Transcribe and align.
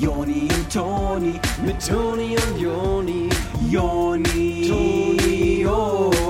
Joni 0.00 0.48
und 0.52 0.72
Toni, 0.72 1.40
mit 1.62 1.86
Toni 1.86 2.36
und 2.36 2.58
Joni, 2.58 3.28
Joni, 3.68 4.68
Toni, 4.68 5.60
Joni. 5.62 6.24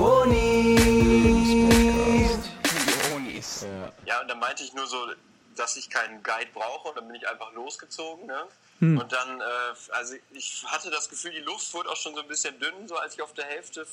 Jonis. 3.11 3.65
Ja, 4.05 4.21
und 4.21 4.27
dann 4.27 4.39
meinte 4.39 4.63
ich 4.63 4.73
nur 4.73 4.85
so, 4.87 4.97
dass 5.55 5.77
ich 5.77 5.89
keinen 5.89 6.21
Guide 6.21 6.49
brauche 6.53 6.89
und 6.89 6.97
dann 6.97 7.07
bin 7.07 7.15
ich 7.15 7.27
einfach 7.27 7.53
losgezogen. 7.53 8.25
Ne? 8.25 8.47
Hm. 8.79 8.97
Und 8.97 9.11
dann, 9.11 9.39
äh, 9.39 9.43
also 9.91 10.15
ich 10.31 10.65
hatte 10.67 10.91
das 10.91 11.09
Gefühl, 11.09 11.31
die 11.31 11.39
Luft 11.39 11.73
wurde 11.73 11.89
auch 11.89 11.95
schon 11.95 12.13
so 12.13 12.21
ein 12.21 12.27
bisschen 12.27 12.59
dünn, 12.59 12.87
so 12.87 12.97
als 12.97 13.15
ich 13.15 13.21
auf 13.21 13.33
der 13.33 13.45
Hälfte 13.45 13.87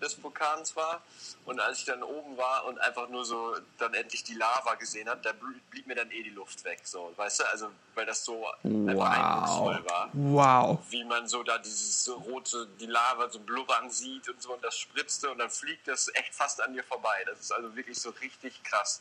des 0.00 0.22
Vulkans 0.22 0.74
war. 0.76 1.02
Und 1.44 1.60
als 1.60 1.78
ich 1.78 1.84
dann 1.84 2.02
oben 2.02 2.36
war 2.36 2.64
und 2.64 2.78
einfach 2.80 3.08
nur 3.08 3.24
so 3.24 3.56
dann 3.78 3.94
endlich 3.94 4.24
die 4.24 4.34
Lava 4.34 4.74
gesehen 4.74 5.08
habe, 5.08 5.20
da 5.22 5.30
bl- 5.30 5.60
blieb 5.70 5.86
mir 5.86 5.94
dann 5.94 6.10
eh 6.10 6.22
die 6.22 6.30
Luft 6.30 6.64
weg. 6.64 6.80
So, 6.84 7.12
weißt 7.16 7.40
du, 7.40 7.48
also 7.48 7.70
weil 7.94 8.06
das 8.06 8.24
so 8.24 8.46
einfach 8.62 9.10
eindrucksvoll 9.10 9.84
war. 9.88 10.10
Wow. 10.12 10.80
Wie 10.90 11.04
man 11.04 11.28
so 11.28 11.42
da 11.42 11.58
dieses 11.58 12.08
rote, 12.08 12.66
die 12.80 12.86
Lava 12.86 13.28
so 13.30 13.38
blubbern 13.38 13.90
sieht 13.90 14.28
und 14.28 14.40
so 14.42 14.52
und 14.54 14.64
das 14.64 14.78
spritzte 14.78 15.30
und 15.30 15.38
dann 15.38 15.50
fliegt 15.50 15.86
das 15.86 16.08
echt 16.14 16.34
fast 16.34 16.60
an 16.60 16.72
dir 16.72 16.84
vorbei. 16.84 17.24
Das 17.26 17.40
ist 17.40 17.52
also 17.52 17.74
wirklich 17.76 18.00
so 18.00 18.10
richtig 18.10 18.62
krass. 18.64 19.00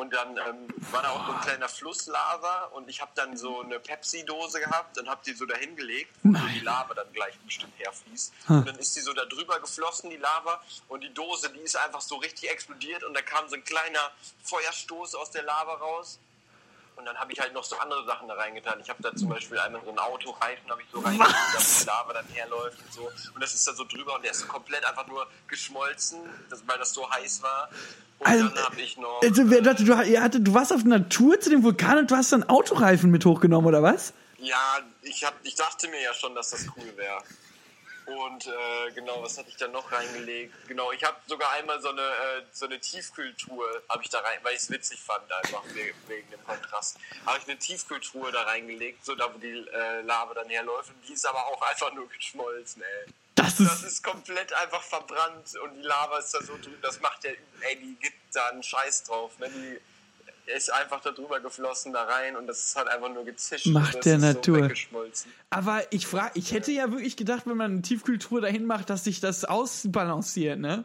Und 0.00 0.14
dann 0.14 0.30
ähm, 0.38 0.66
war 0.92 1.02
da 1.02 1.10
auch 1.10 1.26
so 1.26 1.32
ein 1.34 1.40
kleiner 1.42 1.68
Fluss 1.68 2.06
Lava 2.06 2.70
und 2.72 2.88
ich 2.88 3.02
habe 3.02 3.10
dann 3.14 3.36
so 3.36 3.60
eine 3.60 3.78
Pepsi-Dose 3.78 4.58
gehabt 4.60 4.96
und 4.98 5.06
habe 5.10 5.20
die 5.26 5.34
so 5.34 5.44
dahin 5.44 5.76
gelegt, 5.76 6.10
wo 6.22 6.46
die 6.54 6.60
Lava 6.60 6.94
dann 6.94 7.12
gleich 7.12 7.38
bestimmt 7.40 7.74
herfließt. 7.76 8.32
Und 8.48 8.66
dann 8.66 8.76
ist 8.76 8.96
die 8.96 9.00
so 9.00 9.12
da 9.12 9.26
drüber 9.26 9.60
geflossen, 9.60 10.08
die 10.08 10.16
Lava, 10.16 10.62
und 10.88 11.02
die 11.02 11.12
Dose, 11.12 11.50
die 11.50 11.60
ist 11.60 11.76
einfach 11.76 12.00
so 12.00 12.16
richtig 12.16 12.50
explodiert 12.50 13.04
und 13.04 13.12
da 13.12 13.20
kam 13.20 13.46
so 13.50 13.56
ein 13.56 13.64
kleiner 13.64 14.10
Feuerstoß 14.44 15.16
aus 15.16 15.32
der 15.32 15.42
Lava 15.42 15.74
raus. 15.74 16.18
Und 17.00 17.06
dann 17.06 17.16
habe 17.18 17.32
ich 17.32 17.40
halt 17.40 17.54
noch 17.54 17.64
so 17.64 17.78
andere 17.78 18.04
Sachen 18.04 18.28
da 18.28 18.34
reingetan. 18.34 18.78
Ich 18.80 18.90
habe 18.90 19.02
da 19.02 19.14
zum 19.16 19.30
Beispiel 19.30 19.58
einmal 19.58 19.80
so 19.82 19.88
einen 19.88 19.98
Autoreifen, 19.98 20.70
habe 20.70 20.82
ich 20.82 20.88
so 20.92 21.00
reingetan, 21.00 21.34
dass 21.54 21.80
die 21.80 21.86
Lava 21.86 22.12
dann 22.12 22.26
herläuft 22.26 22.78
und 22.78 22.92
so. 22.92 23.10
Und 23.34 23.42
das 23.42 23.54
ist 23.54 23.66
da 23.66 23.72
so 23.72 23.84
drüber 23.84 24.16
und 24.16 24.22
der 24.22 24.32
ist 24.32 24.40
so 24.40 24.46
komplett 24.46 24.84
einfach 24.84 25.06
nur 25.06 25.26
geschmolzen, 25.48 26.20
weil 26.66 26.78
das 26.78 26.92
so 26.92 27.10
heiß 27.10 27.42
war. 27.42 27.70
Und 28.18 28.26
Also, 28.26 28.48
dann 28.48 28.64
habe 28.64 28.80
ich 28.82 28.98
noch... 28.98 29.22
Also, 29.22 29.48
wer 29.48 29.62
dachte, 29.62 29.84
du, 29.84 29.94
ihr 30.02 30.22
hatte, 30.22 30.40
du 30.40 30.52
warst 30.52 30.74
auf 30.74 30.84
einer 30.84 31.08
Tour 31.08 31.40
zu 31.40 31.48
dem 31.48 31.62
Vulkan 31.62 31.96
und 31.96 32.10
du 32.10 32.16
hast 32.16 32.32
dann 32.32 32.46
Autoreifen 32.50 33.10
mit 33.10 33.24
hochgenommen, 33.24 33.66
oder 33.66 33.82
was? 33.82 34.12
Ja, 34.36 34.80
ich, 35.00 35.24
hab, 35.24 35.34
ich 35.42 35.54
dachte 35.54 35.88
mir 35.88 36.02
ja 36.02 36.12
schon, 36.12 36.34
dass 36.34 36.50
das 36.50 36.66
cool 36.76 36.92
wäre. 36.96 37.22
Und 38.16 38.46
äh, 38.46 38.90
genau, 38.94 39.22
was 39.22 39.38
hatte 39.38 39.48
ich 39.50 39.56
da 39.56 39.68
noch 39.68 39.90
reingelegt? 39.92 40.52
Genau, 40.68 40.90
ich 40.92 41.04
habe 41.04 41.16
sogar 41.26 41.50
einmal 41.52 41.80
so 41.80 41.90
eine, 41.90 42.02
äh, 42.02 42.42
so 42.52 42.66
eine 42.66 42.78
Tiefkühltruhe, 42.80 43.82
habe 43.88 44.02
ich 44.02 44.08
da 44.10 44.18
rein, 44.20 44.38
weil 44.42 44.54
ich 44.54 44.60
es 44.62 44.70
witzig 44.70 45.00
fand, 45.00 45.30
einfach 45.32 45.62
we- 45.74 45.92
wegen 46.08 46.30
dem 46.30 46.44
Kontrast. 46.44 46.96
Habe 47.26 47.38
ich 47.38 47.48
eine 47.48 47.58
Tiefkühltruhe 47.58 48.32
da 48.32 48.42
reingelegt, 48.42 49.04
so 49.04 49.14
da, 49.14 49.32
wo 49.32 49.38
die 49.38 49.66
äh, 49.72 50.00
Lava 50.02 50.34
dann 50.34 50.48
herläuft. 50.48 50.90
Und 50.90 51.08
die 51.08 51.12
ist 51.12 51.26
aber 51.26 51.46
auch 51.46 51.62
einfach 51.62 51.92
nur 51.92 52.08
geschmolzen, 52.08 52.82
ey. 52.82 53.12
Das 53.36 53.56
Das 53.56 53.76
ist. 53.76 53.82
ist 53.84 54.02
komplett 54.04 54.52
einfach 54.54 54.82
verbrannt 54.82 55.54
und 55.62 55.74
die 55.76 55.82
Lava 55.82 56.18
ist 56.18 56.34
da 56.34 56.42
so 56.42 56.54
drüben. 56.58 56.80
Das 56.82 57.00
macht 57.00 57.24
ja, 57.24 57.30
ey, 57.60 57.76
die 57.76 57.94
gibt 58.00 58.16
da 58.34 58.48
einen 58.48 58.62
Scheiß 58.62 59.04
drauf. 59.04 59.38
Ne? 59.38 59.48
Die 59.50 59.80
ist 60.46 60.72
einfach 60.72 61.00
da 61.00 61.10
drüber 61.12 61.40
geflossen, 61.40 61.92
da 61.92 62.04
rein 62.04 62.36
und 62.36 62.46
das 62.46 62.64
ist 62.64 62.76
halt 62.76 62.88
einfach 62.88 63.08
nur 63.08 63.24
gezischt. 63.24 63.66
Macht 63.66 63.94
und 63.94 63.96
das 63.96 64.04
der 64.04 64.16
ist 64.16 64.22
Natur. 64.22 64.56
So 64.58 64.64
weggeschmolzen. 64.64 65.32
Aber 65.50 65.82
ich 65.92 66.06
frage, 66.06 66.32
ich 66.34 66.52
hätte 66.52 66.72
ja 66.72 66.90
wirklich 66.90 67.16
gedacht, 67.16 67.42
wenn 67.46 67.56
man 67.56 67.72
eine 67.72 67.82
Tiefkühltruhe 67.82 68.40
dahin 68.40 68.66
macht, 68.66 68.90
dass 68.90 69.04
sich 69.04 69.20
das 69.20 69.44
ausbalanciert, 69.44 70.58
ne? 70.58 70.84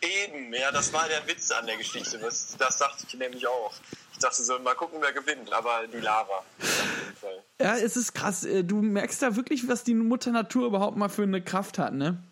Eben, 0.00 0.52
ja, 0.54 0.70
das 0.70 0.92
war 0.92 1.08
der 1.08 1.26
Witz 1.26 1.50
an 1.50 1.66
der 1.66 1.76
Geschichte. 1.76 2.18
Das, 2.18 2.54
das 2.56 2.78
dachte 2.78 3.04
ich 3.08 3.14
nämlich 3.14 3.46
auch. 3.48 3.74
Ich 4.12 4.18
dachte 4.18 4.42
so, 4.44 4.58
mal 4.60 4.74
gucken, 4.74 4.98
wer 5.00 5.12
gewinnt, 5.12 5.52
aber 5.52 5.86
die 5.92 5.98
Lava. 5.98 6.38
Auf 6.38 6.44
jeden 6.58 7.16
Fall. 7.16 7.42
Ja, 7.60 7.76
es 7.76 7.96
ist 7.96 8.14
krass. 8.14 8.44
Äh, 8.44 8.62
Du 8.62 8.80
merkst 8.80 9.20
da 9.22 9.34
wirklich, 9.34 9.66
was 9.66 9.82
die 9.82 9.94
Mutter 9.94 10.30
Natur 10.30 10.66
überhaupt 10.66 10.96
mal 10.96 11.08
für 11.08 11.24
eine 11.24 11.42
Kraft 11.42 11.78
hat, 11.78 11.94
ne? 11.94 12.22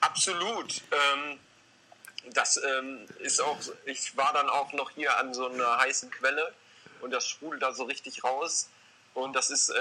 Absolut. 0.00 0.82
Ähm, 0.92 1.38
das 2.32 2.60
ähm, 2.62 3.06
ist 3.18 3.40
auch, 3.40 3.58
ich 3.84 4.16
war 4.16 4.32
dann 4.32 4.48
auch 4.48 4.72
noch 4.72 4.90
hier 4.90 5.16
an 5.18 5.34
so 5.34 5.48
einer 5.48 5.78
heißen 5.78 6.10
Quelle 6.10 6.52
und 7.00 7.10
das 7.10 7.28
sprudelt 7.28 7.62
da 7.62 7.72
so 7.72 7.84
richtig 7.84 8.24
raus. 8.24 8.68
Und 9.14 9.36
das 9.36 9.50
ist, 9.50 9.68
äh, 9.68 9.74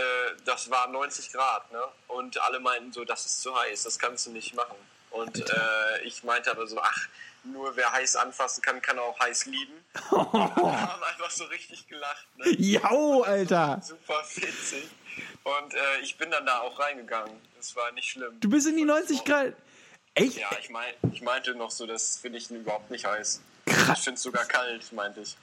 das 0.46 0.70
war 0.70 0.88
90 0.88 1.32
Grad, 1.32 1.72
ne? 1.72 1.82
Und 2.08 2.40
alle 2.44 2.59
meinten 2.59 2.94
so, 2.94 3.03
das 3.03 3.26
ist 3.26 3.42
zu 3.42 3.58
heiß, 3.58 3.84
das 3.84 3.98
kannst 3.98 4.28
du 4.28 4.32
nicht 4.32 4.53
machen. 4.53 4.76
Und 5.09 5.40
äh, 5.40 6.02
ich 6.03 6.24
meinte 6.24 6.52
aber 6.52 6.68
so, 6.68 6.80
ach, 6.80 7.08
nur 7.44 7.76
wer 7.76 7.92
heiß 7.92 8.16
anfassen 8.16 8.62
kann, 8.62 8.82
kann 8.82 9.00
auch 9.00 9.20
heiß 9.20 9.46
lieben. 9.46 9.74
Und 10.12 10.36
alle 10.36 10.82
haben 10.82 11.03
einfach 11.03 11.32
so 11.32 11.46
richtig 11.46 11.88
gelacht, 11.88 12.28
ne? 12.38 12.50
Jau, 12.58 13.24
Alter. 13.24 13.82
Super 13.84 14.24
witzig. 14.36 14.88
Und 15.44 15.74
äh, 15.74 16.00
ich 16.02 16.18
bin 16.18 16.32
dann 16.32 16.46
da 16.46 16.59
auch 16.59 16.80
reingegangen. 16.80 17.36
Das 17.58 17.76
war 17.76 17.92
nicht 17.92 18.09
schlimm. 18.09 18.40
Du 18.40 18.50
bist 18.50 18.68
in 18.68 18.78
die 18.78 18.86
90 18.86 19.24
Grad. 19.24 19.53
Echt? 20.16 20.38
Ja, 20.38 20.50
ich, 20.59 20.69
mein, 20.69 20.94
ich 21.12 21.22
meinte 21.22 21.56
noch 21.56 21.72
so, 21.72 21.88
das 21.88 22.18
finde 22.18 22.38
ich 22.38 22.50
überhaupt 22.51 22.91
nicht 22.91 23.06
heiß. 23.06 23.41
Krass. 23.66 23.97
Ich 24.00 24.03
finde 24.03 24.18
es 24.18 24.24
sogar 24.24 24.46
kalt, 24.46 24.91
meinte 24.94 25.22
ich. 25.22 25.35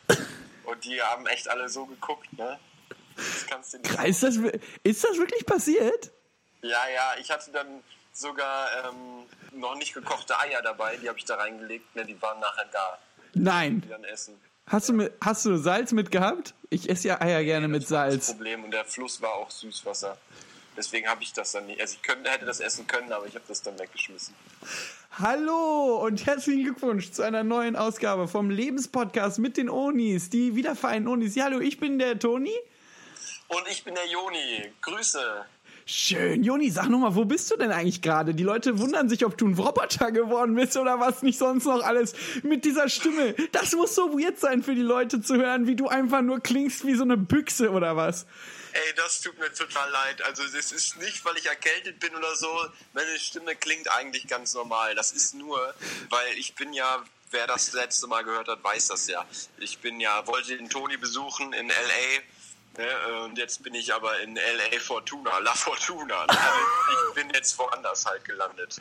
Und 0.64 0.84
die 0.84 1.02
haben 1.02 1.26
echt 1.26 1.48
alle 1.48 1.68
so 1.68 1.86
geguckt, 1.86 2.32
ne? 2.34 2.58
Das 3.16 3.46
kannst 3.48 3.74
du 3.74 3.78
nicht. 3.78 4.04
Ist 4.04 4.22
das, 4.22 4.36
ist 4.82 5.04
das 5.04 5.18
wirklich 5.18 5.44
passiert? 5.44 6.12
Ja, 6.62 6.88
ja, 6.94 7.14
ich 7.20 7.30
hatte 7.30 7.50
dann 7.50 7.82
sogar 8.12 8.68
ähm, 8.88 9.26
noch 9.58 9.74
nicht 9.76 9.94
gekochte 9.94 10.38
Eier 10.38 10.62
dabei, 10.62 10.96
die 10.96 11.08
habe 11.08 11.18
ich 11.18 11.24
da 11.24 11.36
reingelegt, 11.36 11.96
ne? 11.96 12.04
Die 12.04 12.20
waren 12.22 12.38
nachher 12.38 12.66
da, 12.70 12.98
Nein. 13.34 13.80
die 13.80 13.88
dann 13.88 14.04
essen. 14.04 14.40
Hast 14.66 14.88
du, 14.88 14.92
mit, 14.92 15.12
hast 15.20 15.44
du 15.46 15.56
Salz 15.56 15.90
mitgehabt? 15.90 16.54
Ich 16.68 16.88
esse 16.88 17.08
ja 17.08 17.20
Eier 17.20 17.42
gerne 17.42 17.66
mit 17.66 17.82
Das 17.84 17.90
war 17.90 18.04
das 18.06 18.14
Salz. 18.14 18.26
Problem 18.28 18.62
und 18.62 18.70
der 18.70 18.84
Fluss 18.84 19.20
war 19.20 19.32
auch 19.34 19.50
Süßwasser. 19.50 20.16
Deswegen 20.80 21.08
habe 21.08 21.22
ich 21.22 21.34
das 21.34 21.52
dann 21.52 21.66
nicht. 21.66 21.78
Also 21.78 21.96
ich 21.96 22.02
könnte, 22.02 22.30
hätte 22.30 22.46
das 22.46 22.58
essen 22.58 22.86
können, 22.86 23.12
aber 23.12 23.26
ich 23.26 23.34
habe 23.34 23.44
das 23.46 23.60
dann 23.60 23.78
weggeschmissen. 23.78 24.34
Hallo 25.18 26.00
und 26.02 26.24
herzlichen 26.24 26.62
Glückwunsch 26.62 27.10
zu 27.10 27.20
einer 27.20 27.44
neuen 27.44 27.76
Ausgabe 27.76 28.28
vom 28.28 28.48
Lebenspodcast 28.48 29.40
mit 29.40 29.58
den 29.58 29.68
Onis, 29.68 30.30
die 30.30 30.56
wiedervereinten 30.56 31.06
Onis. 31.12 31.34
Ja, 31.34 31.44
hallo, 31.44 31.60
ich 31.60 31.78
bin 31.80 31.98
der 31.98 32.18
Toni. 32.18 32.54
Und 33.48 33.68
ich 33.70 33.84
bin 33.84 33.94
der 33.94 34.06
Joni. 34.06 34.72
Grüße. 34.80 35.44
Schön. 35.84 36.44
Joni, 36.44 36.70
sag 36.70 36.88
nochmal, 36.88 37.14
wo 37.14 37.26
bist 37.26 37.50
du 37.50 37.58
denn 37.58 37.72
eigentlich 37.72 38.00
gerade? 38.00 38.32
Die 38.34 38.42
Leute 38.42 38.78
wundern 38.78 39.10
sich, 39.10 39.26
ob 39.26 39.36
du 39.36 39.48
ein 39.48 39.54
Roboter 39.58 40.12
geworden 40.12 40.54
bist 40.54 40.78
oder 40.78 40.98
was 40.98 41.22
nicht 41.22 41.38
sonst 41.38 41.66
noch 41.66 41.84
alles 41.84 42.14
mit 42.42 42.64
dieser 42.64 42.88
Stimme. 42.88 43.34
Das 43.52 43.74
muss 43.74 43.94
so 43.94 44.18
weird 44.18 44.40
sein 44.40 44.62
für 44.62 44.74
die 44.74 44.80
Leute 44.80 45.20
zu 45.20 45.36
hören, 45.36 45.66
wie 45.66 45.76
du 45.76 45.88
einfach 45.88 46.22
nur 46.22 46.40
klingst 46.40 46.86
wie 46.86 46.94
so 46.94 47.02
eine 47.02 47.18
Büchse 47.18 47.70
oder 47.70 47.96
was. 47.96 48.24
Ey, 48.72 48.94
das 48.94 49.20
tut 49.20 49.38
mir 49.38 49.52
total 49.52 49.90
leid. 49.90 50.22
Also 50.22 50.42
es 50.42 50.72
ist 50.72 50.96
nicht, 50.98 51.24
weil 51.24 51.36
ich 51.36 51.46
erkältet 51.46 51.98
bin 52.00 52.14
oder 52.14 52.34
so. 52.36 52.66
Meine 52.92 53.18
Stimme 53.18 53.56
klingt 53.56 53.90
eigentlich 53.90 54.26
ganz 54.28 54.54
normal. 54.54 54.94
Das 54.94 55.12
ist 55.12 55.34
nur, 55.34 55.74
weil 56.08 56.38
ich 56.38 56.54
bin 56.54 56.72
ja, 56.72 57.04
wer 57.30 57.46
das 57.46 57.72
letzte 57.72 58.06
Mal 58.06 58.24
gehört 58.24 58.48
hat, 58.48 58.62
weiß 58.62 58.88
das 58.88 59.06
ja. 59.06 59.26
Ich 59.58 59.78
bin 59.78 60.00
ja, 60.00 60.26
wollte 60.26 60.56
den 60.56 60.68
Toni 60.68 60.96
besuchen 60.96 61.52
in 61.52 61.70
L.A., 61.70 62.22
Ne, 62.76 63.24
und 63.24 63.36
jetzt 63.36 63.64
bin 63.64 63.74
ich 63.74 63.92
aber 63.92 64.20
in 64.20 64.36
LA 64.36 64.78
Fortuna, 64.78 65.38
La 65.38 65.54
Fortuna. 65.54 66.26
Ne? 66.26 66.38
Ich 67.08 67.14
bin 67.14 67.30
jetzt 67.30 67.58
woanders 67.58 68.06
halt 68.06 68.24
gelandet. 68.24 68.76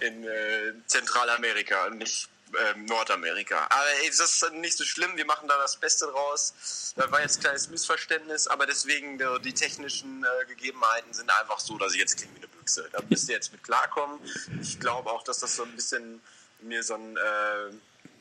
In 0.00 0.24
äh, 0.24 0.74
Zentralamerika, 0.86 1.90
nicht 1.90 2.28
ähm, 2.74 2.84
Nordamerika. 2.86 3.66
Aber 3.70 3.86
ey, 4.02 4.08
das 4.08 4.20
ist 4.20 4.52
nicht 4.54 4.76
so 4.76 4.84
schlimm, 4.84 5.16
wir 5.16 5.24
machen 5.24 5.48
da 5.48 5.56
das 5.58 5.76
Beste 5.76 6.06
draus. 6.06 6.92
Da 6.96 7.10
war 7.10 7.22
jetzt 7.22 7.38
ein 7.38 7.42
kleines 7.42 7.68
Missverständnis, 7.68 8.46
aber 8.46 8.66
deswegen 8.66 9.18
die 9.44 9.52
technischen 9.52 10.24
äh, 10.24 10.46
Gegebenheiten 10.46 11.12
sind 11.12 11.30
einfach 11.40 11.60
so, 11.60 11.78
dass 11.78 11.94
ich 11.94 12.00
jetzt 12.00 12.16
klinge 12.18 12.34
wie 12.34 12.38
eine 12.38 12.48
Büchse. 12.48 12.88
Da 12.92 13.00
müsst 13.08 13.28
ihr 13.28 13.34
jetzt 13.34 13.52
mit 13.52 13.62
klarkommen. 13.62 14.18
Ich 14.60 14.78
glaube 14.80 15.10
auch, 15.10 15.22
dass 15.24 15.38
das 15.38 15.56
so 15.56 15.64
ein 15.64 15.72
bisschen 15.72 16.20
mir 16.60 16.82
so 16.82 16.94
ein, 16.94 17.16
äh, 17.16 17.74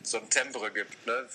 so 0.03 0.17
ein 0.17 0.29
Timbre 0.29 0.71
gibt, 0.71 1.05
ne? 1.05 1.27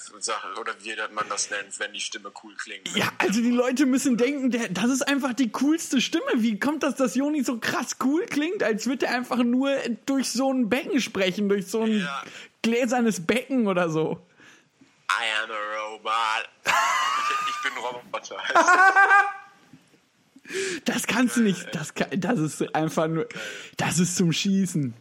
Oder 0.60 0.74
wie 0.82 0.96
man 1.12 1.28
das 1.28 1.50
nennt, 1.50 1.78
wenn 1.78 1.92
die 1.92 2.00
Stimme 2.00 2.32
cool 2.42 2.54
klingt. 2.56 2.88
Ja, 2.96 3.12
also 3.18 3.40
die 3.40 3.50
Leute 3.50 3.86
müssen 3.86 4.16
denken, 4.16 4.50
der, 4.50 4.68
das 4.68 4.90
ist 4.90 5.06
einfach 5.06 5.34
die 5.34 5.50
coolste 5.50 6.00
Stimme. 6.00 6.24
Wie 6.34 6.58
kommt 6.58 6.82
das, 6.82 6.96
dass 6.96 7.14
Joni 7.14 7.44
so 7.44 7.58
krass 7.58 7.96
cool 8.02 8.26
klingt, 8.26 8.62
als 8.62 8.86
würde 8.86 9.06
er 9.06 9.14
einfach 9.14 9.38
nur 9.38 9.76
durch 10.06 10.30
so 10.30 10.52
ein 10.52 10.68
Becken 10.68 11.00
sprechen, 11.00 11.48
durch 11.48 11.68
so 11.68 11.82
ein 11.82 12.00
Ja. 12.00 12.24
Gläsernes 12.66 13.24
Becken 13.24 13.66
oder 13.68 13.88
so. 13.88 14.20
I 15.08 15.24
am 15.42 15.50
a 15.50 15.54
robot. 15.78 16.48
Ich, 16.66 17.48
ich 17.50 17.62
bin 17.62 17.72
Roboter. 17.82 18.36
Das 20.84 21.06
kannst 21.08 21.36
du 21.36 21.40
nicht, 21.40 21.74
das, 21.74 21.94
kann, 21.94 22.08
das 22.12 22.38
ist 22.38 22.74
einfach 22.74 23.08
nur, 23.08 23.26
das 23.76 23.98
ist 23.98 24.16
zum 24.16 24.32
Schießen. 24.32 24.94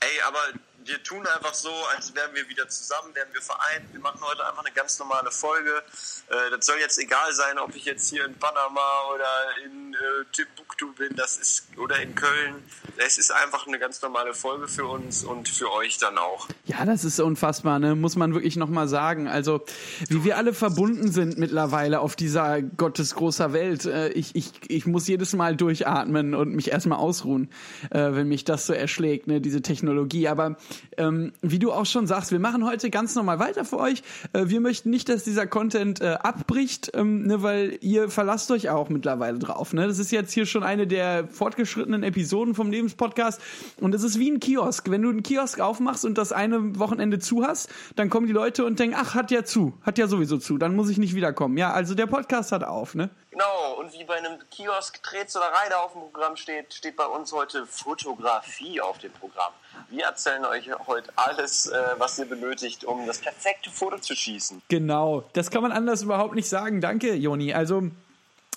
Ey, 0.00 0.20
aber 0.26 0.38
wir 0.84 1.02
tun 1.02 1.26
einfach 1.26 1.54
so, 1.54 1.70
als 1.94 2.14
wären 2.14 2.34
wir 2.34 2.48
wieder 2.48 2.68
zusammen, 2.68 3.14
wären 3.14 3.28
wir 3.32 3.42
vereint. 3.42 3.92
Wir 3.92 4.00
machen 4.00 4.20
heute 4.22 4.46
einfach 4.46 4.64
eine 4.64 4.74
ganz 4.74 4.98
normale 4.98 5.30
Folge. 5.30 5.82
Äh, 6.28 6.50
das 6.50 6.66
soll 6.66 6.78
jetzt 6.80 6.98
egal 6.98 7.32
sein, 7.32 7.58
ob 7.58 7.74
ich 7.74 7.84
jetzt 7.84 8.08
hier 8.10 8.24
in 8.24 8.34
Panama 8.34 8.80
oder 9.14 9.64
in 9.64 9.94
äh, 9.94 9.96
Timbuktu 10.32 10.92
bin, 10.92 11.14
das 11.16 11.36
ist 11.38 11.66
oder 11.76 12.00
in 12.00 12.14
Köln. 12.14 12.62
Es 12.96 13.18
ist 13.18 13.30
einfach 13.30 13.66
eine 13.66 13.78
ganz 13.78 14.02
normale 14.02 14.34
Folge 14.34 14.68
für 14.68 14.86
uns 14.86 15.24
und 15.24 15.48
für 15.48 15.72
euch 15.72 15.98
dann 15.98 16.18
auch. 16.18 16.48
Ja, 16.64 16.84
das 16.84 17.04
ist 17.04 17.20
unfassbar, 17.20 17.78
ne? 17.78 17.94
Muss 17.94 18.16
man 18.16 18.34
wirklich 18.34 18.56
nochmal 18.56 18.88
sagen. 18.88 19.28
Also, 19.28 19.64
wie 20.08 20.24
wir 20.24 20.36
alle 20.36 20.54
verbunden 20.54 21.10
sind 21.10 21.38
mittlerweile 21.38 22.00
auf 22.00 22.16
dieser 22.16 22.62
Gottes 22.62 23.14
großer 23.14 23.52
Welt. 23.52 23.84
Äh, 23.86 24.10
ich, 24.10 24.34
ich, 24.34 24.52
ich 24.68 24.86
muss 24.86 25.08
jedes 25.08 25.32
Mal 25.32 25.56
durchatmen 25.56 26.34
und 26.34 26.54
mich 26.54 26.70
erstmal 26.70 26.98
ausruhen, 26.98 27.50
äh, 27.90 28.12
wenn 28.12 28.28
mich 28.28 28.44
das 28.44 28.66
so 28.66 28.72
erschlägt, 28.72 29.26
ne, 29.26 29.40
diese 29.40 29.62
Technologie. 29.62 30.28
Aber 30.28 30.56
ähm, 30.96 31.32
wie 31.42 31.58
du 31.58 31.72
auch 31.72 31.86
schon 31.86 32.06
sagst, 32.06 32.32
wir 32.32 32.38
machen 32.38 32.64
heute 32.66 32.90
ganz 32.90 33.14
normal 33.14 33.38
weiter 33.38 33.64
für 33.64 33.78
euch. 33.78 34.02
Äh, 34.32 34.44
wir 34.46 34.60
möchten 34.60 34.90
nicht, 34.90 35.08
dass 35.08 35.24
dieser 35.24 35.46
Content 35.46 36.00
äh, 36.00 36.18
abbricht, 36.20 36.90
ähm, 36.94 37.26
ne, 37.26 37.42
weil 37.42 37.78
ihr 37.80 38.08
verlasst 38.08 38.50
euch 38.50 38.70
auch 38.70 38.88
mittlerweile 38.88 39.38
drauf. 39.38 39.72
Ne? 39.72 39.86
Das 39.86 39.98
ist 39.98 40.12
jetzt 40.12 40.32
hier 40.32 40.46
schon 40.46 40.62
eine 40.62 40.86
der 40.86 41.28
fortgeschrittenen 41.28 42.02
Episoden 42.02 42.54
vom 42.54 42.70
Lebenspodcast. 42.70 43.40
Und 43.80 43.94
es 43.94 44.02
ist 44.02 44.18
wie 44.18 44.30
ein 44.30 44.40
Kiosk. 44.40 44.90
Wenn 44.90 45.02
du 45.02 45.10
einen 45.10 45.22
Kiosk 45.22 45.60
aufmachst 45.60 46.04
und 46.04 46.18
das 46.18 46.32
eine 46.32 46.78
Wochenende 46.78 47.18
zu 47.18 47.44
hast, 47.44 47.70
dann 47.96 48.10
kommen 48.10 48.26
die 48.26 48.32
Leute 48.32 48.64
und 48.64 48.78
denken, 48.78 48.96
ach, 48.98 49.14
hat 49.14 49.30
ja 49.30 49.44
zu, 49.44 49.72
hat 49.82 49.98
ja 49.98 50.06
sowieso 50.06 50.38
zu, 50.38 50.58
dann 50.58 50.76
muss 50.76 50.88
ich 50.88 50.98
nicht 50.98 51.14
wiederkommen. 51.14 51.56
Ja, 51.56 51.72
also 51.72 51.94
der 51.94 52.06
Podcast 52.06 52.52
hat 52.52 52.64
auf, 52.64 52.94
ne? 52.94 53.10
Genau, 53.30 53.76
und 53.78 53.92
wie 53.94 54.04
bei 54.04 54.16
einem 54.16 54.38
Kiosk 54.50 55.02
Tretzelerei 55.02 55.68
da 55.70 55.78
auf 55.78 55.92
dem 55.92 56.02
Programm 56.02 56.36
steht, 56.36 56.74
steht 56.74 56.96
bei 56.96 57.06
uns 57.06 57.32
heute 57.32 57.66
Fotografie 57.66 58.80
auf 58.80 58.98
dem 58.98 59.12
Programm. 59.12 59.52
Wir 59.90 60.04
erzählen 60.04 60.44
euch 60.44 60.70
heute 60.86 61.10
alles, 61.16 61.66
äh, 61.66 61.78
was 61.98 62.18
ihr 62.18 62.24
benötigt, 62.26 62.84
um 62.84 63.06
das 63.06 63.18
perfekte 63.18 63.70
Foto 63.70 63.98
zu 63.98 64.14
schießen. 64.16 64.62
Genau, 64.68 65.24
das 65.34 65.50
kann 65.50 65.62
man 65.62 65.72
anders 65.72 66.02
überhaupt 66.02 66.34
nicht 66.34 66.48
sagen. 66.48 66.80
Danke, 66.80 67.14
Joni. 67.14 67.52
Also 67.52 67.84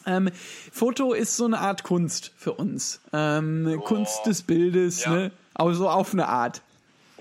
ähm, 0.06 0.29
Foto 0.71 1.13
ist 1.13 1.35
so 1.35 1.45
eine 1.45 1.59
Art 1.59 1.83
Kunst 1.83 2.31
für 2.38 2.53
uns. 2.53 3.01
Ähm, 3.12 3.81
Kunst 3.85 4.25
des 4.25 4.44
Bildes, 4.44 5.03
Ja. 5.06 5.12
ne? 5.12 5.31
Aber 5.53 5.73
so 5.73 5.89
auf 5.89 6.13
eine 6.13 6.27
Art. 6.27 6.62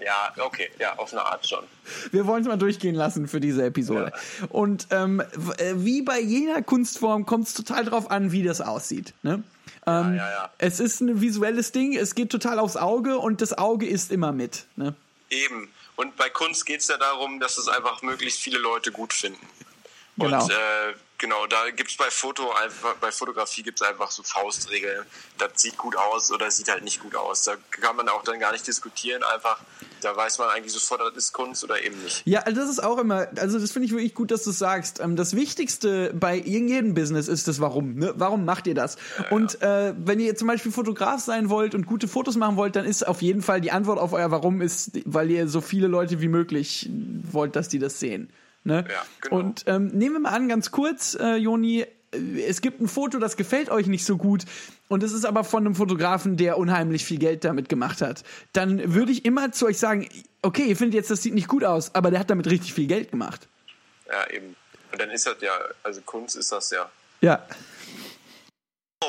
Ja, 0.04 0.32
okay, 0.44 0.68
ja, 0.80 0.98
auf 0.98 1.12
eine 1.12 1.24
Art 1.24 1.46
schon. 1.46 1.64
Wir 2.10 2.26
wollen 2.26 2.42
es 2.42 2.48
mal 2.48 2.58
durchgehen 2.58 2.94
lassen 2.96 3.28
für 3.28 3.40
diese 3.40 3.64
Episode. 3.64 4.12
Und 4.50 4.88
ähm, 4.90 5.20
äh, 5.20 5.74
wie 5.76 6.02
bei 6.02 6.20
jeder 6.20 6.62
Kunstform 6.62 7.26
kommt 7.26 7.46
es 7.46 7.54
total 7.54 7.84
drauf 7.84 8.10
an, 8.10 8.32
wie 8.32 8.42
das 8.42 8.60
aussieht. 8.60 9.14
Ne? 9.22 9.42
Ähm, 9.86 10.16
ja, 10.16 10.30
ja. 10.30 10.50
Es 10.58 10.80
ist 10.80 11.00
ein 11.00 11.20
visuelles 11.20 11.72
Ding, 11.72 11.96
es 11.96 12.14
geht 12.14 12.30
total 12.30 12.58
aufs 12.58 12.76
Auge 12.76 13.18
und 13.18 13.40
das 13.40 13.56
Auge 13.56 13.86
ist 13.86 14.10
immer 14.10 14.32
mit. 14.32 14.66
Ne? 14.76 14.94
Eben. 15.30 15.72
Und 15.96 16.16
bei 16.16 16.28
Kunst 16.28 16.66
geht 16.66 16.80
es 16.80 16.88
ja 16.88 16.96
darum, 16.96 17.38
dass 17.40 17.58
es 17.58 17.68
einfach 17.68 18.02
möglichst 18.02 18.40
viele 18.40 18.58
Leute 18.58 18.90
gut 18.90 19.12
finden. 19.12 19.46
Genau. 20.16 20.42
Und 20.42 20.50
äh, 20.50 20.94
genau, 21.18 21.46
da 21.46 21.70
gibt 21.70 21.90
es 21.90 21.96
bei 21.96 22.10
Foto 22.10 22.52
einfach, 22.52 22.94
bei 22.96 23.12
Fotografie 23.12 23.62
gibt 23.62 23.80
es 23.80 23.86
einfach 23.86 24.10
so 24.10 24.22
Faustregeln. 24.22 25.04
Das 25.38 25.50
sieht 25.56 25.76
gut 25.76 25.96
aus 25.96 26.30
oder 26.32 26.50
sieht 26.50 26.70
halt 26.70 26.84
nicht 26.84 27.00
gut 27.00 27.14
aus. 27.14 27.44
Da 27.44 27.54
kann 27.70 27.96
man 27.96 28.08
auch 28.08 28.22
dann 28.22 28.38
gar 28.38 28.52
nicht 28.52 28.66
diskutieren, 28.66 29.22
einfach, 29.22 29.60
da 30.00 30.14
weiß 30.16 30.38
man 30.38 30.50
eigentlich 30.50 30.72
sofort, 30.72 31.00
das 31.00 31.16
ist 31.16 31.32
Kunst 31.32 31.64
oder 31.64 31.82
eben 31.82 32.02
nicht. 32.02 32.22
Ja, 32.24 32.40
also 32.40 32.60
das 32.60 32.70
ist 32.70 32.82
auch 32.82 32.98
immer, 32.98 33.28
also 33.36 33.58
das 33.58 33.72
finde 33.72 33.86
ich 33.86 33.92
wirklich 33.92 34.14
gut, 34.14 34.30
dass 34.30 34.44
du 34.44 34.50
es 34.50 34.58
sagst. 34.58 35.00
Ähm, 35.00 35.16
das 35.16 35.34
Wichtigste 35.34 36.12
bei 36.14 36.36
jedem 36.36 36.94
Business 36.94 37.28
ist 37.28 37.48
das 37.48 37.60
Warum. 37.60 37.94
Ne? 37.94 38.12
Warum 38.16 38.44
macht 38.44 38.66
ihr 38.66 38.74
das? 38.74 38.96
Und 39.30 39.62
äh, 39.62 39.94
wenn 39.96 40.20
ihr 40.20 40.36
zum 40.36 40.48
Beispiel 40.48 40.72
Fotograf 40.72 41.20
sein 41.20 41.48
wollt 41.48 41.74
und 41.74 41.86
gute 41.86 42.08
Fotos 42.08 42.36
machen 42.36 42.56
wollt, 42.56 42.76
dann 42.76 42.84
ist 42.84 43.06
auf 43.06 43.22
jeden 43.22 43.42
Fall 43.42 43.60
die 43.60 43.70
Antwort 43.70 43.98
auf 43.98 44.12
euer 44.12 44.30
Warum 44.30 44.60
ist, 44.60 44.92
weil 45.04 45.30
ihr 45.30 45.48
so 45.48 45.60
viele 45.60 45.86
Leute 45.86 46.20
wie 46.20 46.28
möglich 46.28 46.88
wollt, 47.30 47.56
dass 47.56 47.68
die 47.68 47.78
das 47.78 48.00
sehen. 48.00 48.30
Ne? 48.64 48.84
Ja, 48.88 49.04
genau. 49.20 49.36
Und 49.36 49.64
ähm, 49.66 49.88
nehmen 49.88 50.14
wir 50.14 50.20
mal 50.20 50.30
an, 50.30 50.48
ganz 50.48 50.70
kurz, 50.70 51.14
äh, 51.14 51.36
Joni, 51.36 51.82
äh, 51.82 52.42
es 52.46 52.62
gibt 52.62 52.80
ein 52.80 52.88
Foto, 52.88 53.18
das 53.18 53.36
gefällt 53.36 53.68
euch 53.68 53.86
nicht 53.86 54.06
so 54.06 54.16
gut 54.16 54.44
und 54.88 55.02
es 55.02 55.12
ist 55.12 55.26
aber 55.26 55.44
von 55.44 55.66
einem 55.66 55.74
Fotografen, 55.74 56.36
der 56.38 56.56
unheimlich 56.56 57.04
viel 57.04 57.18
Geld 57.18 57.44
damit 57.44 57.68
gemacht 57.68 58.00
hat. 58.00 58.24
Dann 58.52 58.94
würde 58.94 59.12
ich 59.12 59.24
immer 59.26 59.52
zu 59.52 59.66
euch 59.66 59.78
sagen, 59.78 60.08
okay, 60.40 60.64
ihr 60.64 60.76
findet 60.76 60.94
jetzt, 60.94 61.10
das 61.10 61.22
sieht 61.22 61.34
nicht 61.34 61.48
gut 61.48 61.62
aus, 61.62 61.94
aber 61.94 62.10
der 62.10 62.20
hat 62.20 62.30
damit 62.30 62.46
richtig 62.46 62.72
viel 62.72 62.86
Geld 62.86 63.10
gemacht. 63.10 63.48
Ja, 64.10 64.30
eben. 64.30 64.56
Und 64.92 65.00
dann 65.00 65.10
ist 65.10 65.26
das 65.26 65.36
ja, 65.40 65.52
also 65.82 66.00
Kunst 66.02 66.36
ist 66.36 66.50
das 66.52 66.70
ja. 66.70 66.90
Ja. 67.20 67.46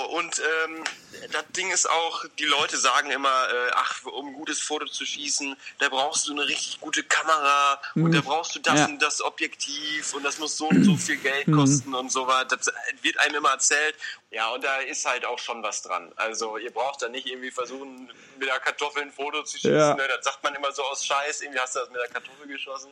Oh, 0.09 0.17
Und 0.17 0.39
ähm, 0.39 0.83
das 1.31 1.43
Ding 1.55 1.71
ist 1.71 1.89
auch, 1.89 2.25
die 2.39 2.45
Leute 2.45 2.77
sagen 2.77 3.11
immer, 3.11 3.29
äh, 3.49 3.71
ach, 3.75 4.03
um 4.05 4.27
ein 4.27 4.33
gutes 4.33 4.59
Foto 4.61 4.85
zu 4.85 5.05
schießen, 5.05 5.55
da 5.79 5.89
brauchst 5.89 6.27
du 6.27 6.31
eine 6.33 6.47
richtig 6.47 6.79
gute 6.81 7.03
Kamera 7.03 7.79
und 7.95 8.11
da 8.11 8.21
brauchst 8.21 8.55
du 8.55 8.59
das 8.59 8.73
Mhm. 8.73 8.79
Ja. 8.79 8.85
und 8.87 9.01
das 9.01 9.21
Objektiv 9.21 10.13
und 10.13 10.23
das 10.23 10.37
muss 10.39 10.57
so 10.57 10.67
und 10.67 10.83
so 10.83 10.95
viel 10.97 11.17
Geld 11.17 11.47
Mhm. 11.47 11.55
kosten 11.57 11.93
und 11.95 12.11
so 12.11 12.27
weiter. 12.27 12.57
Das 12.57 12.71
wird 13.01 13.17
einem 13.19 13.35
immer 13.35 13.51
erzählt. 13.51 13.95
Ja, 14.31 14.49
und 14.49 14.63
da 14.63 14.77
ist 14.77 15.05
halt 15.05 15.25
auch 15.25 15.39
schon 15.39 15.63
was 15.63 15.81
dran. 15.81 16.11
Also 16.17 16.57
ihr 16.57 16.71
braucht 16.71 17.01
da 17.01 17.07
nicht 17.09 17.25
irgendwie 17.27 17.51
versuchen, 17.51 18.11
mit 18.37 18.49
der 18.49 18.59
Kartoffel 18.59 19.03
ein 19.03 19.11
Foto 19.11 19.43
zu 19.43 19.57
schießen. 19.57 19.73
Ja. 19.77 19.93
Ne? 19.93 20.07
Das 20.07 20.25
sagt 20.25 20.43
man 20.43 20.53
immer 20.55 20.71
so 20.73 20.83
aus 20.83 21.05
Scheiß, 21.05 21.41
irgendwie 21.41 21.59
hast 21.59 21.75
du 21.75 21.79
das 21.79 21.89
mit 21.89 21.99
der 22.01 22.09
Kartoffel 22.09 22.47
geschossen. 22.47 22.91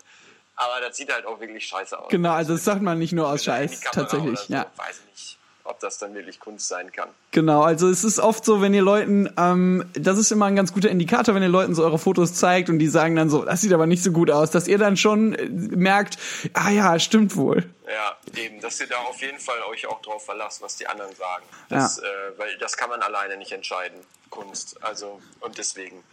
Aber 0.56 0.80
das 0.82 0.96
sieht 0.98 1.12
halt 1.12 1.26
auch 1.26 1.40
wirklich 1.40 1.66
scheiße 1.68 1.98
aus. 1.98 2.10
Genau, 2.10 2.32
also 2.34 2.54
das 2.54 2.64
sagt 2.64 2.82
man 2.84 3.00
nicht 3.00 3.12
nur 3.12 3.28
aus 3.28 3.44
Scheiß, 3.44 3.82
tatsächlich. 3.82 4.40
so. 4.40 4.54
Ja. 4.54 4.72
Weiß 4.78 5.02
nicht, 5.12 5.38
ob 5.66 5.80
das 5.80 5.98
dann 5.98 6.14
wirklich 6.14 6.40
Kunst 6.40 6.68
sein 6.68 6.92
kann. 6.92 7.10
Genau, 7.32 7.62
also 7.62 7.90
es 7.90 8.04
ist 8.04 8.20
oft 8.20 8.44
so, 8.44 8.62
wenn 8.62 8.74
ihr 8.74 8.82
Leuten, 8.82 9.30
ähm, 9.38 9.86
das 9.94 10.18
ist 10.18 10.32
immer 10.32 10.46
ein 10.48 10.56
ganz 10.56 10.74
guter 10.74 10.90
Indikator, 10.90 11.34
wenn 11.36 11.42
ihr 11.44 11.50
Leuten 11.50 11.74
so 11.74 11.84
eure 11.84 11.98
Fotos 12.00 12.34
zeigt 12.34 12.70
und 12.70 12.80
die 12.80 12.88
sagen 12.88 13.16
dann 13.16 13.30
so, 13.30 13.46
das 13.46 13.62
sieht 13.62 13.72
aber 13.74 13.86
nicht 13.88 14.04
so 14.04 14.12
gut 14.12 14.30
aus, 14.30 14.52
dass 14.52 14.68
ihr 14.68 14.78
dann 14.78 14.98
schon 14.98 15.34
äh, 15.34 15.46
merkt, 15.48 16.18
ah 16.54 16.70
ja, 16.70 17.00
stimmt 17.00 17.36
wohl. 17.38 17.64
Ja, 17.88 18.18
eben, 18.42 18.60
dass 18.62 18.80
ihr 18.82 18.88
da 18.88 18.98
auf 18.98 19.22
jeden 19.22 19.40
Fall 19.40 19.62
euch 19.70 19.88
auch 19.88 20.02
drauf 20.02 20.26
verlasst, 20.26 20.62
was 20.62 20.76
die 20.76 20.88
anderen 20.88 21.14
sagen. 21.16 21.44
Das, 21.70 21.98
Ja. 21.98 22.04
äh, 22.04 22.38
weil 22.40 22.58
das 22.60 22.76
kann 22.78 22.90
man 22.90 23.02
alleine 23.02 23.38
nicht 23.38 23.52
entscheiden, 23.52 23.98
Kunst. 24.34 24.84
Also, 24.84 25.22
und 25.42 25.58
deswegen. 25.58 26.04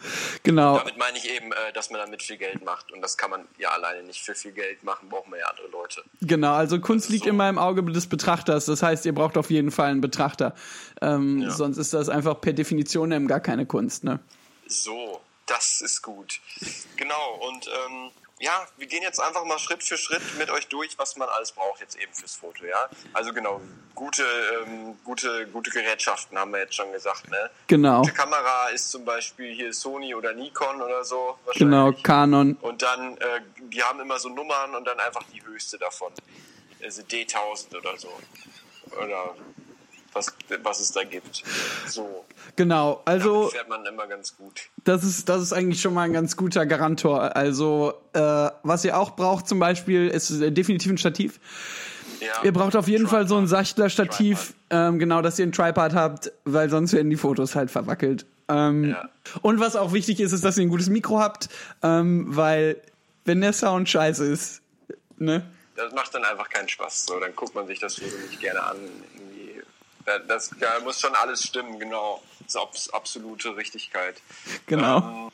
Genau. 0.43 0.78
Damit 0.78 0.99
meine 0.99 1.17
ich 1.17 1.28
eben, 1.28 1.52
äh, 1.52 1.72
dass 1.72 1.90
man 1.90 2.00
damit 2.00 2.22
viel 2.22 2.37
Geld 2.37 2.62
macht. 2.64 2.93
Und 2.93 3.00
das 3.00 3.17
kann 3.17 3.31
man 3.31 3.49
ja 3.58 3.70
alleine 3.70 4.02
nicht 4.02 4.20
für 4.22 4.34
viel 4.34 4.52
Geld 4.52 4.84
machen, 4.84 5.08
brauchen 5.08 5.32
wir 5.32 5.38
ja 5.38 5.46
andere 5.46 5.69
Leute. 5.69 6.02
Genau, 6.20 6.52
also 6.52 6.78
Kunst 6.81 7.08
liegt 7.08 7.25
so. 7.25 7.31
immer 7.31 7.49
im 7.49 7.58
Auge 7.58 7.82
des 7.82 8.08
Betrachters. 8.08 8.67
Das 8.67 8.82
heißt, 8.82 9.06
ihr 9.06 9.14
braucht 9.14 9.38
auf 9.38 9.50
jeden 9.50 9.70
Fall 9.70 9.90
einen 9.90 10.00
Betrachter. 10.00 10.55
Ähm, 11.00 11.43
Ja. 11.43 11.50
Sonst 11.50 11.78
ist 11.78 11.94
das 11.94 12.08
einfach 12.08 12.40
per 12.40 12.52
Definition 12.52 13.11
eben 13.12 13.26
gar 13.26 13.40
keine 13.40 13.64
Kunst. 13.64 14.05
Ne? 14.05 14.20
So, 14.67 15.20
das 15.46 15.81
ist 15.81 16.02
gut. 16.02 16.40
Genau, 16.96 17.40
und 17.49 17.67
ähm, 17.67 18.11
ja, 18.41 18.67
wir 18.79 18.87
gehen 18.87 19.03
jetzt 19.03 19.21
einfach 19.21 19.45
mal 19.45 19.59
Schritt 19.59 19.85
für 19.85 19.99
Schritt 19.99 20.23
mit 20.39 20.51
euch 20.51 20.67
durch, 20.69 20.99
was 20.99 21.17
man 21.17 21.29
alles 21.29 21.53
braucht 21.53 21.81
jetzt 21.81 21.97
eben 21.97 22.13
fürs 22.15 22.35
Foto, 22.35 22.65
ja. 22.65 22.89
Also 23.13 23.35
genau, 23.35 23.61
gute, 23.95 24.23
ähm, 24.23 24.99
gute, 25.05 25.47
gute 25.49 25.71
Gerätschaften 25.71 26.39
haben 26.39 26.51
wir 26.53 26.61
jetzt 26.61 26.75
schon 26.75 26.91
gesagt, 26.91 27.29
ne? 27.31 27.51
Genau, 27.67 28.01
Gute 28.01 28.15
Kamera 28.15 28.69
ist 28.69 28.91
zum 28.91 29.05
Beispiel 29.05 29.55
hier 29.55 29.75
Sony 29.75 30.15
oder 30.15 30.33
Nikon 30.33 30.81
oder 30.81 31.05
so 31.05 31.39
wahrscheinlich. 31.45 31.59
genau, 31.59 31.93
Kanon. 32.03 32.57
Und 32.63 32.81
dann, 32.81 33.19
äh, 33.19 33.43
die 33.59 33.83
haben 33.83 34.01
immer 34.01 34.19
so 34.19 34.31
Nummern 34.31 34.75
und 34.75 34.87
dann 34.87 34.99
einfach 34.99 35.23
die 35.35 35.45
höchste 35.45 35.77
davon. 35.79 36.13
Also 36.83 37.03
D1000 37.03 37.77
oder 37.77 37.99
so. 37.99 38.09
Oder 38.97 39.35
was, 40.12 40.32
was 40.62 40.81
es 40.81 40.93
da 40.93 41.05
gibt. 41.05 41.43
So. 41.86 42.24
Genau, 42.56 43.00
also 43.05 43.43
Damit 43.43 43.52
fährt 43.52 43.69
man 43.69 43.86
immer 43.86 44.06
ganz 44.06 44.36
gut. 44.36 44.62
das 44.84 45.05
ist, 45.05 45.29
das 45.29 45.43
ist 45.43 45.52
eigentlich 45.52 45.81
schon 45.81 45.94
mal 45.94 46.02
ein 46.02 46.12
ganz 46.12 46.36
guter 46.36 46.67
Garantor. 46.67 47.36
Also, 47.36 47.94
äh, 48.12 48.20
was 48.62 48.84
ihr 48.84 48.98
auch 48.98 49.17
braucht 49.17 49.46
zum 49.48 49.58
Beispiel, 49.58 50.08
ist 50.08 50.31
äh, 50.31 50.50
definitiv 50.50 50.90
ein 50.93 50.98
Stativ. 50.98 51.38
Ja. 52.20 52.43
Ihr 52.44 52.52
braucht 52.52 52.76
auf 52.76 52.86
jeden 52.88 53.06
Fall 53.06 53.26
so 53.26 53.36
ein 53.36 53.46
Tripod. 53.46 53.67
Sachtler-Stativ, 53.67 54.55
ähm, 54.69 54.98
genau, 54.98 55.22
dass 55.22 55.38
ihr 55.38 55.46
ein 55.46 55.52
Tripod 55.52 55.94
habt, 55.94 56.32
weil 56.44 56.69
sonst 56.69 56.93
werden 56.93 57.08
die 57.08 57.17
Fotos 57.17 57.55
halt 57.55 57.70
verwackelt. 57.70 58.26
Ähm, 58.48 58.90
Ja. 58.90 59.08
Und 59.43 59.60
was 59.60 59.76
auch 59.76 59.93
wichtig 59.93 60.20
ist, 60.20 60.32
ist, 60.32 60.44
dass 60.44 60.58
ihr 60.58 60.62
ein 60.67 60.69
gutes 60.70 60.88
Mikro 60.88 61.19
habt, 61.20 61.48
ähm, 61.82 62.24
weil 62.29 62.76
wenn 63.24 63.40
der 63.40 63.52
Sound 63.52 63.88
scheiße 63.88 64.24
ist, 64.26 64.60
ne? 65.19 65.46
Das 65.76 65.93
macht 65.94 66.14
dann 66.14 66.24
einfach 66.24 66.48
keinen 66.50 66.69
Spaß. 66.69 67.06
So, 67.06 67.19
dann 67.20 67.34
guckt 67.34 67.55
man 67.55 67.67
sich 67.67 67.79
das 67.79 67.94
Foto 67.94 68.17
nicht 68.29 68.40
gerne 68.40 68.62
an. 68.62 68.76
Das, 70.26 70.50
da 70.60 70.81
muss 70.84 71.00
schon 71.00 71.14
alles 71.14 71.43
stimmen, 71.43 71.79
genau. 71.79 72.22
Das 72.40 72.55
ist 72.55 72.56
abs 72.56 72.90
absolute 72.90 73.56
Richtigkeit. 73.56 74.17
Genau. 74.67 74.98
Ähm, 74.98 75.31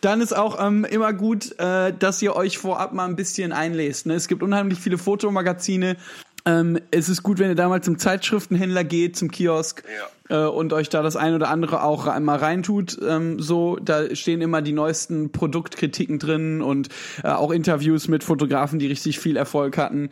Dann 0.00 0.20
ist 0.20 0.32
auch 0.32 0.64
ähm, 0.64 0.84
immer 0.84 1.12
gut, 1.12 1.58
äh, 1.58 1.92
dass 1.92 2.22
ihr 2.22 2.36
euch 2.36 2.58
vorab 2.58 2.92
mal 2.92 3.06
ein 3.06 3.16
bisschen 3.16 3.52
einlest. 3.52 4.06
Ne? 4.06 4.14
Es 4.14 4.28
gibt 4.28 4.42
unheimlich 4.42 4.78
viele 4.78 4.98
Fotomagazine. 4.98 5.96
Ähm, 6.44 6.80
es 6.90 7.08
ist 7.08 7.22
gut, 7.22 7.38
wenn 7.38 7.50
ihr 7.50 7.54
da 7.54 7.68
mal 7.68 7.82
zum 7.82 7.98
Zeitschriftenhändler 7.98 8.82
geht, 8.82 9.16
zum 9.16 9.30
Kiosk 9.30 9.84
äh, 10.28 10.38
und 10.38 10.72
euch 10.72 10.88
da 10.88 11.02
das 11.02 11.14
ein 11.14 11.34
oder 11.34 11.48
andere 11.48 11.84
auch 11.84 12.06
einmal 12.06 12.38
reintut. 12.38 12.98
Ähm, 13.06 13.40
so, 13.40 13.76
da 13.76 14.14
stehen 14.14 14.40
immer 14.40 14.60
die 14.60 14.72
neuesten 14.72 15.30
Produktkritiken 15.30 16.18
drin 16.18 16.62
und 16.62 16.88
äh, 17.22 17.28
auch 17.28 17.52
Interviews 17.52 18.08
mit 18.08 18.24
Fotografen, 18.24 18.80
die 18.80 18.88
richtig 18.88 19.20
viel 19.20 19.36
Erfolg 19.36 19.76
hatten. 19.78 20.10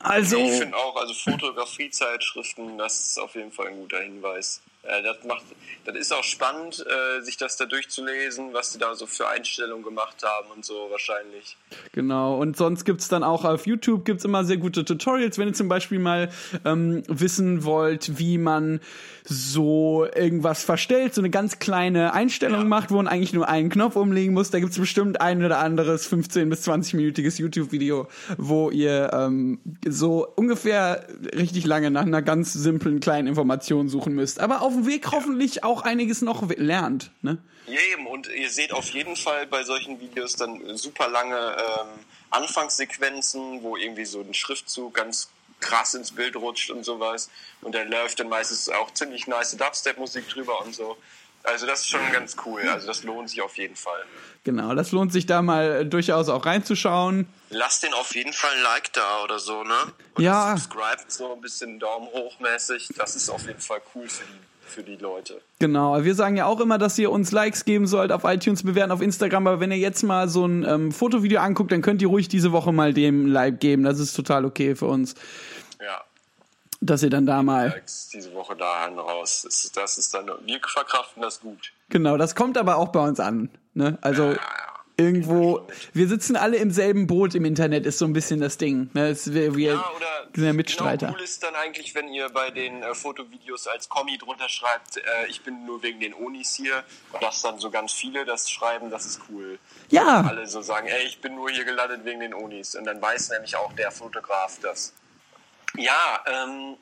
Also, 0.00 0.38
Ich 0.38 0.58
finde 0.58 0.76
auch, 0.76 0.94
also 0.96 1.12
Fotografiezeitschriften, 1.12 2.78
das 2.78 3.00
ist 3.00 3.18
auf 3.18 3.34
jeden 3.34 3.50
Fall 3.50 3.68
ein 3.68 3.76
guter 3.76 4.00
Hinweis. 4.00 4.60
Äh, 4.88 5.02
das 5.02 5.16
macht, 5.26 5.44
das 5.84 5.96
ist 5.96 6.12
auch 6.12 6.24
spannend, 6.24 6.84
äh, 6.86 7.20
sich 7.22 7.36
das 7.36 7.56
da 7.56 7.66
durchzulesen, 7.66 8.52
was 8.52 8.72
die 8.72 8.78
da 8.78 8.94
so 8.94 9.06
für 9.06 9.28
Einstellungen 9.28 9.84
gemacht 9.84 10.16
haben 10.22 10.48
und 10.54 10.64
so 10.64 10.88
wahrscheinlich. 10.90 11.56
Genau, 11.92 12.36
und 12.38 12.56
sonst 12.56 12.84
gibt's 12.84 13.08
dann 13.08 13.22
auch 13.22 13.44
auf 13.44 13.66
YouTube 13.66 14.04
gibt's 14.04 14.24
immer 14.24 14.44
sehr 14.44 14.56
gute 14.56 14.84
Tutorials, 14.84 15.38
wenn 15.38 15.48
ihr 15.48 15.54
zum 15.54 15.68
Beispiel 15.68 15.98
mal 15.98 16.30
ähm, 16.64 17.02
wissen 17.08 17.64
wollt, 17.64 18.18
wie 18.18 18.38
man 18.38 18.80
so 19.24 20.06
irgendwas 20.14 20.62
verstellt, 20.64 21.14
so 21.14 21.20
eine 21.20 21.28
ganz 21.30 21.58
kleine 21.58 22.14
Einstellung 22.14 22.60
Ja. 22.60 22.64
macht, 22.64 22.90
wo 22.90 22.96
man 22.96 23.08
eigentlich 23.08 23.34
nur 23.34 23.46
einen 23.48 23.68
Knopf 23.68 23.96
umlegen 23.96 24.32
muss. 24.32 24.50
Da 24.50 24.58
gibt's 24.60 24.78
bestimmt 24.78 25.20
ein 25.20 25.44
oder 25.44 25.58
anderes 25.58 26.06
15 26.06 26.48
bis 26.48 26.66
20-minütiges 26.66 27.38
YouTube-Video, 27.38 28.08
wo 28.38 28.70
ihr 28.70 29.10
ähm, 29.12 29.58
so 29.86 30.26
ungefähr 30.36 31.06
richtig 31.36 31.66
lange 31.66 31.90
nach 31.90 32.02
einer 32.06 32.22
ganz 32.22 32.54
simplen 32.54 33.00
kleinen 33.00 33.28
Information 33.28 33.88
suchen 33.88 34.14
müsst. 34.14 34.40
Aber 34.40 34.62
auf 34.62 34.72
dem 34.82 34.86
Weg 34.86 35.10
hoffentlich 35.12 35.64
auch 35.64 35.82
einiges 35.82 36.22
noch 36.22 36.48
lernt. 36.56 37.10
Ne? 37.22 37.38
Ja, 37.66 37.78
eben, 37.92 38.06
und 38.06 38.28
ihr 38.28 38.50
seht 38.50 38.72
auf 38.72 38.88
jeden 38.90 39.16
Fall 39.16 39.46
bei 39.46 39.62
solchen 39.62 40.00
Videos 40.00 40.36
dann 40.36 40.76
super 40.76 41.08
lange 41.08 41.36
ähm, 41.36 41.88
Anfangssequenzen, 42.30 43.62
wo 43.62 43.76
irgendwie 43.76 44.04
so 44.04 44.20
ein 44.20 44.34
Schriftzug 44.34 44.94
ganz 44.94 45.28
krass 45.60 45.94
ins 45.94 46.12
Bild 46.12 46.36
rutscht 46.36 46.70
und 46.70 46.84
sowas. 46.84 47.30
Und 47.60 47.74
da 47.74 47.82
läuft 47.82 48.20
dann 48.20 48.28
meistens 48.28 48.68
auch 48.68 48.92
ziemlich 48.92 49.26
nice 49.26 49.56
Dubstep-Musik 49.56 50.28
drüber 50.28 50.64
und 50.64 50.74
so. 50.74 50.96
Also 51.44 51.66
das 51.66 51.80
ist 51.80 51.90
schon 51.90 52.12
ganz 52.12 52.36
cool. 52.44 52.62
Also 52.68 52.86
das 52.86 53.04
lohnt 53.04 53.30
sich 53.30 53.40
auf 53.42 53.56
jeden 53.56 53.76
Fall. 53.76 54.04
Genau, 54.44 54.74
das 54.74 54.92
lohnt 54.92 55.12
sich 55.12 55.26
da 55.26 55.40
mal 55.40 55.86
durchaus 55.86 56.28
auch 56.28 56.44
reinzuschauen. 56.44 57.26
Lasst 57.50 57.82
den 57.82 57.94
auf 57.94 58.14
jeden 58.14 58.32
Fall 58.32 58.50
ein 58.56 58.62
Like 58.62 58.92
da 58.92 59.22
oder 59.24 59.38
so, 59.38 59.62
ne? 59.64 59.74
Und 60.14 60.24
Ja. 60.24 60.56
Subscribt 60.56 61.10
so 61.12 61.32
ein 61.32 61.40
bisschen 61.40 61.78
Daumen 61.78 62.06
hoch 62.08 62.38
mäßig. 62.40 62.88
Das 62.96 63.16
ist 63.16 63.30
auf 63.30 63.46
jeden 63.46 63.60
Fall 63.60 63.80
cool 63.94 64.08
für 64.08 64.24
die, 64.24 64.57
für 64.68 64.82
die 64.82 64.96
Leute. 64.96 65.40
Genau, 65.58 66.02
wir 66.04 66.14
sagen 66.14 66.36
ja 66.36 66.46
auch 66.46 66.60
immer, 66.60 66.78
dass 66.78 66.98
ihr 66.98 67.10
uns 67.10 67.32
Likes 67.32 67.64
geben 67.64 67.86
sollt 67.86 68.12
auf 68.12 68.24
iTunes, 68.24 68.62
bewerten 68.62 68.92
auf 68.92 69.00
Instagram, 69.02 69.46
aber 69.46 69.60
wenn 69.60 69.70
ihr 69.72 69.78
jetzt 69.78 70.02
mal 70.02 70.28
so 70.28 70.44
ein 70.46 70.64
ähm, 70.64 70.92
Fotovideo 70.92 71.40
anguckt, 71.40 71.72
dann 71.72 71.82
könnt 71.82 72.02
ihr 72.02 72.08
ruhig 72.08 72.28
diese 72.28 72.52
Woche 72.52 72.72
mal 72.72 72.92
dem 72.94 73.26
Like 73.26 73.60
geben. 73.60 73.82
Das 73.82 73.98
ist 73.98 74.14
total 74.14 74.44
okay 74.44 74.74
für 74.76 74.86
uns, 74.86 75.14
Ja. 75.80 76.02
dass 76.80 77.02
ihr 77.02 77.10
dann 77.10 77.26
da 77.26 77.42
mal. 77.42 77.68
Likes 77.68 78.08
diese 78.10 78.32
Woche 78.34 78.54
da 78.56 78.86
raus. 78.86 79.42
Das, 79.44 79.64
ist- 79.64 79.76
das 79.76 79.98
ist 79.98 80.14
dann, 80.14 80.26
wir 80.26 80.60
verkraften 80.66 81.22
das 81.22 81.40
gut. 81.40 81.72
Genau, 81.88 82.16
das 82.16 82.34
kommt 82.34 82.56
aber 82.58 82.76
auch 82.76 82.88
bei 82.88 83.00
uns 83.00 83.18
an. 83.20 83.48
Ne? 83.74 83.96
Also 84.02 84.34
irgendwo, 84.98 85.66
wir 85.92 86.08
sitzen 86.08 86.36
alle 86.36 86.56
im 86.56 86.70
selben 86.70 87.06
Boot 87.06 87.34
im 87.34 87.44
Internet, 87.44 87.86
ist 87.86 87.98
so 87.98 88.04
ein 88.04 88.12
bisschen 88.12 88.40
das 88.40 88.58
Ding. 88.58 88.90
Ne? 88.94 89.08
Es, 89.08 89.32
wir 89.32 89.54
wir 89.54 89.74
Ja, 89.74 89.90
oder 89.96 90.28
sind 90.34 90.44
ja 90.44 90.52
Mitstreiter. 90.52 91.06
Genau 91.06 91.18
cool 91.18 91.24
ist 91.24 91.42
dann 91.42 91.54
eigentlich, 91.54 91.94
wenn 91.94 92.08
ihr 92.08 92.28
bei 92.28 92.50
den 92.50 92.82
äh, 92.82 92.94
Fotovideos 92.94 93.68
als 93.68 93.88
Kommi 93.88 94.18
drunter 94.18 94.48
schreibt, 94.48 94.96
äh, 94.96 95.00
ich 95.28 95.42
bin 95.42 95.64
nur 95.64 95.82
wegen 95.82 96.00
den 96.00 96.14
Onis 96.14 96.54
hier, 96.56 96.82
und 97.12 97.22
dass 97.22 97.42
dann 97.42 97.58
so 97.58 97.70
ganz 97.70 97.92
viele 97.92 98.24
das 98.24 98.50
schreiben, 98.50 98.90
das 98.90 99.06
ist 99.06 99.20
cool. 99.30 99.58
Ja, 99.90 100.24
Alle 100.28 100.46
so 100.46 100.62
sagen, 100.62 100.88
ey, 100.88 101.06
ich 101.06 101.20
bin 101.20 101.36
nur 101.36 101.48
hier 101.50 101.64
gelandet 101.64 102.04
wegen 102.04 102.20
den 102.20 102.34
Unis. 102.34 102.74
Und 102.74 102.84
dann 102.84 103.00
weiß 103.00 103.30
nämlich 103.30 103.56
auch 103.56 103.72
der 103.74 103.92
Fotograf 103.92 104.58
das. 104.60 104.92
Ja, 105.76 106.24
ähm, 106.26 106.76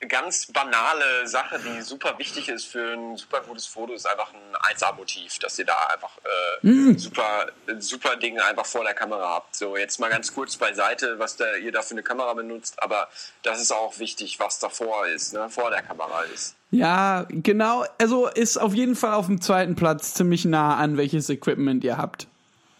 ganz 0.00 0.46
banale 0.46 1.26
Sache, 1.26 1.58
die 1.58 1.80
super 1.80 2.18
wichtig 2.18 2.48
ist 2.48 2.66
für 2.66 2.94
ein 2.94 3.16
super 3.16 3.40
gutes 3.40 3.66
Foto, 3.66 3.94
ist 3.94 4.06
einfach 4.06 4.32
ein 4.32 4.74
1A-Motiv, 4.74 5.38
dass 5.38 5.58
ihr 5.58 5.64
da 5.64 5.76
einfach 5.92 6.18
äh, 6.62 6.94
super, 6.96 7.46
super 7.78 8.16
Dinge 8.16 8.44
einfach 8.44 8.66
vor 8.66 8.84
der 8.84 8.94
Kamera 8.94 9.36
habt. 9.36 9.56
So, 9.56 9.76
jetzt 9.76 9.98
mal 9.98 10.10
ganz 10.10 10.34
kurz 10.34 10.56
beiseite, 10.56 11.18
was 11.18 11.36
da, 11.36 11.56
ihr 11.56 11.72
da 11.72 11.82
für 11.82 11.92
eine 11.92 12.02
Kamera 12.02 12.34
benutzt, 12.34 12.82
aber 12.82 13.08
das 13.42 13.60
ist 13.60 13.72
auch 13.72 13.98
wichtig, 13.98 14.38
was 14.38 14.58
davor 14.58 15.06
ist, 15.06 15.32
ne, 15.32 15.48
vor 15.48 15.70
der 15.70 15.82
Kamera 15.82 16.22
ist. 16.34 16.54
ja, 16.70 17.26
genau. 17.30 17.84
Also 17.98 18.28
ist 18.28 18.58
auf 18.58 18.74
jeden 18.74 18.96
Fall 18.96 19.14
auf 19.14 19.26
dem 19.26 19.40
zweiten 19.40 19.76
Platz 19.76 20.14
ziemlich 20.14 20.44
nah 20.44 20.76
an, 20.76 20.96
welches 20.96 21.30
Equipment 21.30 21.84
ihr 21.84 21.96
habt. 21.96 22.28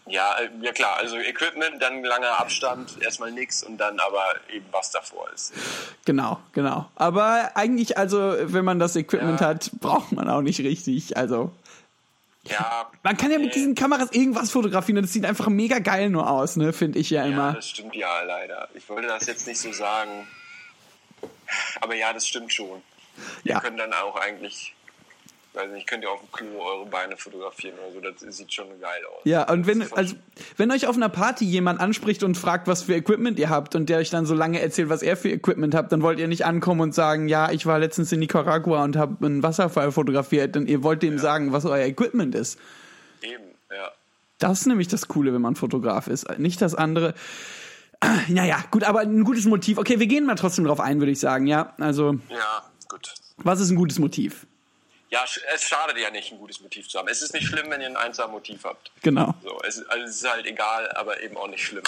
Ja, 0.09 0.37
äh, 0.39 0.49
ja 0.61 0.71
klar, 0.71 0.97
also 0.97 1.17
Equipment, 1.17 1.81
dann 1.81 2.03
langer 2.03 2.39
Abstand, 2.39 3.01
erstmal 3.01 3.31
nix 3.31 3.63
und 3.63 3.77
dann 3.77 3.99
aber 3.99 4.23
eben 4.53 4.65
was 4.71 4.91
davor 4.91 5.29
ist. 5.33 5.53
Genau, 6.05 6.39
genau. 6.53 6.89
Aber 6.95 7.51
eigentlich, 7.55 7.97
also, 7.97 8.35
wenn 8.39 8.63
man 8.65 8.79
das 8.79 8.95
Equipment 8.95 9.41
Ja. 9.41 9.47
hat, 9.47 9.71
braucht 9.81 10.11
man 10.13 10.29
auch 10.29 10.41
nicht 10.41 10.59
richtig. 10.59 11.17
Also, 11.17 11.51
Ja, 12.43 12.89
man 13.03 13.17
kann 13.17 13.29
ja 13.31 13.39
mit 13.39 13.53
diesen 13.55 13.75
Kameras 13.75 14.11
irgendwas 14.13 14.51
fotografieren 14.51 14.99
und 14.99 15.03
das 15.03 15.11
sieht 15.11 15.25
einfach 15.25 15.49
mega 15.49 15.79
geil 15.79 16.09
nur 16.09 16.29
aus, 16.29 16.55
ne? 16.55 16.71
Finde 16.71 16.97
ich 16.99 17.09
ja 17.09 17.23
Ja, 17.25 17.27
immer. 17.27 17.53
das 17.53 17.67
stimmt 17.69 17.93
ja 17.93 18.21
leider. 18.21 18.69
Ich 18.73 18.87
wollte 18.87 19.07
das 19.09 19.25
jetzt 19.27 19.45
nicht 19.47 19.59
so 19.59 19.73
sagen. 19.73 20.25
Aber 21.81 21.95
ja, 21.95 22.13
das 22.13 22.25
stimmt 22.25 22.53
schon. 22.53 22.81
Ihr 23.43 23.53
Ja. 23.53 23.59
könnt 23.59 23.77
dann 23.79 23.91
auch 23.91 24.15
eigentlich, 24.15 24.73
weiß 25.57 25.71
nicht, 25.71 25.87
könnt 25.87 26.03
ihr 26.03 26.11
auf 26.11 26.19
dem 26.21 26.31
Klo 26.31 26.61
eure 26.61 26.85
Beine 26.85 27.17
fotografieren 27.17 27.75
oder 27.79 28.11
so. 28.11 28.25
Das 28.25 28.37
sieht 28.37 28.53
schon 28.53 28.67
geil 28.79 29.01
aus. 29.11 29.21
Ja, 29.23 29.49
und 29.51 29.67
wenn, 29.67 29.91
also, 29.93 30.15
wenn 30.55 30.71
euch 30.71 30.87
auf 30.87 30.95
einer 30.95 31.09
Party 31.09 31.45
jemand 31.45 31.79
anspricht 31.79 32.23
und 32.23 32.35
fragt, 32.37 32.67
was 32.67 32.83
für 32.83 32.95
Equipment 32.95 33.39
ihr 33.39 33.49
habt 33.49 33.75
und 33.75 33.89
der 33.89 33.97
euch 33.99 34.09
dann 34.09 34.25
so 34.25 34.35
lange 34.35 34.61
erzählt, 34.61 34.89
was 34.89 35.01
er 35.01 35.17
für 35.17 35.29
Equipment 35.29 35.75
habt, 35.75 35.91
dann 35.91 36.01
wollt 36.01 36.19
ihr 36.19 36.27
nicht 36.27 36.45
ankommen 36.45 36.81
und 36.81 36.93
sagen, 36.95 37.27
ja, 37.27 37.51
ich 37.51 37.65
war 37.65 37.79
letztens 37.79 38.11
in 38.11 38.19
Nicaragua 38.19 38.83
und 38.83 38.95
habe 38.95 39.25
einen 39.25 39.43
Wasserfall 39.43 39.91
fotografiert, 39.91 40.55
denn 40.55 40.67
ihr 40.67 40.83
wollt 40.83 41.01
dem 41.03 41.17
sagen, 41.19 41.51
was 41.51 41.65
euer 41.65 41.85
Equipment 41.85 42.35
ist. 42.35 42.59
Eben, 43.21 43.43
ja. 43.71 43.91
Das 44.39 44.61
ist 44.61 44.67
nämlich 44.67 44.87
das 44.87 45.07
Coole, 45.07 45.33
wenn 45.33 45.41
man 45.41 45.55
Fotograf 45.55 46.07
ist. 46.07 46.37
Nicht 46.39 46.61
das 46.61 46.75
andere. 46.75 47.13
Naja, 48.27 48.63
gut, 48.69 48.83
aber 48.83 48.99
ein 48.99 49.23
gutes 49.23 49.45
Motiv. 49.45 49.79
Okay, 49.79 49.99
wir 49.99 50.05
gehen 50.05 50.25
mal 50.25 50.35
trotzdem 50.35 50.65
drauf 50.65 50.79
ein, 50.79 50.99
würde 50.99 51.11
ich 51.11 51.19
sagen, 51.19 51.47
ja. 51.47 51.73
Also, 51.79 52.11
Ja, 52.29 52.63
gut. 52.87 53.15
was 53.37 53.59
ist 53.59 53.71
ein 53.71 53.75
gutes 53.75 53.97
Motiv? 53.97 54.45
Ja, 55.09 55.23
es 55.53 55.63
schadet 55.63 55.97
ja 55.97 56.09
nicht, 56.11 56.31
ein 56.31 56.37
gutes 56.37 56.59
Motiv 56.59 56.89
zu 56.89 56.99
haben. 56.99 57.07
Es 57.07 57.21
ist 57.21 57.33
nicht 57.33 57.47
schlimm, 57.47 57.69
wenn 57.69 57.79
ihr 57.79 57.87
ein 57.87 57.95
einsames 57.97 58.31
Motiv 58.33 58.65
habt. 58.65 58.91
Genau, 59.03 59.33
So, 59.41 59.57
es, 59.65 59.77
ist- 59.77 59.89
also 59.89 60.03
es 60.05 60.15
ist 60.17 60.29
halt 60.29 60.45
egal, 60.45 60.91
aber 60.91 61.21
eben 61.21 61.37
auch 61.37 61.47
nicht 61.47 61.63
schlimm. 61.63 61.83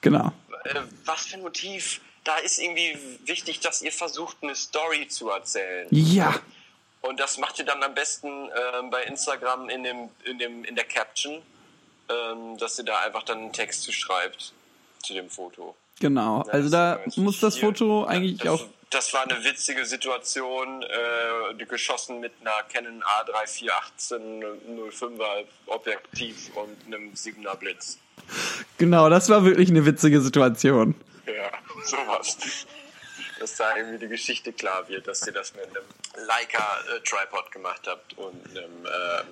genau. 0.00 0.32
Äh, 0.64 0.80
was 1.04 1.26
für 1.26 1.36
ein 1.36 1.42
Motiv? 1.42 2.00
Da 2.24 2.36
ist 2.38 2.58
irgendwie 2.58 2.98
wichtig, 3.24 3.60
dass 3.60 3.82
ihr 3.82 3.92
versucht, 3.92 4.38
eine 4.42 4.54
Story 4.54 5.06
zu 5.08 5.30
erzählen. 5.30 5.86
Ja, 5.90 6.38
Und 7.02 7.18
das 7.20 7.38
macht 7.38 7.58
ihr 7.60 7.64
dann 7.64 7.82
am 7.82 7.94
besten 7.94 8.28
ähm, 8.28 8.90
bei 8.90 9.04
Instagram 9.04 9.70
in, 9.70 9.84
dem, 9.84 10.08
in, 10.24 10.38
dem, 10.38 10.64
in 10.64 10.74
der 10.74 10.84
Caption, 10.84 11.40
ähm, 12.10 12.58
dass 12.58 12.78
ihr 12.78 12.84
da 12.84 12.98
einfach 13.00 13.22
dann 13.22 13.38
einen 13.38 13.52
Text 13.52 13.82
zu 13.84 13.92
schreibt 13.92 14.52
zu 15.02 15.14
dem 15.14 15.30
Foto. 15.30 15.76
genau. 15.98 16.42
Ja, 16.46 16.52
Also 16.52 16.68
da 16.68 17.00
muss 17.16 17.40
das 17.40 17.56
Foto 17.58 18.04
eigentlich 18.04 18.38
das, 18.38 18.48
auch. 18.60 18.66
Das 18.90 19.14
war 19.14 19.22
eine 19.22 19.44
witzige 19.44 19.86
Situation, 19.86 20.82
äh, 20.82 21.64
geschossen 21.64 22.18
mit 22.18 22.32
einer 22.40 22.64
Canon 22.72 23.02
A3418 23.02 24.42
05er 24.90 25.44
Objektiv 25.66 26.50
und 26.56 26.76
einem 26.86 27.12
7er 27.12 27.54
Blitz. 27.54 27.98
Genau, 28.78 29.08
das 29.08 29.28
war 29.28 29.44
wirklich 29.44 29.70
eine 29.70 29.86
witzige 29.86 30.20
Situation. 30.20 30.96
Ja, 31.24 31.50
sowas. 31.84 32.36
Dass 33.40 33.56
da 33.56 33.74
irgendwie 33.74 33.98
die 33.98 34.08
Geschichte 34.08 34.52
klar 34.52 34.86
wird, 34.88 35.08
dass 35.08 35.26
ihr 35.26 35.32
das 35.32 35.54
mit 35.54 35.64
einem 35.64 36.26
Leica-Tripod 36.26 37.50
gemacht 37.50 37.80
habt 37.86 38.18
und 38.18 38.36
einem, 38.50 38.70
ähm, 38.84 39.26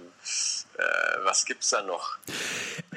äh, 0.79 0.83
was 1.25 1.45
gibt's 1.45 1.69
da 1.69 1.83
noch? 1.83 2.17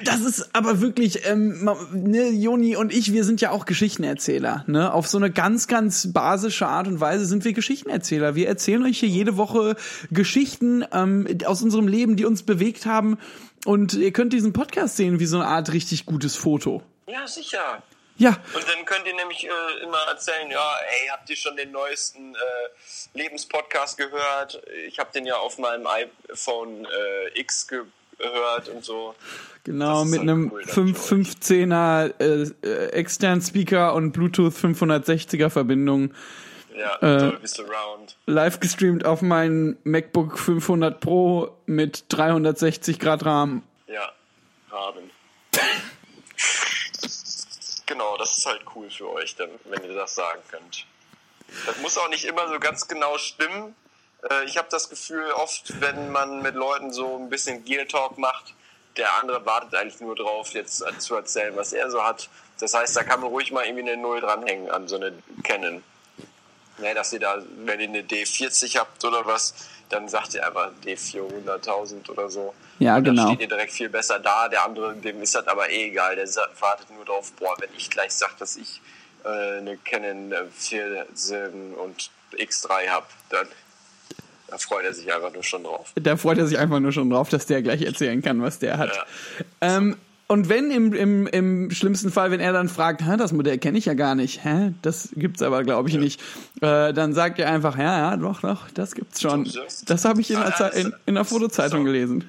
Das 0.04 0.20
ist 0.20 0.54
aber 0.54 0.80
wirklich, 0.80 1.26
ähm, 1.26 1.68
ne, 1.92 2.30
Joni 2.30 2.76
und 2.76 2.94
ich, 2.94 3.12
wir 3.12 3.24
sind 3.24 3.42
ja 3.42 3.50
auch 3.50 3.66
Geschichtenerzähler. 3.66 4.64
Ne? 4.66 4.90
Auf 4.90 5.06
so 5.06 5.18
eine 5.18 5.30
ganz, 5.30 5.68
ganz 5.68 6.10
basische 6.14 6.66
Art 6.66 6.88
und 6.88 6.98
Weise 6.98 7.26
sind 7.26 7.44
wir 7.44 7.52
Geschichtenerzähler. 7.52 8.34
Wir 8.34 8.48
erzählen 8.48 8.82
euch 8.82 8.98
hier 8.98 9.10
jede 9.10 9.36
Woche 9.36 9.76
Geschichten 10.10 10.82
ähm, 10.92 11.28
aus 11.44 11.62
unserem 11.62 11.88
Leben, 11.88 12.16
die 12.16 12.24
uns 12.24 12.42
bewegt 12.42 12.86
haben. 12.86 13.18
Und 13.66 13.92
ihr 13.92 14.12
könnt 14.12 14.32
diesen 14.32 14.54
Podcast 14.54 14.96
sehen 14.96 15.20
wie 15.20 15.26
so 15.26 15.36
eine 15.36 15.46
Art 15.46 15.74
richtig 15.74 16.06
gutes 16.06 16.36
Foto. 16.36 16.82
Ja, 17.06 17.26
sicher. 17.26 17.82
Ja, 18.22 18.36
Und 18.54 18.64
dann 18.68 18.84
könnt 18.84 19.04
ihr 19.04 19.14
nämlich 19.16 19.44
äh, 19.44 19.82
immer 19.82 19.98
erzählen, 20.08 20.48
ja, 20.48 20.76
ey, 21.00 21.08
habt 21.08 21.28
ihr 21.28 21.34
schon 21.34 21.56
den 21.56 21.72
neuesten 21.72 22.36
äh, 22.36 23.18
Lebenspodcast 23.18 23.98
gehört? 23.98 24.62
Ich 24.86 25.00
habe 25.00 25.10
den 25.12 25.26
ja 25.26 25.34
auf 25.38 25.58
meinem 25.58 25.88
iPhone 25.88 26.84
äh, 26.84 27.40
X 27.40 27.66
gehört 27.66 28.68
und 28.68 28.84
so. 28.84 29.16
genau, 29.64 30.04
mit 30.04 30.20
einem 30.20 30.52
cool, 30.52 30.62
dann 30.64 30.72
5, 30.94 31.04
für 31.04 31.14
euch. 31.16 31.26
510er 31.26 32.14
äh, 32.20 32.66
äh, 32.68 32.86
externen 32.92 33.42
Speaker 33.42 33.92
und 33.94 34.12
Bluetooth 34.12 34.54
560er 34.54 35.50
Verbindung. 35.50 36.14
Ja, 36.76 36.98
Äh. 37.02 37.32
Live 38.26 38.60
gestreamt 38.60 39.04
auf 39.04 39.20
meinen 39.20 39.78
MacBook 39.82 40.38
500 40.38 41.00
Pro 41.00 41.56
mit 41.66 42.04
360 42.10 43.00
Grad 43.00 43.24
Rahmen. 43.24 43.64
Ja, 43.88 44.12
haben. 44.70 45.10
genau, 47.92 48.16
das 48.16 48.38
ist 48.38 48.46
halt 48.46 48.62
cool 48.74 48.90
für 48.90 49.10
euch, 49.10 49.36
dann, 49.36 49.50
wenn 49.64 49.84
ihr 49.84 49.94
das 49.94 50.14
sagen 50.14 50.40
könnt. 50.50 50.86
Das 51.66 51.76
muss 51.78 51.98
auch 51.98 52.08
nicht 52.08 52.24
immer 52.24 52.48
so 52.48 52.58
ganz 52.58 52.88
genau 52.88 53.18
stimmen. 53.18 53.74
Äh, 54.28 54.44
Ich 54.44 54.56
habe 54.56 54.68
das 54.70 54.88
Gefühl, 54.88 55.30
oft, 55.32 55.80
wenn 55.80 56.10
man 56.10 56.40
mit 56.42 56.54
Leuten 56.54 56.92
so 56.92 57.16
ein 57.16 57.28
bisschen 57.28 57.64
Gear 57.64 57.86
Talk 57.86 58.18
macht, 58.18 58.54
der 58.96 59.18
andere 59.18 59.44
wartet 59.46 59.74
eigentlich 59.74 60.00
nur 60.00 60.14
drauf, 60.16 60.52
jetzt 60.52 60.84
zu 60.98 61.14
erzählen, 61.14 61.56
was 61.56 61.72
er 61.72 61.90
so 61.90 62.02
hat. 62.02 62.28
Das 62.58 62.74
heißt, 62.74 62.94
da 62.96 63.02
kann 63.04 63.20
man 63.20 63.30
ruhig 63.30 63.50
mal 63.50 63.64
irgendwie 63.64 63.90
eine 63.90 64.00
Null 64.00 64.20
dranhängen 64.20 64.70
an 64.70 64.86
so 64.88 64.96
eine 64.96 65.12
Canon. 65.42 65.82
Ne, 66.78 66.94
dass 66.94 67.12
ihr 67.12 67.20
da, 67.20 67.42
wenn 67.64 67.80
ihr 67.80 67.88
eine 67.88 68.02
D40 68.02 68.78
habt 68.78 69.04
oder 69.04 69.24
was, 69.26 69.54
dann 69.90 70.08
sagt 70.08 70.34
ihr 70.34 70.46
einfach 70.46 70.70
D400.000 70.84 72.10
oder 72.10 72.30
so. 72.30 72.54
Ja, 72.82 72.96
und 72.96 73.04
genau. 73.04 73.22
Dann 73.26 73.34
steht 73.34 73.40
ihr 73.42 73.48
direkt 73.48 73.72
viel 73.72 73.88
besser 73.88 74.18
da. 74.18 74.48
Der 74.48 74.64
andere, 74.64 74.94
dem 74.94 75.22
ist 75.22 75.34
das 75.34 75.46
aber 75.46 75.70
eh 75.70 75.88
egal. 75.88 76.16
Der 76.16 76.26
wartet 76.60 76.90
nur 76.94 77.04
drauf, 77.04 77.32
boah, 77.38 77.54
wenn 77.58 77.70
ich 77.76 77.90
gleich 77.90 78.12
sage, 78.12 78.32
dass 78.38 78.56
ich 78.56 78.80
äh, 79.24 79.58
eine 79.58 79.76
Canon 79.78 80.32
äh, 80.32 80.44
4 80.52 81.06
Silben 81.14 81.74
und 81.74 82.10
X3 82.36 82.88
habe, 82.88 83.06
dann 83.30 83.46
da 84.48 84.58
freut 84.58 84.84
er 84.84 84.92
sich 84.92 85.10
einfach 85.12 85.32
nur 85.32 85.42
schon 85.42 85.64
drauf. 85.64 85.92
Da 85.94 86.16
freut 86.18 86.36
er 86.36 86.46
sich 86.46 86.58
einfach 86.58 86.78
nur 86.80 86.92
schon 86.92 87.08
drauf, 87.08 87.30
dass 87.30 87.46
der 87.46 87.62
gleich 87.62 87.80
erzählen 87.82 88.20
kann, 88.20 88.42
was 88.42 88.58
der 88.58 88.76
hat. 88.76 88.94
Ja. 88.94 89.04
Ähm, 89.62 89.96
und 90.26 90.48
wenn 90.50 90.70
im, 90.70 90.92
im, 90.92 91.26
im 91.26 91.70
schlimmsten 91.70 92.10
Fall, 92.12 92.30
wenn 92.30 92.40
er 92.40 92.52
dann 92.52 92.68
fragt, 92.68 93.02
Hä, 93.02 93.16
das 93.16 93.32
Modell 93.32 93.56
kenne 93.58 93.78
ich 93.78 93.84
ja 93.86 93.94
gar 93.94 94.14
nicht, 94.14 94.44
hä, 94.44 94.72
das 94.82 95.08
gibt's 95.14 95.40
aber 95.42 95.62
glaube 95.64 95.88
ich 95.88 95.96
nicht, 95.96 96.20
äh, 96.60 96.92
dann 96.92 97.12
sagt 97.14 97.38
er 97.38 97.48
einfach, 97.50 97.76
ja, 97.78 98.10
ja, 98.10 98.16
doch, 98.16 98.40
doch, 98.42 98.68
das 98.74 98.94
gibt's 98.94 99.20
schon. 99.22 99.50
Das- 99.86 100.04
habe 100.04 100.20
ich 100.20 100.30
in, 100.30 100.36
der 100.36 100.46
Ah, 100.60 100.70
Ze- 100.70 100.78
in, 100.80 100.94
in 101.06 101.14
der 101.14 101.24
Fotozeitung 101.24 101.84
gelesen. 101.84 102.28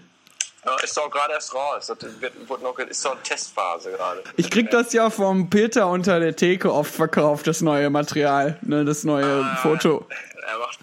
Ja, 0.65 0.77
ist 0.82 0.96
doch 0.96 1.10
gerade 1.12 1.34
erst 1.34 1.53
raus. 1.53 1.88
Das 1.88 1.98
wird, 2.22 2.50
wird 2.50 2.62
noch, 2.63 2.77
ist 2.79 3.03
doch 3.05 3.17
Testphase 3.22 3.91
gerade. 3.91 4.24
Ich 4.38 4.50
krieg 4.50 4.70
das 4.72 4.93
ja 4.93 5.10
vom 5.10 5.50
Peter 5.50 5.88
unter 5.88 6.20
der 6.20 6.36
Theke 6.36 6.72
oft 6.74 6.93
verkauft, 6.93 7.48
das 7.48 7.62
neue 7.62 7.89
Material, 7.89 8.58
ne, 8.62 8.86
das 8.86 9.03
neue 9.03 9.43
Ah. 9.43 9.55
Foto. 9.62 10.08
Er 10.48 10.58
macht, 10.60 10.79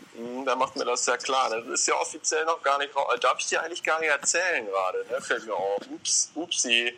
da 0.46 0.56
macht 0.56 0.76
mir 0.76 0.84
das 0.84 1.06
ja 1.06 1.16
klar. 1.16 1.48
Das 1.50 1.66
ist 1.66 1.86
ja 1.88 1.94
offiziell 1.94 2.44
noch 2.44 2.62
gar 2.62 2.78
nicht 2.78 2.94
raus. 2.94 3.06
Darf 3.20 3.36
ich 3.38 3.46
dir 3.46 3.62
eigentlich 3.62 3.82
gar 3.82 4.00
nicht 4.00 4.10
erzählen 4.10 4.66
gerade, 4.66 4.98
ne? 5.10 5.20
Fällt 5.20 5.46
mir 5.46 5.54
auf. 5.54 5.80
Ups, 5.90 6.30
upsi. 6.34 6.92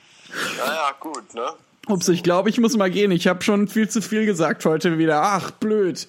Naja, 0.58 0.92
gut, 0.98 1.34
ne? 1.34 1.52
Ups, 1.88 2.08
ich 2.08 2.22
glaube, 2.22 2.48
ich 2.48 2.58
muss 2.58 2.76
mal 2.76 2.90
gehen. 2.90 3.10
Ich 3.10 3.26
habe 3.26 3.42
schon 3.42 3.66
viel 3.68 3.88
zu 3.88 4.00
viel 4.00 4.24
gesagt 4.26 4.64
heute 4.64 4.98
wieder. 4.98 5.20
Ach, 5.22 5.50
blöd. 5.50 6.06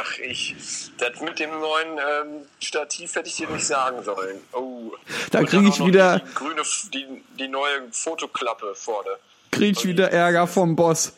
Ach, 0.00 0.18
ich. 0.18 0.87
Das 0.98 1.20
mit 1.20 1.38
dem 1.38 1.50
neuen 1.60 1.98
ähm, 1.98 2.46
Stativ 2.60 3.14
hätte 3.14 3.28
ich 3.28 3.36
dir 3.36 3.48
nicht 3.48 3.66
sagen 3.66 4.02
sollen. 4.04 4.40
Oh. 4.52 4.92
Da 5.30 5.38
Und 5.40 5.46
krieg 5.46 5.60
dann 5.60 5.68
ich 5.68 5.84
wieder- 5.84 6.18
Die, 6.18 6.34
grüne, 6.34 6.62
die, 6.92 7.22
die 7.38 7.48
neue 7.48 7.90
Fotoklappe 7.92 8.74
vorne. 8.74 9.10
Krieg 9.50 9.76
ich 9.78 9.84
wieder 9.84 10.10
Ärger 10.10 10.46
vom 10.46 10.76
Boss. 10.76 11.12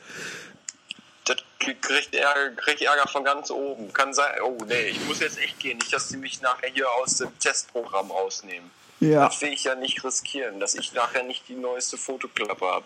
Das 1.25 1.37
kriegt 1.59 2.15
Ärger, 2.15 2.51
krieg 2.57 2.81
Ärger 2.83 3.09
von 3.09 3.25
ganz 3.25 3.51
oben. 3.51 3.93
Kann 3.93 4.13
sein. 4.15 4.41
Oh, 4.43 4.57
nee, 4.67 4.89
ich 4.89 5.01
muss 5.07 5.21
jetzt 5.21 5.39
echt 5.39 5.59
gehen. 5.59 5.79
Nicht, 5.79 5.93
dass 5.93 6.09
die 6.09 6.17
mich 6.17 6.41
nachher 6.43 6.69
hier 6.71 6.91
aus 7.03 7.17
dem 7.17 7.37
Testprogramm 7.39 8.11
rausnehmen. 8.11 8.71
Ja. 9.01 9.27
Das 9.29 9.41
will 9.41 9.53
ich 9.53 9.65
ja 9.65 9.75
nicht 9.75 10.05
riskieren, 10.05 10.61
dass 10.61 10.75
ich 10.75 10.93
nachher 10.93 11.23
nicht 11.23 11.49
die 11.49 11.55
neueste 11.55 11.97
Fotoklappe 11.97 12.67
habe. 12.67 12.85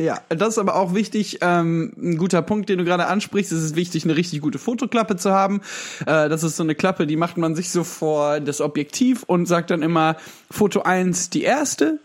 Ja, 0.00 0.22
das 0.30 0.54
ist 0.54 0.58
aber 0.58 0.76
auch 0.76 0.94
wichtig, 0.94 1.40
ähm, 1.42 1.92
ein 1.98 2.16
guter 2.16 2.40
Punkt, 2.40 2.70
den 2.70 2.78
du 2.78 2.84
gerade 2.86 3.06
ansprichst. 3.06 3.52
Es 3.52 3.62
ist 3.62 3.76
wichtig, 3.76 4.04
eine 4.04 4.16
richtig 4.16 4.40
gute 4.40 4.58
Fotoklappe 4.58 5.16
zu 5.16 5.30
haben. 5.30 5.60
Äh, 6.06 6.30
das 6.30 6.42
ist 6.42 6.56
so 6.56 6.62
eine 6.62 6.74
Klappe, 6.74 7.06
die 7.06 7.16
macht 7.16 7.36
man 7.36 7.54
sich 7.54 7.70
so 7.70 7.84
vor 7.84 8.40
das 8.40 8.62
Objektiv 8.62 9.24
und 9.24 9.44
sagt 9.44 9.70
dann 9.70 9.82
immer 9.82 10.16
Foto 10.50 10.80
1 10.80 11.28
die 11.28 11.42
erste. 11.42 11.98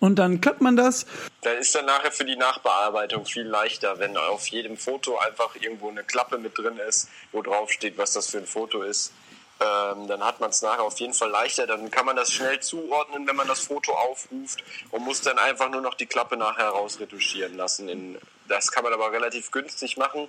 Und 0.00 0.18
dann 0.18 0.40
klappt 0.40 0.60
man 0.60 0.74
das. 0.74 1.06
Da 1.42 1.52
ist 1.52 1.72
dann 1.72 1.86
nachher 1.86 2.10
für 2.10 2.24
die 2.24 2.34
Nachbearbeitung 2.34 3.24
viel 3.26 3.46
leichter, 3.46 4.00
wenn 4.00 4.16
auf 4.16 4.48
jedem 4.48 4.76
Foto 4.76 5.18
einfach 5.18 5.54
irgendwo 5.54 5.90
eine 5.90 6.02
Klappe 6.02 6.36
mit 6.38 6.58
drin 6.58 6.78
ist, 6.88 7.08
wo 7.30 7.42
drauf 7.42 7.70
steht, 7.70 7.96
was 7.96 8.14
das 8.14 8.28
für 8.28 8.38
ein 8.38 8.46
Foto 8.46 8.82
ist. 8.82 9.12
Ähm, 9.60 10.06
dann 10.06 10.22
hat 10.22 10.38
man 10.38 10.50
es 10.50 10.62
nachher 10.62 10.82
auf 10.82 10.98
jeden 11.00 11.14
Fall 11.14 11.30
leichter. 11.30 11.66
Dann 11.66 11.90
kann 11.90 12.06
man 12.06 12.14
das 12.14 12.32
schnell 12.32 12.60
zuordnen, 12.60 13.26
wenn 13.26 13.34
man 13.34 13.48
das 13.48 13.60
Foto 13.60 13.92
aufruft 13.92 14.62
und 14.90 15.04
muss 15.04 15.20
dann 15.20 15.38
einfach 15.38 15.68
nur 15.68 15.80
noch 15.80 15.94
die 15.94 16.06
Klappe 16.06 16.36
nachher 16.36 16.68
rausretuschieren 16.68 17.56
lassen. 17.56 17.88
In, 17.88 18.18
das 18.46 18.70
kann 18.70 18.84
man 18.84 18.92
aber 18.92 19.10
relativ 19.10 19.50
günstig 19.50 19.96
machen. 19.96 20.28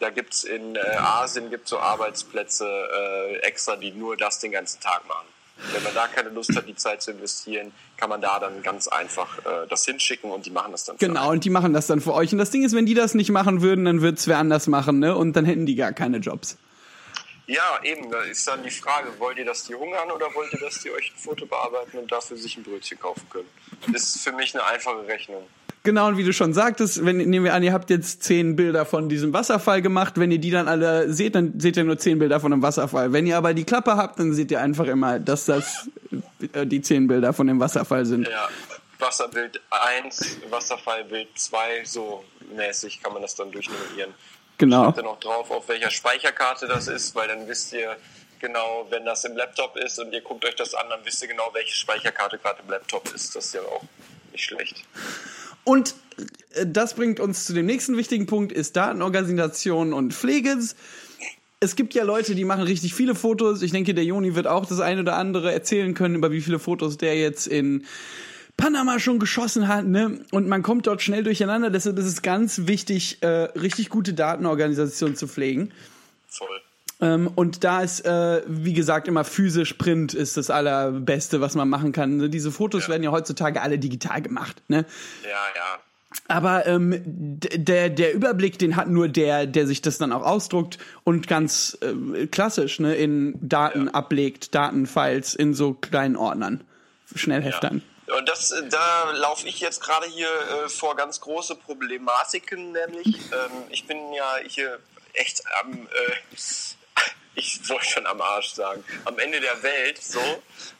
Da 0.00 0.10
gibt's 0.10 0.42
in 0.42 0.74
äh, 0.74 0.80
Asien 0.98 1.50
gibt's 1.50 1.70
so 1.70 1.78
Arbeitsplätze 1.78 2.66
äh, 2.66 3.36
extra, 3.38 3.76
die 3.76 3.92
nur 3.92 4.16
das 4.16 4.40
den 4.40 4.50
ganzen 4.50 4.80
Tag 4.80 5.06
machen. 5.06 5.26
Wenn 5.72 5.84
man 5.84 5.94
da 5.94 6.08
keine 6.08 6.30
Lust 6.30 6.56
hat, 6.56 6.66
die 6.66 6.74
Zeit 6.74 7.00
zu 7.00 7.12
investieren, 7.12 7.70
kann 7.96 8.10
man 8.10 8.20
da 8.20 8.40
dann 8.40 8.60
ganz 8.64 8.88
einfach 8.88 9.38
äh, 9.38 9.68
das 9.70 9.84
hinschicken 9.84 10.32
und 10.32 10.46
die 10.46 10.50
machen 10.50 10.72
das 10.72 10.84
dann. 10.84 10.98
für 10.98 11.06
Genau, 11.06 11.30
und 11.30 11.44
die 11.44 11.50
machen 11.50 11.72
das 11.72 11.86
dann 11.86 12.00
für 12.00 12.12
euch. 12.12 12.32
Und 12.32 12.38
das 12.38 12.50
Ding 12.50 12.64
ist, 12.64 12.74
wenn 12.74 12.86
die 12.86 12.94
das 12.94 13.14
nicht 13.14 13.30
machen 13.30 13.62
würden, 13.62 13.84
dann 13.84 14.02
wird's 14.02 14.26
wer 14.26 14.38
anders 14.38 14.66
machen, 14.66 14.98
ne? 14.98 15.16
Und 15.16 15.34
dann 15.36 15.44
hätten 15.44 15.64
die 15.64 15.76
gar 15.76 15.92
keine 15.92 16.16
Jobs. 16.16 16.58
Ja, 17.46 17.78
eben, 17.82 18.10
da 18.10 18.22
ist 18.22 18.46
dann 18.48 18.62
die 18.62 18.70
Frage, 18.70 19.08
wollt 19.18 19.36
ihr, 19.38 19.44
dass 19.44 19.64
die 19.64 19.74
hungern 19.74 20.10
oder 20.10 20.26
wollt 20.34 20.52
ihr, 20.52 20.60
dass 20.60 20.80
die 20.80 20.90
euch 20.90 21.12
ein 21.14 21.18
Foto 21.18 21.44
bearbeiten 21.44 21.98
und 21.98 22.10
dafür 22.10 22.36
sich 22.36 22.56
ein 22.56 22.62
Brötchen 22.62 22.98
kaufen 22.98 23.28
können? 23.28 23.48
Das 23.92 24.02
ist 24.02 24.22
für 24.22 24.32
mich 24.32 24.54
eine 24.54 24.64
einfache 24.64 25.06
Rechnung. 25.06 25.46
Genau, 25.82 26.08
und 26.08 26.16
wie 26.16 26.24
du 26.24 26.32
schon 26.32 26.54
sagtest, 26.54 27.04
wenn, 27.04 27.18
nehmen 27.18 27.44
wir 27.44 27.52
an, 27.52 27.62
ihr 27.62 27.74
habt 27.74 27.90
jetzt 27.90 28.22
zehn 28.22 28.56
Bilder 28.56 28.86
von 28.86 29.10
diesem 29.10 29.34
Wasserfall 29.34 29.82
gemacht. 29.82 30.14
Wenn 30.16 30.30
ihr 30.30 30.38
die 30.38 30.50
dann 30.50 30.66
alle 30.66 31.12
seht, 31.12 31.34
dann 31.34 31.60
seht 31.60 31.76
ihr 31.76 31.84
nur 31.84 31.98
zehn 31.98 32.18
Bilder 32.18 32.40
von 32.40 32.50
einem 32.54 32.62
Wasserfall. 32.62 33.12
Wenn 33.12 33.26
ihr 33.26 33.36
aber 33.36 33.52
die 33.52 33.64
Klappe 33.64 33.94
habt, 33.94 34.18
dann 34.18 34.32
seht 34.32 34.50
ihr 34.50 34.62
einfach 34.62 34.86
immer, 34.86 35.18
dass 35.18 35.44
das 35.44 35.90
äh, 36.54 36.66
die 36.66 36.80
zehn 36.80 37.06
Bilder 37.06 37.34
von 37.34 37.46
dem 37.46 37.60
Wasserfall 37.60 38.06
sind. 38.06 38.26
Ja, 38.26 38.48
Wasserbild 38.98 39.60
1, 39.70 40.38
Wasserfallbild 40.48 41.28
2, 41.34 41.84
so 41.84 42.24
mäßig 42.56 43.02
kann 43.02 43.12
man 43.12 43.20
das 43.20 43.34
dann 43.34 43.52
durchnummerieren. 43.52 44.14
Genau. 44.58 44.84
Schreibt 44.84 44.98
dann 44.98 45.06
auch 45.06 45.20
drauf, 45.20 45.50
auf 45.50 45.68
welcher 45.68 45.90
Speicherkarte 45.90 46.66
das 46.66 46.88
ist, 46.88 47.14
weil 47.14 47.28
dann 47.28 47.48
wisst 47.48 47.72
ihr 47.72 47.96
genau, 48.40 48.86
wenn 48.90 49.04
das 49.04 49.24
im 49.24 49.36
Laptop 49.36 49.76
ist 49.76 49.98
und 49.98 50.12
ihr 50.12 50.20
guckt 50.20 50.44
euch 50.44 50.54
das 50.54 50.74
an, 50.74 50.86
dann 50.90 51.00
wisst 51.04 51.22
ihr 51.22 51.28
genau, 51.28 51.50
welche 51.54 51.74
Speicherkarte 51.74 52.38
gerade 52.38 52.60
im 52.62 52.70
Laptop 52.70 53.12
ist. 53.14 53.34
Das 53.34 53.46
ist 53.46 53.54
ja 53.54 53.62
auch 53.62 53.82
nicht 54.32 54.44
schlecht. 54.44 54.84
Und 55.64 55.94
äh, 56.54 56.66
das 56.66 56.94
bringt 56.94 57.20
uns 57.20 57.44
zu 57.44 57.52
dem 57.52 57.66
nächsten 57.66 57.96
wichtigen 57.96 58.26
Punkt, 58.26 58.52
ist 58.52 58.76
Datenorganisation 58.76 59.92
und 59.92 60.12
Pflege. 60.12 60.56
Es 61.60 61.76
gibt 61.76 61.94
ja 61.94 62.04
Leute, 62.04 62.34
die 62.34 62.44
machen 62.44 62.62
richtig 62.62 62.94
viele 62.94 63.14
Fotos. 63.14 63.62
Ich 63.62 63.72
denke, 63.72 63.94
der 63.94 64.04
Joni 64.04 64.34
wird 64.34 64.46
auch 64.46 64.66
das 64.66 64.80
eine 64.80 65.00
oder 65.00 65.16
andere 65.16 65.52
erzählen 65.52 65.94
können, 65.94 66.14
über 66.14 66.30
wie 66.30 66.42
viele 66.42 66.58
Fotos 66.58 66.98
der 66.98 67.16
jetzt 67.16 67.46
in 67.46 67.86
Panama 68.56 68.98
schon 68.98 69.18
geschossen 69.18 69.68
hat, 69.68 69.84
ne? 69.86 70.20
Und 70.30 70.48
man 70.48 70.62
kommt 70.62 70.86
dort 70.86 71.02
schnell 71.02 71.22
durcheinander. 71.24 71.70
Deshalb 71.70 71.98
ist 71.98 72.06
es 72.06 72.22
ganz 72.22 72.62
wichtig, 72.66 73.18
äh, 73.22 73.26
richtig 73.26 73.88
gute 73.90 74.14
Datenorganisation 74.14 75.16
zu 75.16 75.26
pflegen. 75.26 75.72
Voll. 76.28 76.48
Ähm, 77.00 77.30
und 77.34 77.64
da 77.64 77.82
ist, 77.82 78.04
äh, 78.06 78.42
wie 78.46 78.72
gesagt, 78.72 79.08
immer 79.08 79.24
physisch 79.24 79.72
Print 79.74 80.14
ist 80.14 80.36
das 80.36 80.50
allerbeste, 80.50 81.40
was 81.40 81.56
man 81.56 81.68
machen 81.68 81.90
kann. 81.92 82.30
Diese 82.30 82.52
Fotos 82.52 82.84
Ja. 82.84 82.90
werden 82.90 83.02
ja 83.02 83.10
heutzutage 83.10 83.60
alle 83.60 83.78
digital 83.78 84.22
gemacht, 84.22 84.62
ne? 84.68 84.84
Ja, 85.24 85.28
ja. 85.30 85.80
Aber 86.28 86.64
ähm, 86.66 87.02
der, 87.04 87.90
der 87.90 88.14
Überblick, 88.14 88.56
den 88.60 88.76
hat 88.76 88.88
nur 88.88 89.08
der, 89.08 89.46
der 89.46 89.66
sich 89.66 89.82
das 89.82 89.98
dann 89.98 90.12
auch 90.12 90.22
ausdruckt 90.22 90.78
und 91.02 91.26
ganz 91.26 91.76
äh, 91.80 92.28
klassisch 92.28 92.78
ne, 92.78 92.94
in 92.94 93.34
Daten 93.42 93.86
Ja. 93.86 93.94
ablegt, 93.94 94.54
Datenfiles 94.54 95.34
in 95.34 95.54
so 95.54 95.74
kleinen 95.74 96.14
Ordnern, 96.14 96.62
Schnellheftern. 97.16 97.82
Und 98.06 98.28
das, 98.28 98.50
äh, 98.50 98.68
da 98.68 99.10
laufe 99.12 99.46
ich 99.48 99.60
jetzt 99.60 99.82
gerade 99.82 100.06
hier 100.06 100.28
äh, 100.28 100.68
vor 100.68 100.96
ganz 100.96 101.20
große 101.20 101.54
Problematiken, 101.56 102.72
nämlich 102.72 103.16
ähm, 103.32 103.64
ich 103.70 103.86
bin 103.86 104.12
ja 104.12 104.36
hier 104.46 104.78
echt 105.14 105.42
am, 105.60 105.72
äh, 105.72 106.36
ich 107.34 107.68
wollte 107.68 107.86
schon 107.86 108.06
am 108.06 108.20
Arsch 108.20 108.52
sagen, 108.52 108.84
am 109.04 109.18
Ende 109.18 109.40
der 109.40 109.62
Welt 109.62 110.02
so. 110.02 110.20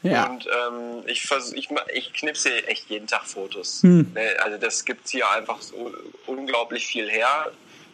Ja. 0.03 0.27
Und 0.27 0.45
ähm, 0.47 1.03
ich 1.07 1.23
vers 1.23 1.51
ich, 1.53 1.69
ich 1.93 2.13
knipse 2.13 2.67
echt 2.67 2.89
jeden 2.89 3.07
Tag 3.07 3.25
Fotos. 3.25 3.81
Hm. 3.81 4.11
Ne, 4.13 4.35
Also 4.43 4.57
das 4.57 4.85
gibt 4.85 5.09
hier 5.09 5.29
einfach 5.31 5.61
so 5.61 5.93
unglaublich 6.27 6.85
viel 6.85 7.09
her. 7.09 7.51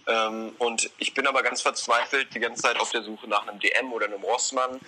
Ähm, 0.07 0.53
und 0.57 0.89
ich 0.97 1.13
bin 1.13 1.27
aber 1.27 1.43
ganz 1.43 1.61
verzweifelt 1.61 2.33
die 2.33 2.39
ganze 2.39 2.63
Zeit 2.63 2.79
auf 2.79 2.91
der 2.91 3.03
Suche 3.03 3.27
nach 3.27 3.47
einem 3.47 3.59
DM 3.59 3.91
oder 3.93 4.05
einem 4.05 4.21
Rossmann, 4.21 4.79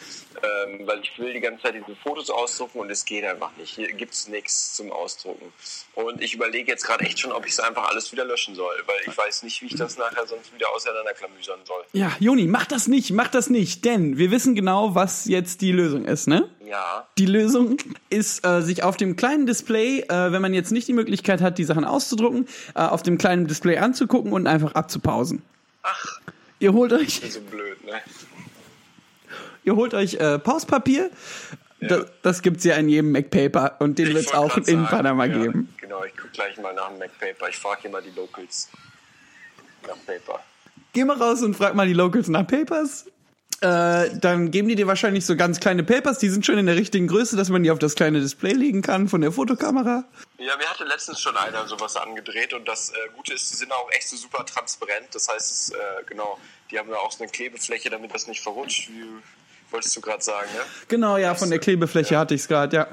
ähm, 0.42 0.88
weil 0.88 1.02
ich 1.02 1.18
will 1.18 1.34
die 1.34 1.40
ganze 1.40 1.64
Zeit 1.64 1.76
diese 1.76 1.96
Fotos 1.98 2.30
ausdrucken 2.30 2.80
und 2.80 2.90
es 2.90 3.06
geht 3.06 3.24
einfach 3.26 3.52
nicht. 3.58 3.76
Hier 3.76 3.92
gibt's 3.94 4.28
nichts 4.28 4.74
zum 4.76 4.92
Ausdrucken. 4.92 5.54
Und 5.96 6.22
ich 6.22 6.34
überlege 6.34 6.72
jetzt 6.72 6.86
gerade 6.86 7.06
echt 7.06 7.20
schon, 7.20 7.32
ob 7.32 7.46
ich 7.46 7.54
es 7.54 7.60
einfach 7.60 7.90
alles 7.90 8.12
wieder 8.12 8.26
löschen 8.26 8.56
soll, 8.56 8.76
weil 8.86 8.96
ich 9.06 9.18
weiß 9.18 9.44
nicht, 9.44 9.62
wie 9.62 9.68
ich 9.68 9.76
das 9.76 9.98
nachher 9.98 10.26
sonst 10.26 10.54
wieder 10.54 10.74
auseinanderklamüsern 10.74 11.60
soll. 11.66 11.84
Ja, 11.94 12.12
Joni, 12.20 12.48
mach 12.48 12.66
das 12.66 12.88
nicht, 12.88 13.12
mach 13.12 13.28
das 13.28 13.50
nicht, 13.50 13.86
denn 13.86 14.18
wir 14.18 14.32
wissen 14.32 14.56
genau, 14.56 14.96
was 14.96 15.26
jetzt 15.26 15.62
die 15.62 15.72
Lösung 15.72 16.06
ist, 16.06 16.28
ne? 16.28 16.50
Ja, 16.74 17.08
Die 17.20 17.28
Lösung 17.28 17.78
ist, 18.10 18.44
äh, 18.44 18.64
sich 18.64 18.82
auf 18.82 18.98
dem 18.98 19.16
kleinen 19.16 19.46
Display, 19.46 20.00
äh, 20.10 20.32
wenn 20.32 20.42
man 20.42 20.56
jetzt 20.56 20.72
nicht 20.72 20.88
die 20.88 20.94
Möglichkeit 20.94 21.40
hat, 21.40 21.60
die 21.60 21.66
Sachen 21.66 21.86
auszudrucken, 21.86 22.48
äh, 22.74 22.80
auf 22.80 23.04
dem 23.04 23.20
kleinen 23.20 23.46
Display 23.46 23.78
anzugucken 23.78 24.34
und 24.34 24.48
einfach 24.48 24.74
abzupausen. 24.74 25.44
ach, 25.84 26.20
Ihr 26.58 26.74
holt 26.74 26.92
euch 26.92 27.22
so 27.30 27.42
blöd, 27.42 27.86
ne? 27.86 28.02
Ihr 29.64 29.76
holt 29.76 29.94
euch 29.94 30.16
äh, 30.16 30.40
Pauspapier. 30.40 31.12
Das, 31.80 32.06
das 32.24 32.42
gibt's 32.42 32.64
ja 32.64 32.74
in 32.78 32.90
jedem 32.90 33.12
MacPaper 33.12 33.76
und 33.78 34.00
den 34.00 34.16
wird's 34.16 34.34
wollte 34.34 34.40
auch 34.40 34.58
in 34.58 34.64
sagen, 34.64 34.86
Panama 34.88 35.26
ja, 35.26 35.44
geben. 35.44 35.72
Genau, 35.78 36.04
ich 36.06 36.18
gucke 36.18 36.30
gleich 36.34 36.58
mal 36.60 36.74
nach 36.74 36.90
dem 36.90 36.98
MacPaper. 36.98 37.50
Ich 37.50 37.58
frage 37.58 37.82
hier 37.84 37.92
mal 37.92 38.02
die 38.02 38.18
Locals 38.20 38.70
nach 39.86 39.98
Paper. 40.08 40.40
Geh 40.94 41.04
mal 41.04 41.18
raus 41.18 41.44
und 41.44 41.56
frag 41.56 41.76
mal 41.76 41.86
die 41.86 41.94
Locals 41.94 42.30
nach 42.30 42.48
Papers. 42.48 43.06
Äh, 43.64 44.20
dann 44.20 44.52
geben 44.52 44.68
die 44.68 44.76
dir 44.76 44.88
wahrscheinlich 44.88 45.26
so 45.26 45.38
ganz 45.38 45.62
kleine 45.62 45.86
Papers, 45.86 46.20
die 46.20 46.28
sind 46.28 46.46
schon 46.46 46.58
in 46.58 46.66
der 46.66 46.76
richtigen 46.76 47.08
Größe, 47.08 47.38
dass 47.38 47.48
man 47.48 47.64
die 47.64 47.72
auf 47.72 47.80
das 47.80 47.96
kleine 47.96 48.20
Display 48.20 48.52
legen 48.52 48.82
kann 48.82 49.08
von 49.08 49.22
der 49.22 49.32
Fotokamera. 49.32 50.04
Ja, 50.38 50.58
mir 50.58 50.70
hatte 50.70 50.84
letztens 50.84 51.22
schon 51.22 51.38
einer 51.38 51.66
sowas 51.66 51.96
angedreht 51.96 52.54
und 52.54 52.68
das 52.68 52.90
äh, 52.90 52.96
Gute 53.16 53.34
ist, 53.34 53.50
die 53.54 53.56
sind 53.56 53.72
auch 53.72 53.90
echt 53.92 54.10
so 54.10 54.18
super 54.18 54.46
transparent. 54.46 55.08
Das 55.14 55.30
heißt, 55.30 55.50
es, 55.50 55.70
äh, 55.70 56.04
genau, 56.06 56.38
die 56.72 56.78
haben 56.78 56.90
da 56.90 56.98
auch 56.98 57.14
so 57.14 57.24
eine 57.24 57.32
Klebefläche, 57.32 57.90
damit 57.90 58.14
das 58.14 58.28
nicht 58.28 58.42
verrutscht, 58.42 58.90
wie 58.90 59.06
wolltest 59.72 59.96
du 59.96 60.02
gerade 60.02 60.22
sagen, 60.22 60.50
ne? 60.54 60.62
Genau, 60.90 61.16
ja, 61.16 61.34
von 61.34 61.50
der 61.50 61.60
Klebefläche 61.60 62.18
hatte 62.18 62.36
ich 62.36 62.42
es 62.42 62.50
gerade, 62.50 62.76
ja. 62.76 62.88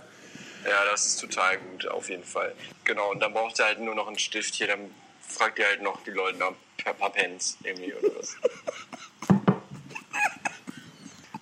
Ja, 0.64 0.84
das 0.88 1.04
ist 1.04 1.20
total 1.20 1.58
gut, 1.58 1.88
auf 1.88 2.08
jeden 2.08 2.22
Fall. 2.22 2.54
Genau, 2.84 3.10
und 3.10 3.18
dann 3.18 3.32
braucht 3.32 3.58
ihr 3.58 3.64
halt 3.64 3.80
nur 3.80 3.96
noch 3.96 4.06
einen 4.06 4.20
Stift 4.20 4.54
hier, 4.54 4.68
dann 4.68 4.94
fragt 5.20 5.58
ihr 5.58 5.66
halt 5.66 5.82
noch 5.82 6.04
die 6.04 6.12
Leute 6.12 6.38
nach 6.38 6.52
paar 6.84 7.10
Pens 7.10 7.58
irgendwie 7.64 7.92
oder 7.92 8.08
was. 8.16 8.36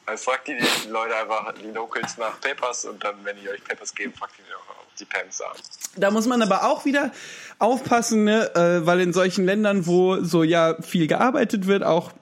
Also 0.08 0.30
fragt 0.30 0.48
ihr 0.48 0.56
die 0.56 0.88
Leute 0.88 1.14
einfach, 1.14 1.52
die 1.52 1.70
Locals 1.70 2.16
nach 2.16 2.40
Papers 2.40 2.86
und 2.86 3.04
dann, 3.04 3.16
wenn 3.24 3.36
die 3.36 3.46
euch 3.50 3.62
Papers 3.62 3.94
geben, 3.94 4.14
fragt 4.14 4.32
die 4.38 4.54
auch 4.54 4.74
die 4.98 5.04
Pens 5.04 5.42
an. 5.42 5.54
Da 5.96 6.10
muss 6.10 6.26
man 6.26 6.40
aber 6.40 6.64
auch 6.64 6.86
wieder 6.86 7.12
aufpassen, 7.58 8.24
ne? 8.24 8.50
äh, 8.54 8.86
weil 8.86 9.00
in 9.00 9.12
solchen 9.12 9.44
Ländern, 9.44 9.86
wo 9.86 10.22
so 10.22 10.42
ja 10.42 10.80
viel 10.80 11.08
gearbeitet 11.08 11.66
wird, 11.66 11.82
auch 11.82 12.12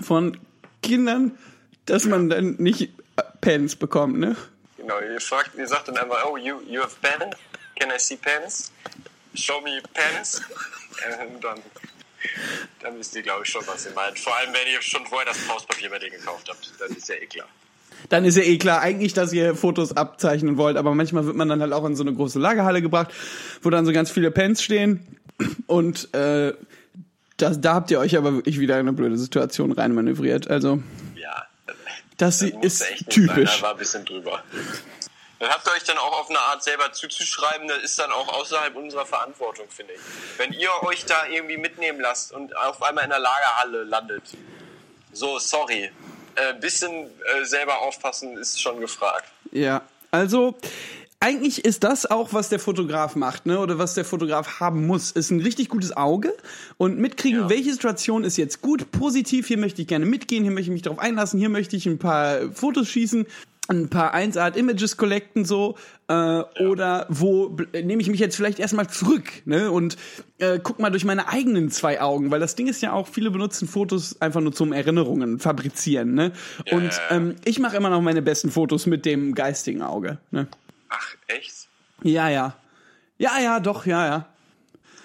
von 0.00 0.40
Kindern, 0.82 1.36
dass 1.84 2.06
man 2.06 2.30
dann 2.30 2.56
nicht 2.56 2.82
äh, 2.82 2.88
Pens 3.42 3.76
bekommt, 3.76 4.18
ne? 4.18 4.34
Genau, 4.78 4.98
ihr 5.00 5.20
fragt, 5.20 5.56
ihr 5.56 5.68
sagt 5.68 5.88
dann 5.88 5.98
einfach, 5.98 6.24
oh, 6.24 6.38
you, 6.38 6.60
you 6.66 6.80
have 6.80 6.96
pen? 7.02 7.34
Can 7.78 7.90
I 7.90 7.98
see 7.98 8.16
pens? 8.16 8.72
Show 9.34 9.60
me 9.60 9.82
pens? 9.92 10.40
Und 11.34 11.44
dann, 11.44 11.58
dann 12.80 12.98
wisst 12.98 13.14
ihr, 13.16 13.22
glaube 13.22 13.42
ich, 13.44 13.50
schon, 13.50 13.62
was 13.66 13.86
ihr 13.86 13.92
meint. 13.92 14.18
Vor 14.18 14.36
allem, 14.36 14.50
wenn 14.52 14.72
ihr 14.72 14.80
schon 14.82 15.04
vorher 15.06 15.26
das 15.26 15.38
Pauspapier 15.46 15.90
bei 15.90 15.98
denen 15.98 16.12
gekauft 16.12 16.48
habt, 16.48 16.72
dann 16.78 16.96
ist 16.96 17.08
ja 17.08 17.14
eh 17.16 17.26
klar. 17.26 17.46
Dann 18.08 18.24
ist 18.24 18.36
ja 18.36 18.42
eh 18.42 18.56
klar 18.56 18.80
eigentlich, 18.80 19.12
dass 19.12 19.32
ihr 19.32 19.54
Fotos 19.54 19.96
abzeichnen 19.96 20.56
wollt, 20.56 20.76
aber 20.76 20.94
manchmal 20.94 21.26
wird 21.26 21.36
man 21.36 21.48
dann 21.48 21.60
halt 21.60 21.72
auch 21.72 21.84
in 21.84 21.96
so 21.96 22.02
eine 22.02 22.14
große 22.14 22.38
Lagerhalle 22.38 22.80
gebracht, 22.80 23.12
wo 23.62 23.68
dann 23.70 23.84
so 23.84 23.92
ganz 23.92 24.10
viele 24.10 24.30
Pens 24.30 24.62
stehen 24.62 25.06
und 25.66 26.12
äh, 26.14 26.54
das, 27.36 27.60
da 27.60 27.74
habt 27.74 27.90
ihr 27.90 27.98
euch 27.98 28.16
aber 28.16 28.34
wirklich 28.34 28.58
wieder 28.60 28.74
in 28.74 28.80
eine 28.80 28.92
blöde 28.92 29.18
Situation 29.18 29.72
reinmanövriert. 29.72 30.48
Also 30.48 30.82
Ja. 31.16 31.46
das 32.16 32.42
musste 32.42 32.66
ist 32.66 32.80
echt 32.82 32.90
nicht 32.92 32.98
sein, 32.98 33.08
typisch. 33.08 33.56
Da 33.58 33.62
war 33.62 33.72
ein 33.72 33.78
bisschen 33.78 34.04
drüber. 34.04 34.42
Dann 35.40 35.48
habt 35.50 35.66
ihr 35.66 35.72
euch 35.72 35.84
dann 35.84 35.96
auch 35.96 36.20
auf 36.20 36.28
eine 36.28 36.38
Art 36.38 36.62
selber 36.62 36.92
zuzuschreiben, 36.92 37.66
das 37.66 37.78
ist 37.78 37.98
dann 37.98 38.12
auch 38.12 38.28
außerhalb 38.28 38.76
unserer 38.76 39.06
Verantwortung, 39.06 39.66
finde 39.70 39.94
ich. 39.94 40.00
Wenn 40.36 40.52
ihr 40.52 40.68
euch 40.82 41.06
da 41.06 41.26
irgendwie 41.26 41.56
mitnehmen 41.56 41.98
lasst 41.98 42.32
und 42.32 42.54
auf 42.56 42.82
einmal 42.82 43.04
in 43.04 43.10
der 43.10 43.20
Lagerhalle 43.20 43.84
landet, 43.84 44.22
so, 45.12 45.38
sorry. 45.38 45.90
Ein 46.36 46.56
äh, 46.56 46.60
bisschen 46.60 46.92
äh, 46.92 47.44
selber 47.44 47.80
aufpassen 47.80 48.36
ist 48.36 48.60
schon 48.60 48.80
gefragt. 48.80 49.24
Ja, 49.50 49.82
also 50.10 50.56
eigentlich 51.20 51.64
ist 51.64 51.84
das 51.84 52.06
auch, 52.06 52.32
was 52.32 52.48
der 52.50 52.58
Fotograf 52.60 53.16
macht, 53.16 53.46
ne? 53.46 53.58
Oder 53.58 53.78
was 53.78 53.94
der 53.94 54.04
Fotograf 54.04 54.60
haben 54.60 54.86
muss, 54.86 55.10
ist 55.10 55.30
ein 55.30 55.40
richtig 55.40 55.68
gutes 55.68 55.96
Auge 55.96 56.34
und 56.76 56.98
mitkriegen, 56.98 57.40
Ja. 57.40 57.48
welche 57.50 57.72
Situation 57.72 58.24
ist 58.24 58.36
jetzt 58.36 58.60
gut, 58.60 58.90
positiv, 58.92 59.48
hier 59.48 59.58
möchte 59.58 59.82
ich 59.82 59.88
gerne 59.88 60.06
mitgehen, 60.06 60.44
hier 60.44 60.52
möchte 60.52 60.70
ich 60.70 60.74
mich 60.74 60.82
darauf 60.82 60.98
einlassen, 60.98 61.38
hier 61.38 61.48
möchte 61.48 61.76
ich 61.76 61.86
ein 61.86 61.98
paar 61.98 62.50
Fotos 62.52 62.88
schießen, 62.88 63.26
ein 63.70 63.88
paar 63.88 64.14
1-Art 64.14 64.56
Images 64.56 64.96
collecten 64.96 65.44
so 65.44 65.76
äh, 66.08 66.12
oder 66.60 67.06
wo 67.08 67.46
bl- 67.46 67.82
nehme 67.84 68.02
ich 68.02 68.08
mich 68.08 68.18
jetzt 68.20 68.34
vielleicht 68.36 68.58
erstmal 68.58 68.88
zurück 68.88 69.30
ne 69.44 69.70
und 69.70 69.96
äh, 70.38 70.58
guck 70.62 70.78
mal 70.80 70.90
durch 70.90 71.04
meine 71.04 71.28
eigenen 71.28 71.70
zwei 71.70 72.00
Augen 72.00 72.30
weil 72.30 72.40
das 72.40 72.56
Ding 72.56 72.66
ist 72.66 72.82
ja 72.82 72.92
auch 72.92 73.06
viele 73.06 73.30
benutzen 73.30 73.68
Fotos 73.68 74.20
einfach 74.20 74.40
nur 74.40 74.52
zum 74.52 74.72
Erinnerungen 74.72 75.38
fabrizieren 75.38 76.14
ne 76.14 76.32
und 76.72 76.82
ja, 76.84 76.90
ja. 77.10 77.16
ähm, 77.16 77.36
ich 77.44 77.58
mache 77.60 77.76
immer 77.76 77.90
noch 77.90 78.00
meine 78.02 78.22
besten 78.22 78.50
Fotos 78.50 78.86
mit 78.86 79.06
dem 79.06 79.34
geistigen 79.34 79.82
Auge 79.82 80.18
ne 80.32 80.48
Ach, 80.88 81.14
echt? 81.28 81.68
ja, 82.02 82.28
ja. 82.28 82.56
Ja, 83.18 83.38
ja, 83.40 83.60
doch, 83.60 83.86
ja, 83.86 84.06
ja. 84.06 84.26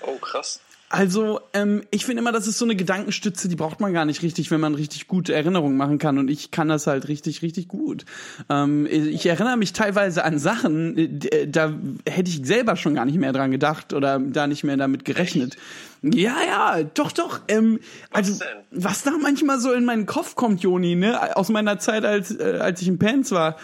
Oh, 0.02 0.16
krass. 0.18 0.62
Also, 0.90 1.40
ähm, 1.54 1.82
ich 1.90 2.06
finde 2.06 2.22
immer, 2.22 2.32
das 2.32 2.46
ist 2.48 2.60
so 2.60 2.66
eine 2.66 2.76
Gedankenstütze, 2.76 3.50
die 3.50 3.56
braucht 3.56 3.80
man 3.80 3.92
gar 3.92 4.06
nicht 4.06 4.22
richtig, 4.22 4.52
wenn 4.52 4.62
man 4.62 4.76
richtig 4.76 5.08
gute 5.08 5.34
Erinnerungen 5.34 5.78
machen 5.78 5.98
kann. 5.98 6.20
Und 6.20 6.30
ich 6.30 6.52
kann 6.52 6.68
das 6.68 6.86
halt 6.86 7.08
richtig, 7.08 7.42
richtig 7.42 7.68
gut. 7.68 8.06
Ähm, 8.50 8.86
ich 8.86 9.26
erinnere 9.26 9.58
mich 9.58 9.74
teilweise 9.74 10.24
an 10.24 10.38
Sachen, 10.38 10.96
äh, 10.98 11.08
d- 11.10 11.48
da 11.48 11.74
hätte 12.08 12.30
ich 12.30 12.46
selber 12.46 12.76
schon 12.76 12.94
gar 12.94 13.06
nicht 13.06 13.18
mehr 13.18 13.34
dran 13.34 13.50
gedacht 13.50 13.94
oder 13.94 14.20
da 14.20 14.46
nicht 14.46 14.64
mehr 14.64 14.78
damit 14.78 15.06
gerechnet. 15.06 15.58
Ja, 16.04 16.36
ja, 16.48 16.84
doch, 16.84 17.12
doch. 17.12 17.40
Ähm, 17.48 17.80
also, 18.12 18.44
was 18.70 19.02
da 19.02 19.12
manchmal 19.20 19.60
so 19.60 19.74
in 19.74 19.86
meinen 19.86 20.06
Kopf 20.06 20.36
kommt, 20.36 20.62
Joni, 20.62 20.96
ne, 20.96 21.36
aus 21.36 21.50
meiner 21.50 21.80
Zeit, 21.80 22.06
als, 22.06 22.30
äh, 22.40 22.60
als 22.62 22.82
ich 22.82 22.88
in 22.88 23.00
Pants 23.00 23.32
war, 23.32 23.58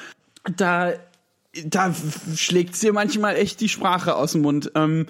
da 0.58 0.94
da 1.66 1.94
schlägt's 2.36 2.80
dir 2.80 2.94
manchmal 2.94 3.36
echt 3.36 3.60
die 3.60 3.68
Sprache 3.70 4.16
aus 4.16 4.32
dem 4.32 4.42
Mund. 4.42 4.72
Ähm, 4.74 5.08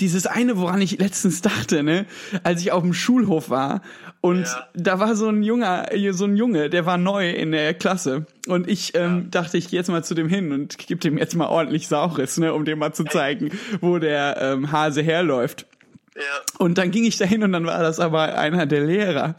dieses 0.00 0.26
eine, 0.26 0.56
woran 0.56 0.80
ich 0.80 0.98
letztens 0.98 1.42
dachte, 1.42 1.82
ne, 1.82 2.06
als 2.44 2.60
ich 2.60 2.70
auf 2.72 2.82
dem 2.82 2.94
Schulhof 2.94 3.50
war 3.50 3.82
und 4.20 4.42
Ja. 4.44 4.68
da 4.74 5.00
war 5.00 5.16
so 5.16 5.28
ein 5.28 5.42
Junger, 5.42 5.88
so 6.12 6.26
ein 6.26 6.36
Junge, 6.36 6.70
der 6.70 6.86
war 6.86 6.96
neu 6.96 7.30
in 7.30 7.50
der 7.50 7.74
Klasse 7.74 8.26
und 8.46 8.68
ich 8.68 8.94
ähm, 8.94 9.30
dachte, 9.32 9.58
ich 9.58 9.68
gehe 9.68 9.80
jetzt 9.80 9.88
mal 9.88 10.04
zu 10.04 10.14
dem 10.14 10.28
hin 10.28 10.52
und 10.52 10.78
gebe 10.78 11.00
dem 11.00 11.18
jetzt 11.18 11.34
mal 11.34 11.48
ordentlich 11.48 11.88
Saures, 11.88 12.36
ne, 12.38 12.54
um 12.54 12.64
dem 12.64 12.78
mal 12.78 12.92
zu 12.92 13.02
zeigen, 13.04 13.50
wo 13.80 13.98
der 13.98 14.36
ähm, 14.40 14.70
Hase 14.70 15.02
herläuft. 15.02 15.66
Ja. 16.14 16.22
Und 16.58 16.78
dann 16.78 16.90
ging 16.90 17.04
ich 17.04 17.16
dahin 17.16 17.42
und 17.44 17.52
dann 17.52 17.64
war 17.66 17.80
das 17.82 18.00
aber 18.00 18.38
einer 18.38 18.66
der 18.66 18.80
Lehrer. 18.84 19.36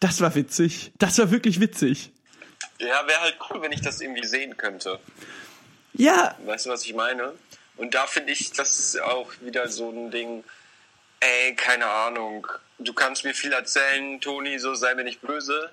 Das 0.00 0.20
war 0.20 0.34
witzig. 0.34 0.92
Das 0.98 1.18
war 1.18 1.30
wirklich 1.30 1.60
witzig. 1.60 2.10
Ja, 2.80 2.86
wäre 3.06 3.20
halt 3.20 3.36
cool, 3.50 3.62
wenn 3.62 3.70
ich 3.72 3.80
das 3.80 4.00
irgendwie 4.00 4.26
sehen 4.26 4.56
könnte. 4.56 4.98
Ja, 5.92 6.34
Weißt 6.46 6.66
du, 6.66 6.70
was 6.70 6.84
ich 6.84 6.94
meine? 6.94 7.32
Und 7.80 7.94
da 7.94 8.06
finde 8.06 8.32
ich, 8.32 8.52
das 8.52 8.78
ist 8.78 9.00
auch 9.00 9.30
wieder 9.40 9.68
so 9.68 9.88
ein 9.90 10.10
Ding, 10.10 10.44
ey, 11.20 11.54
keine 11.54 11.86
Ahnung. 11.86 12.46
Du 12.78 12.92
kannst 12.92 13.24
mir 13.24 13.32
viel 13.34 13.52
erzählen, 13.52 14.20
Toni, 14.20 14.58
so 14.58 14.74
sei 14.74 14.94
mir 14.94 15.04
nicht 15.04 15.22
böse. 15.22 15.70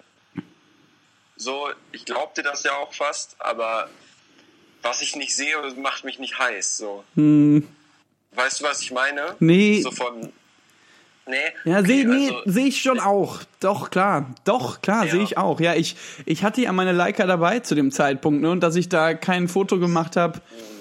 So, 1.35 1.67
ich 1.91 2.05
glaub 2.05 2.33
dir 2.35 2.43
das 2.43 2.63
ja 2.63 2.71
auch 2.77 2.93
fast, 2.93 3.35
aber 3.39 3.89
was 4.81 5.01
ich 5.01 5.15
nicht 5.17 5.35
sehe, 5.35 5.55
macht 5.75 6.05
mich 6.05 6.17
nicht 6.17 6.39
heiß. 6.39 6.77
So. 6.77 7.03
Weißt 7.15 8.61
du, 8.61 8.63
was 8.63 8.81
ich 8.81 8.91
meine? 8.91 9.35
Nee. 9.39 9.81
So 9.81 9.91
von. 9.91 10.31
Nee. 11.29 11.35
Ja, 11.65 11.79
okay, 11.79 11.87
sehe 11.87 12.07
nee, 12.07 12.27
also- 12.29 12.41
seh 12.45 12.67
ich 12.67 12.81
schon 12.81 13.01
auch. 13.01 13.41
Doch, 13.59 13.89
klar. 13.89 14.33
Doch, 14.45 14.81
klar, 14.81 15.03
Ja. 15.05 15.11
sehe 15.11 15.23
ich 15.23 15.37
auch. 15.37 15.59
Ja, 15.59 15.75
ich, 15.75 15.97
ich 16.25 16.43
hatte 16.43 16.61
ja 16.61 16.71
meine 16.71 16.93
Leica 16.93 17.25
dabei 17.27 17.59
zu 17.59 17.75
dem 17.75 17.91
Zeitpunkt, 17.91 18.41
ne? 18.41 18.49
Und 18.49 18.61
dass 18.61 18.77
ich 18.77 18.87
da 18.87 19.13
kein 19.13 19.49
Foto 19.49 19.77
gemacht 19.77 20.15
habe, 20.15 20.39
Nice. 20.39 20.76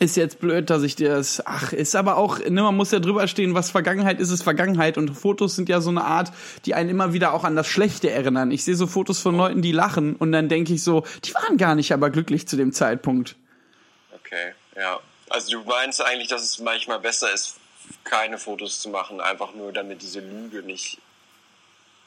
Ist 0.00 0.16
jetzt 0.16 0.40
blöd, 0.40 0.70
dass 0.70 0.82
ich 0.82 0.96
dir 0.96 1.10
das. 1.10 1.42
Ach, 1.44 1.72
ist 1.72 1.96
aber 1.96 2.16
auch, 2.16 2.38
ne, 2.38 2.62
man 2.62 2.76
muss 2.76 2.92
ja 2.92 3.00
drüber 3.00 3.26
stehen, 3.26 3.54
was 3.54 3.70
Vergangenheit 3.70 4.20
ist, 4.20 4.30
ist 4.30 4.42
Vergangenheit. 4.42 4.96
Und 4.96 5.10
Fotos 5.10 5.56
sind 5.56 5.68
ja 5.68 5.80
so 5.80 5.90
eine 5.90 6.04
Art, 6.04 6.32
die 6.64 6.74
einen 6.74 6.88
immer 6.88 7.12
wieder 7.12 7.34
auch 7.34 7.44
an 7.44 7.56
das 7.56 7.66
Schlechte 7.66 8.10
erinnern. 8.10 8.50
Ich 8.50 8.64
sehe 8.64 8.76
so 8.76 8.86
Fotos 8.86 9.20
von 9.20 9.36
Leuten, 9.36 9.62
die 9.62 9.72
lachen 9.72 10.14
und 10.16 10.32
dann 10.32 10.48
denke 10.48 10.72
ich 10.72 10.84
so, 10.84 11.04
die 11.24 11.34
waren 11.34 11.56
gar 11.56 11.74
nicht 11.74 11.92
aber 11.92 12.10
glücklich 12.10 12.46
zu 12.46 12.56
dem 12.56 12.72
Zeitpunkt. 12.72 13.36
Okay, 14.14 14.52
ja. 14.76 15.00
Also 15.30 15.58
du 15.58 15.64
meinst 15.68 16.00
eigentlich, 16.00 16.28
dass 16.28 16.42
es 16.42 16.58
manchmal 16.60 17.00
besser 17.00 17.32
ist, 17.32 17.56
keine 18.04 18.38
Fotos 18.38 18.80
zu 18.80 18.88
machen, 18.88 19.20
einfach 19.20 19.54
nur 19.54 19.72
damit 19.72 20.00
diese 20.02 20.20
Lüge 20.20 20.62
nicht, 20.62 20.98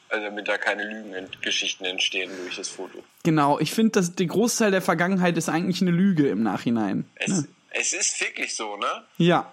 also 0.08 0.24
damit 0.24 0.48
da 0.48 0.58
keine 0.58 0.84
Lügengeschichten 0.84 1.86
entstehen 1.86 2.30
durch 2.42 2.56
das 2.56 2.68
Foto. 2.68 3.04
Genau, 3.22 3.58
ich 3.60 3.72
finde, 3.72 3.92
dass 3.92 4.14
der 4.14 4.26
Großteil 4.26 4.70
der 4.70 4.82
Vergangenheit 4.82 5.36
ist 5.36 5.48
eigentlich 5.48 5.82
eine 5.82 5.90
Lüge 5.90 6.28
im 6.28 6.42
Nachhinein. 6.42 7.04
Es, 7.16 7.28
Ne? 7.28 7.48
Es 7.74 7.92
ist 7.92 8.20
wirklich 8.20 8.54
so, 8.54 8.76
ne? 8.76 9.04
Ja. 9.18 9.52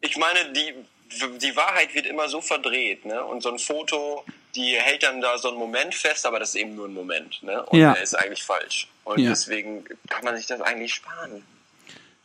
Ich 0.00 0.16
meine, 0.16 0.52
die, 0.52 0.74
die 1.38 1.56
Wahrheit 1.56 1.94
wird 1.94 2.06
immer 2.06 2.28
so 2.28 2.40
verdreht, 2.40 3.04
ne? 3.04 3.24
Und 3.24 3.42
so 3.42 3.50
ein 3.50 3.58
Foto, 3.58 4.24
die 4.54 4.76
hält 4.76 5.02
dann 5.02 5.20
da 5.20 5.38
so 5.38 5.48
einen 5.48 5.58
Moment 5.58 5.94
fest, 5.94 6.26
aber 6.26 6.38
das 6.38 6.50
ist 6.50 6.54
eben 6.56 6.74
nur 6.74 6.86
ein 6.88 6.94
Moment, 6.94 7.42
ne? 7.42 7.62
Und 7.66 7.78
Ja. 7.78 7.94
der 7.94 8.02
ist 8.02 8.14
eigentlich 8.14 8.42
falsch. 8.42 8.88
Und 9.04 9.20
Ja. 9.20 9.30
deswegen 9.30 9.84
kann 10.08 10.24
man 10.24 10.36
sich 10.36 10.46
das 10.46 10.60
eigentlich 10.60 10.94
sparen. 10.94 11.44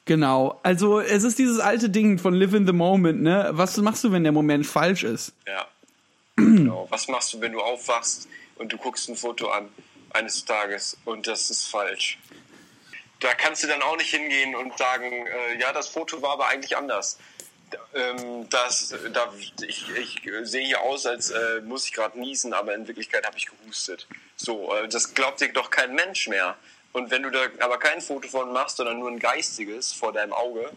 Genau. 0.05 0.59
Also 0.63 0.99
es 0.99 1.23
ist 1.23 1.39
dieses 1.39 1.59
alte 1.59 1.89
Ding 1.89 2.19
von 2.19 2.33
Live 2.33 2.53
in 2.53 2.67
the 2.67 2.73
Moment, 2.73 3.21
ne? 3.21 3.49
Was 3.51 3.77
machst 3.77 4.03
du, 4.03 4.11
wenn 4.11 4.23
der 4.23 4.33
Moment 4.33 4.67
falsch 4.67 5.03
ist? 5.03 5.33
Ja. 5.47 5.65
genau. 6.35 6.87
Was 6.89 7.07
machst 7.07 7.33
du, 7.33 7.41
wenn 7.41 7.53
du 7.53 7.61
aufwachst 7.61 8.27
und 8.55 8.71
du 8.73 8.77
guckst 8.77 9.07
ein 9.09 9.15
Foto 9.15 9.49
an 9.49 9.69
eines 10.11 10.43
Tages 10.45 10.97
und 11.05 11.25
das 11.27 11.49
ist 11.49 11.67
falsch? 11.67 12.17
Da 13.23 13.33
kannst 13.33 13.63
du 13.63 13.67
dann 13.67 13.81
auch 13.81 13.95
nicht 13.95 14.09
hingehen 14.09 14.53
und 14.53 14.77
sagen, 14.77 15.25
äh, 15.27 15.57
ja, 15.57 15.71
das 15.71 15.87
Foto 15.87 16.21
war 16.21 16.31
aber 16.31 16.49
eigentlich 16.49 16.75
anders. 16.75 17.17
Ähm, 17.95 18.49
das, 18.49 18.93
da, 19.13 19.33
ich, 19.65 19.89
ich 19.95 20.21
sehe 20.43 20.65
hier 20.65 20.81
aus, 20.81 21.05
als 21.05 21.31
äh, 21.31 21.61
muss 21.61 21.85
ich 21.85 21.93
gerade 21.93 22.19
niesen, 22.19 22.53
aber 22.53 22.75
in 22.75 22.85
Wirklichkeit 22.85 23.25
habe 23.25 23.37
ich 23.37 23.45
gehustet. 23.45 24.07
So, 24.35 24.75
äh, 24.75 24.89
das 24.89 25.13
glaubt 25.13 25.39
dir 25.39 25.53
doch 25.53 25.69
kein 25.69 25.95
Mensch 25.95 26.27
mehr. 26.27 26.57
Und 26.91 27.11
wenn 27.11 27.23
du 27.23 27.29
da 27.29 27.39
aber 27.61 27.79
kein 27.79 28.01
Foto 28.01 28.27
von 28.27 28.51
machst, 28.51 28.75
sondern 28.75 28.99
nur 28.99 29.09
ein 29.09 29.19
geistiges 29.19 29.93
vor 29.93 30.11
deinem 30.11 30.33
Auge, 30.33 30.69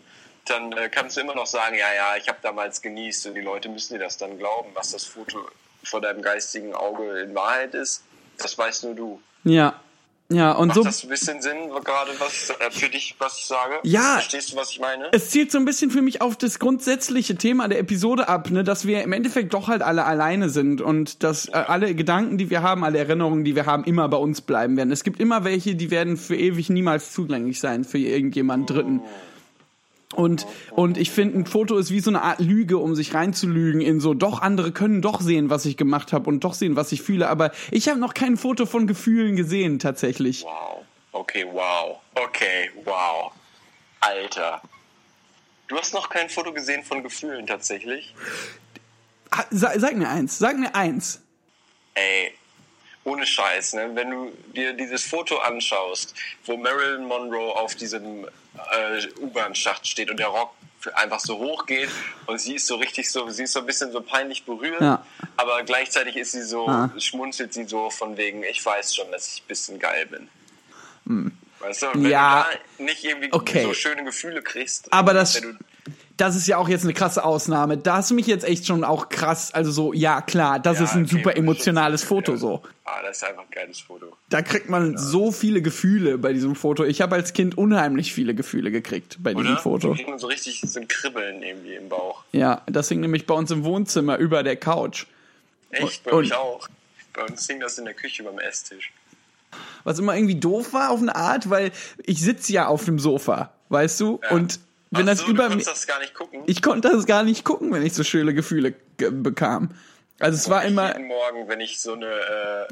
dann 0.44 0.70
äh, 0.70 0.88
kannst 0.88 1.16
du 1.16 1.22
immer 1.22 1.34
noch 1.34 1.46
sagen, 1.46 1.76
ja, 1.76 1.92
ja, 1.92 2.16
ich 2.16 2.28
habe 2.28 2.38
damals 2.42 2.80
genießt 2.80 3.26
und 3.26 3.34
die 3.34 3.40
Leute 3.40 3.68
müssen 3.68 3.94
dir 3.94 4.04
das 4.04 4.18
dann 4.18 4.38
glauben, 4.38 4.70
was 4.74 4.92
das 4.92 5.04
Foto 5.04 5.50
vor 5.82 6.00
deinem 6.00 6.22
geistigen 6.22 6.76
Auge 6.76 7.22
in 7.22 7.34
Wahrheit 7.34 7.74
ist. 7.74 8.04
Das 8.38 8.56
weißt 8.56 8.84
nur 8.84 8.94
du. 8.94 9.22
Ja. 9.42 9.80
Ja, 10.28 10.52
und 10.52 10.68
Macht 10.68 10.76
so. 10.76 10.82
das 10.82 11.04
ein 11.04 11.08
bisschen 11.08 11.40
Sinn, 11.40 11.56
gerade 11.84 12.10
was 12.18 12.50
äh, 12.50 12.70
für 12.70 12.88
dich, 12.88 13.14
was 13.18 13.38
ich 13.38 13.44
sage? 13.44 13.74
Ja. 13.84 14.14
Verstehst 14.14 14.52
du, 14.52 14.56
was 14.56 14.70
ich 14.70 14.80
meine? 14.80 15.08
Es 15.12 15.30
zielt 15.30 15.52
so 15.52 15.58
ein 15.58 15.64
bisschen 15.64 15.90
für 15.90 16.02
mich 16.02 16.20
auf 16.20 16.36
das 16.36 16.58
grundsätzliche 16.58 17.36
Thema 17.36 17.68
der 17.68 17.78
Episode 17.78 18.28
ab, 18.28 18.50
ne, 18.50 18.64
dass 18.64 18.86
wir 18.86 19.04
im 19.04 19.12
Endeffekt 19.12 19.54
doch 19.54 19.68
halt 19.68 19.82
alle 19.82 20.04
alleine 20.04 20.50
sind 20.50 20.80
und 20.80 21.22
dass 21.22 21.46
äh, 21.48 21.52
alle 21.52 21.94
Gedanken, 21.94 22.38
die 22.38 22.50
wir 22.50 22.62
haben, 22.62 22.82
alle 22.82 22.98
Erinnerungen, 22.98 23.44
die 23.44 23.54
wir 23.54 23.66
haben, 23.66 23.84
immer 23.84 24.08
bei 24.08 24.16
uns 24.16 24.40
bleiben 24.40 24.76
werden. 24.76 24.90
Es 24.90 25.04
gibt 25.04 25.20
immer 25.20 25.44
welche, 25.44 25.76
die 25.76 25.92
werden 25.92 26.16
für 26.16 26.34
ewig 26.34 26.70
niemals 26.70 27.12
zugänglich 27.12 27.60
sein 27.60 27.84
für 27.84 27.98
irgendjemanden 27.98 28.66
Dritten. 28.66 29.02
Und, 30.16 30.46
und 30.70 30.96
ich 30.96 31.10
finde, 31.10 31.38
ein 31.38 31.46
Foto 31.46 31.76
ist 31.76 31.90
wie 31.90 32.00
so 32.00 32.10
eine 32.10 32.22
Art 32.22 32.40
Lüge, 32.40 32.78
um 32.78 32.94
sich 32.94 33.12
reinzulügen 33.14 33.80
in 33.80 34.00
so, 34.00 34.14
doch, 34.14 34.40
andere 34.40 34.72
können 34.72 35.02
doch 35.02 35.20
sehen, 35.20 35.50
was 35.50 35.66
ich 35.66 35.76
gemacht 35.76 36.12
habe 36.12 36.28
und 36.28 36.42
doch 36.42 36.54
sehen, 36.54 36.74
was 36.74 36.90
ich 36.92 37.02
fühle. 37.02 37.28
Aber 37.28 37.52
ich 37.70 37.88
habe 37.88 38.00
noch 38.00 38.14
kein 38.14 38.36
Foto 38.36 38.64
von 38.64 38.86
Gefühlen 38.86 39.36
gesehen, 39.36 39.78
tatsächlich. 39.78 40.44
Wow. 40.44 40.84
Okay, 41.12 41.46
wow. 41.52 42.00
Okay, 42.14 42.70
wow. 42.84 43.32
Alter. 44.00 44.62
Du 45.68 45.76
hast 45.76 45.92
noch 45.92 46.08
kein 46.08 46.30
Foto 46.30 46.52
gesehen 46.52 46.82
von 46.82 47.02
Gefühlen 47.02 47.46
tatsächlich? 47.46 48.14
Sag, 49.50 49.74
sag 49.78 49.96
mir 49.96 50.08
eins, 50.08 50.38
sag 50.38 50.56
mir 50.58 50.74
eins. 50.74 51.20
Ey, 51.94 52.32
ohne 53.06 53.26
Scheiß, 53.26 53.74
ne? 53.74 53.90
Wenn 53.94 54.10
du 54.10 54.32
dir 54.54 54.72
dieses 54.74 55.04
Foto 55.04 55.38
anschaust, 55.38 56.14
wo 56.44 56.56
Marilyn 56.56 57.06
Monroe 57.06 57.54
auf 57.56 57.74
diesem 57.76 58.24
äh, 58.26 59.06
U-Bahn-Schacht 59.20 59.86
steht 59.86 60.10
und 60.10 60.18
der 60.18 60.26
Rock 60.26 60.52
einfach 60.94 61.20
so 61.20 61.38
hoch 61.38 61.66
geht 61.66 61.88
und 62.26 62.40
sie 62.40 62.56
ist 62.56 62.66
so 62.66 62.76
richtig 62.76 63.10
so, 63.10 63.28
sie 63.30 63.44
ist 63.44 63.52
so 63.52 63.60
ein 63.60 63.66
bisschen 63.66 63.90
so 63.92 64.00
peinlich 64.00 64.44
berührt, 64.44 64.80
Ja. 64.80 65.04
aber 65.36 65.62
gleichzeitig 65.64 66.16
ist 66.16 66.32
sie 66.32 66.42
so, 66.42 66.68
Ah. 66.68 66.90
schmunzelt 66.98 67.52
sie 67.54 67.64
so 67.64 67.90
von 67.90 68.16
wegen, 68.16 68.42
ich 68.44 68.64
weiß 68.64 68.94
schon, 68.94 69.10
dass 69.12 69.34
ich 69.34 69.42
ein 69.42 69.48
bisschen 69.48 69.78
geil 69.78 70.06
bin. 70.06 70.28
Weißt 71.60 71.82
du, 71.82 71.86
wenn 71.88 72.04
Hm. 72.04 72.10
Ja. 72.10 72.46
du 72.50 72.58
da 72.78 72.84
nicht 72.84 73.04
irgendwie 73.04 73.32
Okay. 73.32 73.62
so 73.62 73.72
schöne 73.74 74.04
Gefühle 74.04 74.42
kriegst, 74.42 74.92
Aber 74.92 75.14
das, 75.14 75.34
wenn 75.42 75.52
du, 75.52 75.58
das 76.16 76.34
ist 76.36 76.46
ja 76.46 76.56
auch 76.56 76.68
jetzt 76.68 76.84
eine 76.84 76.94
krasse 76.94 77.24
Ausnahme. 77.24 77.76
Da 77.76 77.96
hast 77.96 78.10
du 78.10 78.14
mich 78.14 78.26
jetzt 78.26 78.44
echt 78.44 78.66
schon 78.66 78.84
auch 78.84 79.08
krass, 79.08 79.52
also 79.52 79.70
so, 79.70 79.92
ja 79.92 80.20
klar, 80.22 80.58
das 80.58 80.78
Ja, 80.78 80.84
ist 80.84 80.94
ein 80.94 81.04
okay, 81.04 81.16
super 81.16 81.36
emotionales. 81.36 82.02
Foto 82.02 82.32
Ja. 82.32 82.38
so. 82.38 82.62
Ah, 82.84 83.02
das 83.02 83.18
ist 83.18 83.24
einfach 83.24 83.42
ein 83.42 83.50
geiles 83.50 83.80
Foto. 83.80 84.16
Da 84.28 84.42
kriegt 84.42 84.70
man 84.70 84.96
so 84.96 85.32
viele 85.32 85.60
Gefühle 85.60 86.18
bei 86.18 86.32
diesem 86.32 86.54
Foto. 86.54 86.84
Ich 86.84 87.00
habe 87.00 87.16
als 87.16 87.32
Kind 87.32 87.58
unheimlich 87.58 88.12
viele 88.14 88.34
Gefühle 88.34 88.70
gekriegt 88.70 89.16
bei 89.20 89.34
diesem 89.34 89.52
Oder? 89.52 89.60
Foto. 89.60 89.88
Da 89.90 89.94
kriegt 89.96 90.08
man 90.08 90.18
so 90.18 90.28
richtig 90.28 90.60
so 90.64 90.78
ein 90.80 90.86
Kribbeln 90.88 91.42
irgendwie 91.42 91.74
im 91.74 91.88
Bauch. 91.88 92.22
Ja, 92.32 92.62
das 92.66 92.88
hing 92.88 93.00
nämlich 93.00 93.26
bei 93.26 93.34
uns 93.34 93.50
im 93.50 93.64
Wohnzimmer 93.64 94.16
über 94.18 94.42
der 94.42 94.56
Couch. 94.56 95.06
Echt? 95.70 96.04
Bei 96.04 96.12
euch 96.12 96.32
auch. 96.34 96.68
Bei 97.12 97.24
uns 97.24 97.46
hing 97.46 97.60
das 97.60 97.76
in 97.78 97.84
der 97.86 97.94
Küche 97.94 98.22
beim 98.22 98.38
Esstisch. 98.38 98.92
Was 99.84 99.98
immer 99.98 100.14
irgendwie 100.14 100.34
doof 100.36 100.72
war 100.72 100.90
auf 100.90 101.00
eine 101.00 101.14
Art, 101.16 101.50
weil 101.50 101.72
ich 102.04 102.20
sitze 102.20 102.52
ja 102.52 102.66
auf 102.68 102.84
dem 102.84 102.98
Sofa, 102.98 103.52
weißt 103.68 104.00
du? 104.00 104.20
Ja. 104.22 104.30
Und 104.30 104.60
wenn 104.90 105.02
Ach 105.02 105.06
das 105.12 105.20
so, 105.20 105.26
über 105.26 105.48
du 105.48 105.56
das 105.58 105.86
gar 105.86 105.98
nicht 106.00 106.14
gucken. 106.14 106.42
Ich 106.46 106.62
konnte 106.62 106.88
das 106.90 107.06
gar 107.06 107.22
nicht 107.22 107.44
gucken, 107.44 107.72
wenn 107.72 107.84
ich 107.84 107.92
so 107.94 108.04
schöne 108.04 108.34
Gefühle 108.34 108.74
ge- 108.96 109.10
bekam. 109.10 109.70
Also 110.18 110.36
es 110.36 110.48
war 110.48 110.64
immer. 110.64 110.88
Jeden 110.96 111.08
Morgen, 111.08 111.48
wenn 111.48 111.60
ich 111.60 111.80
so 111.80 111.92
eine, 111.94 112.06
äh, 112.06 112.66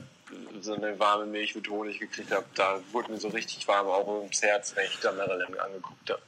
so 0.60 0.74
eine 0.74 0.98
warme 0.98 1.26
Milch 1.26 1.54
mit 1.54 1.68
Honig 1.68 1.98
gekriegt 2.00 2.30
habe, 2.32 2.44
da 2.54 2.78
wurde 2.92 3.12
mir 3.12 3.18
so 3.18 3.28
richtig 3.28 3.66
warm 3.68 3.86
auch 3.86 4.06
ums 4.22 4.42
Herz, 4.42 4.72
wenn 4.76 4.84
ich 4.86 4.98
da 5.00 5.12
Marilyn 5.12 5.58
angeguckt 5.58 6.10
habe. 6.10 6.22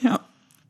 Ja. 0.00 0.20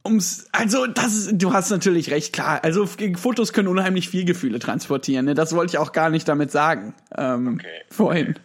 Ums, 0.05 0.47
also 0.51 0.87
das 0.89 1.15
ist, 1.15 1.31
du 1.35 1.53
hast 1.53 1.71
natürlich 1.71 2.11
recht, 2.11 2.33
klar. 2.33 2.65
Also 2.65 2.87
Fotos 2.87 3.53
können 3.53 3.69
unheimlich 3.69 4.09
viel 4.09 4.25
Gefühle 4.25 4.59
transportieren. 4.59 5.27
Ne? 5.27 5.35
Das 5.35 5.55
wollte 5.55 5.75
ich 5.75 5.79
auch 5.79 5.93
gar 5.93 6.11
nicht 6.11 6.27
damit 6.27 6.51
sagen. 6.51 6.95
Ähm, 7.17 7.59
Okay. 7.61 7.83
Vorhin. 7.89 8.31
Okay, 8.31 8.41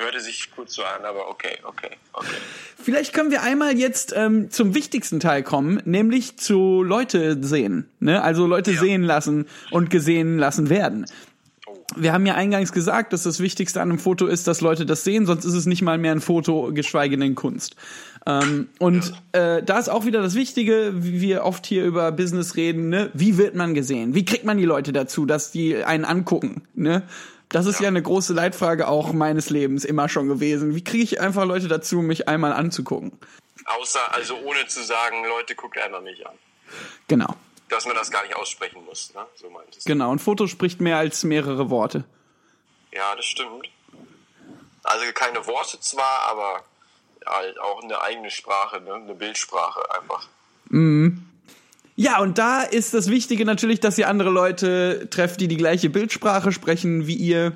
hörte 0.00 0.20
sich 0.20 0.50
kurz 0.54 0.74
so 0.74 0.82
an, 0.82 1.04
aber 1.04 1.28
okay, 1.28 1.58
okay, 1.64 1.90
okay. 2.12 2.26
Vielleicht 2.82 3.12
können 3.12 3.30
wir 3.30 3.42
einmal 3.42 3.78
jetzt 3.78 4.12
ähm, 4.16 4.50
zum 4.50 4.74
wichtigsten 4.74 5.20
Teil 5.20 5.42
kommen, 5.42 5.80
nämlich 5.84 6.38
zu 6.38 6.82
Leute 6.82 7.38
sehen. 7.42 7.88
Ne? 8.00 8.22
Also 8.22 8.46
Leute 8.46 8.72
Ja. 8.72 8.80
sehen 8.80 9.02
lassen 9.02 9.46
und 9.70 9.90
gesehen 9.90 10.38
lassen 10.38 10.70
werden. 10.70 11.06
Oh. 11.66 11.76
Wir 11.96 12.12
haben 12.12 12.24
ja 12.26 12.34
eingangs 12.34 12.72
gesagt, 12.72 13.12
dass 13.12 13.22
das 13.24 13.40
Wichtigste 13.40 13.80
an 13.80 13.90
einem 13.90 13.98
Foto 13.98 14.26
ist, 14.26 14.46
dass 14.46 14.60
Leute 14.60 14.86
das 14.86 15.04
sehen, 15.04 15.26
sonst 15.26 15.44
ist 15.44 15.54
es 15.54 15.66
nicht 15.66 15.82
mal 15.82 15.98
mehr 15.98 16.12
ein 16.12 16.20
Foto, 16.20 16.72
geschweige 16.72 17.18
denn 17.18 17.34
Kunst. 17.34 17.76
Ähm, 18.26 18.68
und 18.78 19.12
äh, 19.32 19.62
da 19.62 19.78
ist 19.78 19.88
auch 19.88 20.04
wieder 20.04 20.22
das 20.22 20.34
Wichtige, 20.34 20.92
wie 20.94 21.20
wir 21.20 21.44
oft 21.44 21.66
hier 21.66 21.84
über 21.84 22.12
Business 22.12 22.54
reden, 22.56 22.88
ne? 22.88 23.10
wie 23.14 23.38
wird 23.38 23.54
man 23.54 23.74
gesehen? 23.74 24.14
Wie 24.14 24.24
kriegt 24.24 24.44
man 24.44 24.58
die 24.58 24.64
Leute 24.66 24.92
dazu, 24.92 25.26
dass 25.26 25.52
die 25.52 25.82
einen 25.84 26.04
angucken? 26.04 26.62
Ne? 26.74 27.02
Das 27.50 27.66
ist 27.66 27.80
ja. 27.80 27.88
eine 27.88 28.00
große 28.00 28.32
Leitfrage 28.32 28.86
auch 28.86 29.12
meines 29.12 29.50
Lebens 29.50 29.84
immer 29.84 30.08
schon 30.08 30.28
gewesen. 30.28 30.74
Wie 30.74 30.84
kriege 30.84 31.02
ich 31.02 31.20
einfach 31.20 31.44
Leute 31.44 31.66
dazu, 31.66 32.00
mich 32.00 32.28
einmal 32.28 32.52
anzugucken? 32.52 33.12
Außer, 33.66 34.14
also 34.14 34.36
ohne 34.38 34.66
zu 34.68 34.82
sagen, 34.82 35.24
Leute, 35.28 35.56
guckt 35.56 35.76
einmal 35.78 36.00
mich 36.00 36.26
an. 36.26 36.34
Genau, 37.08 37.34
Dass 37.68 37.86
man 37.86 37.96
das 37.96 38.10
gar 38.10 38.22
nicht 38.22 38.36
aussprechen 38.36 38.84
muss, 38.84 39.12
ne? 39.14 39.26
So 39.34 39.50
meintest 39.50 39.86
du. 39.86 39.92
genau. 39.92 40.12
Ein 40.12 40.20
Foto 40.20 40.46
spricht 40.46 40.80
mehr 40.80 40.98
als 40.98 41.24
mehrere 41.24 41.70
Worte. 41.70 42.04
Ja, 42.92 43.16
das 43.16 43.26
stimmt. 43.26 43.68
Also 44.84 45.04
keine 45.12 45.44
Worte 45.46 45.80
zwar, 45.80 46.22
aber 46.30 46.64
halt 47.26 47.60
auch 47.60 47.82
eine 47.82 48.00
eigene 48.00 48.30
Sprache, 48.30 48.80
ne? 48.80 48.94
eine 48.94 49.14
Bildsprache 49.14 49.82
einfach. 50.00 50.28
Ja, 52.00 52.18
und 52.20 52.38
da 52.38 52.62
ist 52.62 52.94
das 52.94 53.10
Wichtige 53.10 53.44
natürlich, 53.44 53.78
dass 53.78 53.98
ihr 53.98 54.08
andere 54.08 54.30
Leute 54.30 55.08
trefft, 55.10 55.38
die 55.38 55.48
die 55.48 55.58
gleiche 55.58 55.90
Bildsprache 55.90 56.50
sprechen 56.50 57.06
wie 57.06 57.14
ihr. 57.14 57.52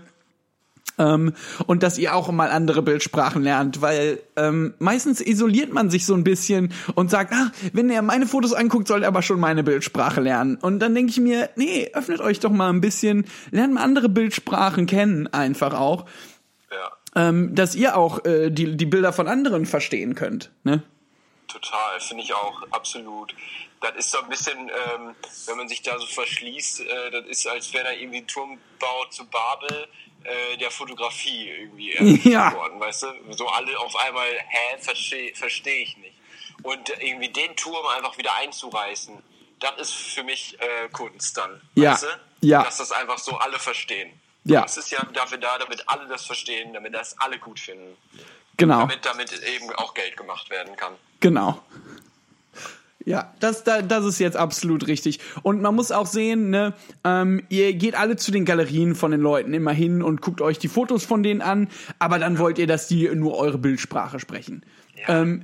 Ähm, 0.99 1.33
und 1.67 1.83
dass 1.83 1.97
ihr 1.97 2.15
auch 2.15 2.31
mal 2.31 2.51
andere 2.51 2.83
Bildsprachen 2.83 3.43
lernt, 3.43 3.81
weil 3.81 4.21
ähm, 4.37 4.75
meistens 4.79 5.23
isoliert 5.23 5.73
man 5.73 5.89
sich 5.89 6.05
so 6.05 6.13
ein 6.13 6.25
bisschen 6.25 6.75
und 6.95 7.11
sagt, 7.11 7.33
ah, 7.33 7.53
wenn 7.73 7.89
er 7.89 8.03
meine 8.03 8.27
Fotos 8.27 8.53
anguckt, 8.53 8.87
soll 8.87 9.05
er 9.05 9.09
aber 9.09 9.23
schon 9.23 9.41
meine 9.41 9.65
Bildsprache 9.65 10.21
lernen. 10.21 10.57
Und 10.57 10.79
dann 10.81 10.95
denke 10.95 11.09
ich 11.11 11.21
mir, 11.21 11.49
nee, 11.57 11.91
öffnet 11.95 12.21
euch 12.21 12.39
doch 12.39 12.51
mal 12.51 12.69
ein 12.69 12.83
bisschen, 12.83 13.25
lernt 13.51 13.73
mal 13.73 13.83
andere 13.83 14.11
Bildsprachen 14.11 14.85
kennen, 14.85 15.27
einfach 15.29 15.73
auch, 15.73 16.05
Ja, 16.71 17.29
ähm, 17.29 17.55
dass 17.55 17.75
ihr 17.75 17.97
auch 17.97 18.27
äh, 18.27 18.51
die, 18.51 18.77
die 18.77 18.87
Bilder 18.87 19.15
von 19.15 19.27
anderen 19.27 19.65
verstehen 19.65 20.15
könnt. 20.15 20.51
Ne? 20.65 20.83
total, 21.55 22.01
finde 22.01 22.23
ich 22.23 22.35
auch, 22.35 22.63
absolut. 22.71 23.35
Das 23.85 23.97
ist 23.97 24.11
so 24.11 24.19
ein 24.21 24.29
bisschen, 24.29 24.59
ähm, 24.71 25.15
wenn 25.47 25.57
man 25.57 25.69
sich 25.69 25.83
da 25.83 25.99
so 25.99 26.07
verschließt, 26.07 26.81
äh, 26.81 27.11
das 27.11 27.27
ist, 27.27 27.47
als 27.47 27.73
wäre 27.73 27.85
da 27.85 27.91
irgendwie 27.93 28.19
ein 28.19 28.27
Turmbau 28.27 29.05
zu 29.11 29.27
Babel 29.27 29.89
äh, 30.25 30.57
der 30.57 30.71
Fotografie 30.71 31.51
irgendwie 31.51 31.93
Ja. 32.31 32.53
worden, 32.55 32.81
weißt 32.81 33.03
du? 33.03 33.07
So 33.33 33.47
alle 33.49 33.79
auf 33.79 33.95
einmal, 33.97 34.27
hä, 34.27 34.79
verstehe 34.81 35.35
versteh 35.35 35.83
ich 35.83 35.97
nicht. 35.99 36.15
Und 36.63 36.89
irgendwie 37.01 37.29
den 37.29 37.55
Turm 37.57 37.85
einfach 37.89 38.17
wieder 38.17 38.35
einzureißen, 38.37 39.23
das 39.61 39.79
ist 39.81 39.93
für 39.93 40.23
mich 40.25 40.59
äh, 40.61 40.89
Kunst 40.91 41.37
dann, 41.37 41.61
Ja. 41.75 41.93
weißt 41.93 42.05
du? 42.05 42.47
Ja. 42.47 42.63
Dass 42.63 42.79
das 42.79 42.91
einfach 42.93 43.19
so 43.19 43.37
alle 43.37 43.59
verstehen. 43.59 44.19
Ja. 44.45 44.63
Das 44.63 44.77
ist 44.77 44.91
ja 44.91 45.03
dafür 45.15 45.39
da, 45.39 45.59
damit 45.59 45.89
alle 45.89 46.07
das 46.07 46.25
verstehen, 46.27 46.73
damit 46.75 46.95
das 46.95 47.19
alle 47.19 47.39
gut 47.39 47.59
finden. 47.61 47.97
Genau. 48.57 48.81
Damit 48.81 49.05
damit 49.05 49.33
eben 49.43 49.71
auch 49.75 49.95
Geld 49.95 50.17
gemacht 50.17 50.49
werden 50.51 50.77
kann. 50.77 50.95
Genau. 51.21 51.63
Ja, 53.07 53.35
das, 53.41 53.65
da- 53.65 53.83
das 53.83 54.05
ist 54.07 54.19
jetzt 54.19 54.37
absolut 54.37 54.87
richtig. 54.87 55.21
Und 55.43 55.61
man 55.61 55.75
muss 55.75 55.93
auch 55.93 56.07
sehen, 56.07 56.49
ne, 56.51 56.73
ähm, 57.05 57.43
ihr 57.51 57.75
geht 57.75 57.95
alle 57.99 58.17
zu 58.17 58.31
den 58.33 58.45
Galerien 58.47 58.95
von 58.95 59.11
den 59.11 59.21
Leuten 59.21 59.53
immer 59.53 59.73
hin 59.73 60.03
und 60.03 60.23
guckt 60.23 60.41
euch 60.41 60.59
die 60.59 60.69
Fotos 60.69 61.05
von 61.05 61.23
denen 61.23 61.43
an, 61.43 61.69
aber 61.99 62.19
dann 62.19 62.39
wollt 62.39 62.59
ihr, 62.59 62.67
dass 62.67 62.89
die 62.89 63.09
nur 63.15 63.37
eure 63.37 63.59
Bildsprache 63.59 64.21
sprechen. 64.21 64.63
Ja, 65.07 65.21
ähm, 65.21 65.43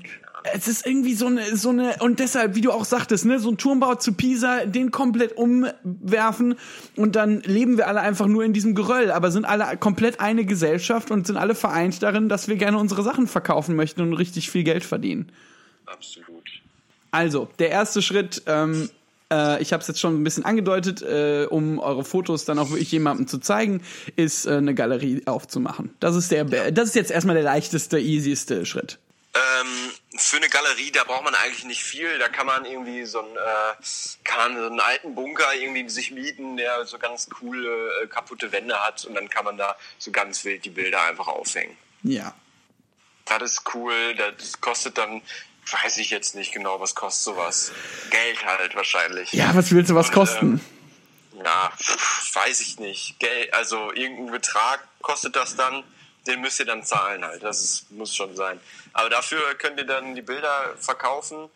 es 0.54 0.68
ist 0.68 0.86
irgendwie 0.86 1.12
so 1.12 1.26
eine, 1.26 1.54
so 1.54 1.68
eine, 1.68 1.96
und 2.00 2.18
deshalb, 2.18 2.54
wie 2.54 2.62
du 2.62 2.72
auch 2.72 2.86
sagtest, 2.86 3.26
ne, 3.26 3.38
so 3.38 3.50
ein 3.50 3.58
Turmbau 3.58 3.96
zu 3.96 4.14
Pisa, 4.14 4.64
den 4.64 4.90
komplett 4.90 5.36
umwerfen 5.36 6.54
und 6.96 7.14
dann 7.14 7.42
leben 7.42 7.76
wir 7.76 7.88
alle 7.88 8.00
einfach 8.00 8.26
nur 8.26 8.42
in 8.42 8.54
diesem 8.54 8.74
Geröll, 8.74 9.10
aber 9.10 9.30
sind 9.30 9.44
alle 9.44 9.76
komplett 9.76 10.18
eine 10.18 10.46
Gesellschaft 10.46 11.10
und 11.10 11.26
sind 11.26 11.36
alle 11.36 11.54
vereint 11.54 12.02
darin, 12.02 12.30
dass 12.30 12.48
wir 12.48 12.56
gerne 12.56 12.78
unsere 12.78 13.02
Sachen 13.02 13.26
verkaufen 13.26 13.76
möchten 13.76 14.00
und 14.00 14.14
richtig 14.14 14.50
viel 14.50 14.64
Geld 14.64 14.82
verdienen. 14.82 15.30
Absolut. 15.84 16.48
Also, 17.10 17.48
der 17.58 17.70
erste 17.70 18.02
Schritt, 18.02 18.42
ähm, 18.46 18.90
äh, 19.32 19.62
ich 19.62 19.72
habe 19.72 19.80
es 19.80 19.88
jetzt 19.88 20.00
schon 20.00 20.20
ein 20.20 20.24
bisschen 20.24 20.44
angedeutet, 20.44 21.02
äh, 21.02 21.46
um 21.48 21.78
eure 21.78 22.04
Fotos 22.04 22.44
dann 22.44 22.58
auch 22.58 22.70
wirklich 22.70 22.92
jemandem 22.92 23.26
zu 23.26 23.38
zeigen, 23.38 23.82
ist 24.16 24.46
äh, 24.46 24.54
eine 24.54 24.74
Galerie 24.74 25.22
aufzumachen. 25.26 25.94
Das 26.00 26.16
ist 26.16 26.30
der, 26.30 26.44
das 26.44 26.88
ist 26.88 26.94
jetzt 26.94 27.10
erstmal 27.10 27.34
der 27.34 27.44
leichteste, 27.44 27.98
easyste 27.98 28.66
Schritt. 28.66 28.98
Ähm, 29.32 29.92
für 30.16 30.38
eine 30.38 30.48
Galerie, 30.48 30.90
da 30.90 31.04
braucht 31.04 31.22
man 31.22 31.34
eigentlich 31.36 31.64
nicht 31.64 31.84
viel. 31.84 32.18
Da 32.18 32.28
kann 32.28 32.46
man 32.46 32.64
irgendwie 32.64 33.04
so 33.04 33.20
einen, 33.20 33.36
äh, 33.36 33.74
kann 34.24 34.56
so 34.56 34.66
einen 34.66 34.80
alten 34.80 35.14
Bunker 35.14 35.54
irgendwie 35.54 35.88
sich 35.88 36.10
mieten, 36.10 36.56
der 36.56 36.84
so 36.84 36.98
ganz 36.98 37.30
coole, 37.30 38.02
äh, 38.02 38.06
kaputte 38.08 38.50
Wände 38.50 38.74
hat 38.84 39.04
und 39.04 39.14
dann 39.14 39.28
kann 39.28 39.44
man 39.44 39.56
da 39.56 39.76
so 39.98 40.10
ganz 40.10 40.44
wild 40.44 40.64
die 40.64 40.70
Bilder 40.70 41.02
einfach 41.04 41.28
aufhängen. 41.28 41.76
Ja. 42.02 42.34
Das 43.26 43.52
ist 43.52 43.62
cool, 43.74 43.94
das 44.16 44.60
kostet 44.60 44.98
dann, 44.98 45.22
weiß 45.66 45.98
ich 45.98 46.10
jetzt 46.10 46.34
nicht 46.34 46.52
genau, 46.52 46.80
was 46.80 46.94
kostet 46.94 47.24
sowas. 47.24 47.72
Geld 48.10 48.44
halt 48.44 48.74
wahrscheinlich. 48.74 49.32
Ja, 49.32 49.54
was 49.54 49.70
willst 49.72 49.90
du 49.90 49.94
was 49.94 50.08
Und, 50.08 50.14
kosten? 50.14 50.60
ähm, 51.34 51.42
ja, 51.44 51.72
pf, 51.76 52.34
weiß 52.34 52.60
ich 52.60 52.78
nicht, 52.78 53.18
Geld, 53.18 53.52
also 53.54 53.92
irgendein 53.92 54.32
Betrag 54.32 54.86
kostet 55.00 55.36
das 55.36 55.56
dann, 55.56 55.84
den 56.26 56.40
müsst 56.40 56.60
ihr 56.60 56.66
dann 56.66 56.84
zahlen 56.84 57.24
halt. 57.24 57.42
Das 57.42 57.62
ist, 57.62 57.90
muss 57.90 58.14
schon 58.14 58.36
sein. 58.36 58.60
Aber 58.92 59.08
dafür 59.08 59.54
könnt 59.54 59.78
ihr 59.78 59.86
dann 59.86 60.14
die 60.14 60.22
Bilder 60.22 60.74
verkaufen, 60.78 61.48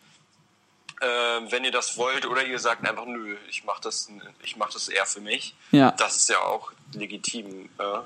äh, 1.01 1.05
wenn 1.07 1.63
ihr 1.63 1.71
das 1.71 1.97
wollt, 1.97 2.25
oder 2.25 2.43
ihr 2.43 2.57
sagt 2.57 2.87
einfach, 2.87 3.05
nö, 3.05 3.37
ich 3.49 3.63
mach 3.63 3.79
das, 3.79 4.09
ich 4.41 4.55
mach 4.55 4.71
das 4.71 4.87
eher 4.87 5.05
für 5.05 5.21
mich. 5.21 5.53
Ja. 5.71 5.91
Das 5.91 6.15
ist 6.15 6.29
ja 6.29 6.39
auch 6.39 6.71
legitim, 6.93 7.69
äh, 7.77 7.99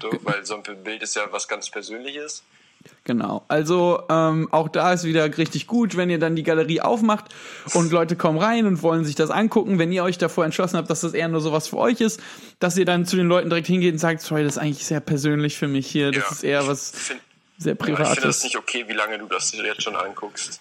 so, 0.00 0.10
weil 0.22 0.44
so 0.44 0.56
ein 0.56 0.84
Bild 0.84 1.02
ist 1.02 1.16
ja 1.16 1.30
was 1.32 1.48
ganz 1.48 1.70
Persönliches. 1.70 2.42
Genau. 3.04 3.44
Also 3.48 4.02
ähm, 4.08 4.48
auch 4.52 4.68
da 4.68 4.92
ist 4.92 5.04
wieder 5.04 5.36
richtig 5.38 5.66
gut, 5.66 5.96
wenn 5.96 6.08
ihr 6.10 6.18
dann 6.18 6.36
die 6.36 6.42
Galerie 6.42 6.80
aufmacht 6.80 7.26
und 7.74 7.90
Leute 7.92 8.16
kommen 8.16 8.38
rein 8.38 8.66
und 8.66 8.82
wollen 8.82 9.04
sich 9.04 9.14
das 9.14 9.30
angucken. 9.30 9.78
Wenn 9.78 9.92
ihr 9.92 10.04
euch 10.04 10.18
davor 10.18 10.44
entschlossen 10.44 10.76
habt, 10.76 10.88
dass 10.90 11.00
das 11.00 11.12
eher 11.14 11.28
nur 11.28 11.40
sowas 11.40 11.68
für 11.68 11.78
euch 11.78 12.00
ist, 12.00 12.20
dass 12.60 12.76
ihr 12.76 12.84
dann 12.84 13.06
zu 13.06 13.16
den 13.16 13.26
Leuten 13.26 13.48
direkt 13.50 13.66
hingeht 13.66 13.92
und 13.92 13.98
sagt, 13.98 14.20
sorry, 14.20 14.44
das 14.44 14.54
ist 14.56 14.58
eigentlich 14.62 14.84
sehr 14.86 15.00
persönlich 15.00 15.56
für 15.56 15.68
mich 15.68 15.86
hier. 15.86 16.12
Das 16.12 16.24
Ja. 16.24 16.30
ist 16.30 16.44
eher 16.44 16.66
was 16.68 16.90
Find, 16.90 17.20
sehr 17.58 17.74
ja, 17.74 17.78
ich 17.80 17.84
finde 17.86 17.98
das 18.02 18.14
Privates. 18.16 18.44
nicht 18.44 18.56
okay, 18.56 18.84
wie 18.88 18.92
lange 18.94 19.18
du 19.18 19.26
das 19.26 19.52
jetzt 19.52 19.82
schon 19.82 19.96
anguckst. 19.96 20.60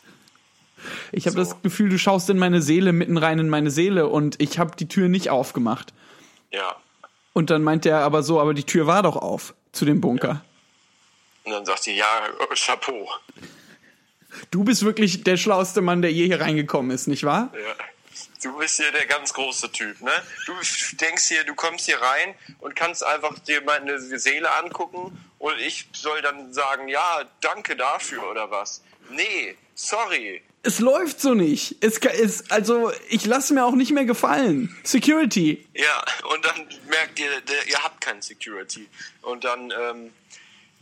Ich 1.11 1.27
habe 1.27 1.33
so. 1.35 1.43
das 1.51 1.61
Gefühl, 1.61 1.89
du 1.89 1.99
schaust 1.99 2.29
in 2.29 2.39
meine 2.39 2.61
Seele, 2.61 2.91
mitten 2.91 3.17
rein 3.17 3.37
in 3.39 3.49
meine 3.49 3.69
Seele 3.69 4.07
und 4.07 4.41
ich 4.41 4.57
habe 4.57 4.71
die 4.75 4.87
Tür 4.87 5.09
nicht 5.09 5.29
aufgemacht. 5.29 5.93
Ja. 6.51 6.75
Und 7.33 7.49
dann 7.49 7.63
meint 7.63 7.85
er 7.85 7.99
aber 7.99 8.23
so, 8.23 8.41
aber 8.41 8.53
die 8.53 8.63
Tür 8.63 8.87
war 8.87 9.03
doch 9.03 9.15
auf 9.15 9.53
zu 9.71 9.85
dem 9.85 10.01
Bunker. 10.01 10.43
Und 11.43 11.51
dann 11.51 11.65
sagt 11.65 11.87
ihr, 11.87 11.93
ja, 11.93 12.27
äh, 12.27 12.55
Chapeau. 12.55 13.09
Du 14.49 14.63
bist 14.63 14.85
wirklich 14.85 15.23
der 15.23 15.37
schlauste 15.37 15.81
Mann, 15.81 16.01
der 16.01 16.11
je 16.11 16.25
hier 16.25 16.39
reingekommen 16.39 16.91
ist, 16.91 17.07
nicht 17.07 17.23
wahr? 17.23 17.51
Ja. 17.53 17.75
Du 18.43 18.57
bist 18.57 18.77
hier 18.77 18.91
der 18.91 19.05
ganz 19.05 19.33
große 19.33 19.71
Typ, 19.71 20.01
ne? 20.01 20.11
Du 20.47 20.53
denkst 20.97 21.27
hier, 21.27 21.43
du 21.43 21.53
kommst 21.53 21.85
hier 21.85 22.01
rein 22.01 22.33
und 22.59 22.75
kannst 22.75 23.03
einfach 23.03 23.37
dir 23.39 23.61
meine 23.61 23.99
Seele 23.99 24.51
angucken 24.55 25.17
und 25.37 25.59
ich 25.59 25.87
soll 25.93 26.21
dann 26.21 26.51
sagen, 26.51 26.87
ja, 26.87 27.23
danke 27.41 27.75
dafür 27.75 28.29
oder 28.29 28.49
was? 28.49 28.81
Nee, 29.11 29.55
sorry. 29.75 30.41
Es 30.63 30.79
läuft 30.79 31.19
so 31.19 31.33
nicht. 31.33 31.77
Es 31.81 31.97
ist, 31.97 32.51
also, 32.51 32.91
ich 33.09 33.25
lasse 33.25 33.53
mir 33.53 33.65
auch 33.65 33.73
nicht 33.73 33.91
mehr 33.91 34.05
gefallen. 34.05 34.75
Security. 34.83 35.65
Ja, 35.73 36.03
und 36.33 36.45
dann 36.45 36.67
merkt 36.87 37.19
ihr, 37.19 37.29
ihr 37.67 37.83
habt 37.83 38.01
kein 38.01 38.21
Security. 38.21 38.87
Und 39.23 39.43
dann, 39.43 39.71
ähm, 39.71 40.13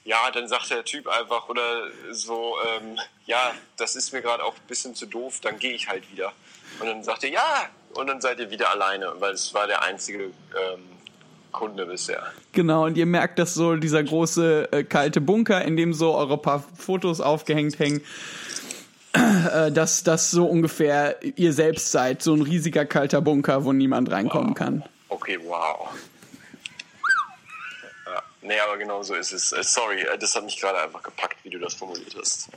ja, 0.10 0.32
dann 0.34 0.48
sagt 0.48 0.72
der 0.72 0.84
Typ 0.84 1.08
einfach 1.08 1.50
oder 1.50 1.84
so, 2.12 2.56
ähm, 2.67 2.98
ja, 3.28 3.52
das 3.78 3.95
ist 3.95 4.12
mir 4.12 4.24
gerade 4.24 4.43
auch 4.43 4.56
ein 4.56 4.67
bisschen 4.67 4.95
zu 4.95 5.06
doof, 5.06 5.39
dann 5.43 5.60
gehe 5.60 5.74
ich 5.74 5.88
halt 5.88 6.12
wieder. 6.12 6.34
Und 6.80 6.88
dann 6.88 7.04
sagt 7.04 7.24
ihr, 7.24 7.30
ja, 7.30 7.69
und 7.93 8.08
dann 8.08 8.19
seid 8.19 8.39
ihr 8.39 8.50
wieder 8.50 8.72
alleine, 8.72 9.13
weil 9.19 9.34
es 9.34 9.54
war 9.54 9.67
der 9.67 9.84
einzige 9.84 10.24
ähm, 10.24 10.84
Kunde 11.52 11.86
bisher. 11.86 12.24
Genau, 12.54 12.86
und 12.86 12.98
ihr 12.98 13.06
merkt, 13.06 13.38
dass 13.38 13.54
so 13.54 13.76
dieser 13.76 14.04
große 14.04 14.69
äh, 14.72 14.84
kalte 14.84 15.22
Bunker, 15.22 15.63
in 15.63 15.78
dem 15.78 15.93
so 15.93 16.15
eure 16.15 16.39
paar 16.39 16.63
Fotos 16.76 17.22
aufgehängt 17.22 17.78
hängen, 17.78 18.02
äh, 19.13 19.72
dass 19.72 20.04
das 20.04 20.32
so 20.32 20.48
ungefähr 20.48 21.17
ihr 21.22 21.54
selbst 21.54 21.91
seid. 21.91 22.24
So 22.24 22.34
ein 22.34 22.41
riesiger 22.41 22.86
kalter 22.86 23.22
Bunker, 23.22 23.63
wo 23.63 23.74
niemand 23.74 24.10
reinkommen 24.10 24.56
kann. 24.56 24.84
Okay, 25.10 25.38
wow. 25.43 25.88
Nee, 28.41 28.60
aber 28.60 28.78
genau 28.78 29.04
so 29.04 29.15
ist 29.15 29.34
es. 29.34 29.52
Äh, 29.52 29.63
sorry, 29.63 30.02
äh, 30.02 30.17
das 30.17 30.36
hat 30.36 30.45
mich 30.45 30.60
gerade 30.60 30.80
einfach 30.80 31.04
gepackt, 31.04 31.38
wie 31.43 31.49
du 31.49 31.60
das 31.60 31.73
formuliert 31.73 32.15
hast. 32.19 32.49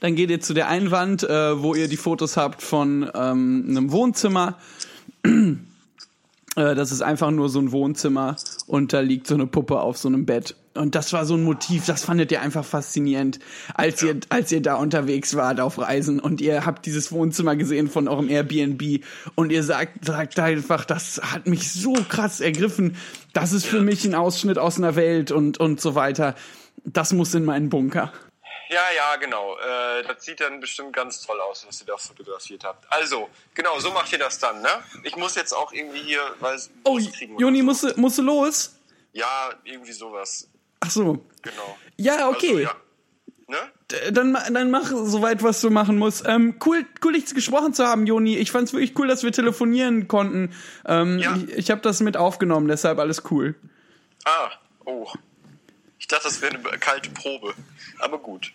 Dann 0.00 0.14
geht 0.14 0.30
ihr 0.30 0.40
zu 0.40 0.54
der 0.54 0.68
Einwand, 0.68 1.24
äh, 1.24 1.62
wo 1.62 1.74
ihr 1.74 1.88
die 1.88 1.96
Fotos 1.96 2.36
habt 2.36 2.62
von 2.62 3.10
ähm, 3.14 3.66
einem 3.68 3.92
Wohnzimmer. 3.92 4.58
Das 6.56 6.90
ist 6.90 7.00
einfach 7.00 7.30
nur 7.30 7.48
so 7.48 7.60
ein 7.60 7.70
Wohnzimmer 7.70 8.34
und 8.66 8.92
da 8.92 8.98
liegt 9.00 9.28
so 9.28 9.34
eine 9.34 9.46
Puppe 9.46 9.78
auf 9.78 9.96
so 9.96 10.08
einem 10.08 10.26
Bett. 10.26 10.56
Und 10.74 10.94
das 10.94 11.12
war 11.12 11.26
so 11.26 11.34
ein 11.34 11.42
Motiv, 11.42 11.86
das 11.86 12.04
fandet 12.04 12.30
ihr 12.30 12.40
einfach 12.40 12.64
faszinierend, 12.64 13.40
als 13.74 14.02
ihr, 14.04 14.20
als 14.28 14.52
ihr 14.52 14.62
da 14.62 14.76
unterwegs 14.76 15.34
wart 15.34 15.58
auf 15.58 15.78
Reisen 15.78 16.20
und 16.20 16.40
ihr 16.40 16.64
habt 16.64 16.86
dieses 16.86 17.10
Wohnzimmer 17.10 17.56
gesehen 17.56 17.90
von 17.90 18.06
eurem 18.06 18.28
Airbnb 18.28 19.04
und 19.34 19.50
ihr 19.50 19.64
sagt, 19.64 20.04
sagt 20.04 20.38
einfach, 20.38 20.84
das 20.84 21.20
hat 21.24 21.48
mich 21.48 21.72
so 21.72 21.94
krass 22.08 22.40
ergriffen. 22.40 22.96
Das 23.32 23.52
ist 23.52 23.66
für 23.66 23.80
mich 23.82 24.04
ein 24.04 24.14
Ausschnitt 24.14 24.58
aus 24.58 24.78
einer 24.78 24.94
Welt 24.94 25.32
und, 25.32 25.58
und 25.58 25.80
so 25.80 25.96
weiter. 25.96 26.36
Das 26.84 27.12
muss 27.12 27.34
in 27.34 27.44
meinen 27.44 27.68
Bunker. 27.68 28.12
Ja, 28.68 28.78
ja, 28.96 29.16
genau. 29.16 29.56
Äh, 29.58 30.04
das 30.06 30.24
sieht 30.24 30.40
dann 30.40 30.60
bestimmt 30.60 30.92
ganz 30.94 31.20
toll 31.26 31.40
aus, 31.40 31.66
was 31.66 31.80
ihr 31.80 31.86
da 31.88 31.96
fotografiert 31.96 32.62
habt. 32.62 32.86
Also, 32.92 33.28
genau, 33.54 33.80
so 33.80 33.90
macht 33.90 34.12
ihr 34.12 34.18
das 34.20 34.38
dann, 34.38 34.62
ne? 34.62 34.68
Ich 35.02 35.16
muss 35.16 35.34
jetzt 35.34 35.52
auch 35.52 35.72
irgendwie 35.72 36.02
hier, 36.02 36.20
weil 36.38 36.56
Oh, 36.84 36.96
Joni, 37.38 37.58
so. 37.58 37.64
musst 37.64 37.82
du, 37.82 37.92
musst 37.96 38.18
du 38.18 38.22
los? 38.22 38.76
Ja, 39.12 39.50
irgendwie 39.64 39.90
sowas. 39.90 40.48
Ach 40.80 40.90
so. 40.90 41.24
Genau. 41.42 41.78
Ja, 41.96 42.28
okay. 42.28 42.48
Also, 42.48 42.58
ja. 42.60 42.76
Ne? 43.48 44.12
Dann, 44.12 44.38
dann 44.52 44.70
mach 44.70 44.86
soweit, 44.90 45.42
was 45.42 45.60
du 45.60 45.70
machen 45.70 45.98
musst. 45.98 46.24
Ähm, 46.26 46.54
cool, 46.64 46.86
cool, 47.04 47.14
dich 47.14 47.34
gesprochen 47.34 47.74
zu 47.74 47.84
haben, 47.84 48.06
Joni. 48.06 48.36
Ich 48.36 48.52
fand's 48.52 48.72
wirklich 48.72 48.96
cool, 48.98 49.08
dass 49.08 49.24
wir 49.24 49.32
telefonieren 49.32 50.06
konnten. 50.06 50.54
Ähm, 50.86 51.18
Ja. 51.18 51.36
Ich, 51.36 51.52
ich 51.52 51.70
habe 51.70 51.80
das 51.80 52.00
mit 52.00 52.16
aufgenommen, 52.16 52.68
deshalb 52.68 52.98
alles 52.98 53.24
cool. 53.30 53.56
Ah, 54.24 54.50
oh. 54.84 55.08
Ich 55.98 56.06
dachte, 56.06 56.24
das 56.24 56.40
wäre 56.40 56.54
eine 56.54 56.78
kalte 56.78 57.10
Probe. 57.10 57.54
Aber 57.98 58.18
gut. 58.18 58.52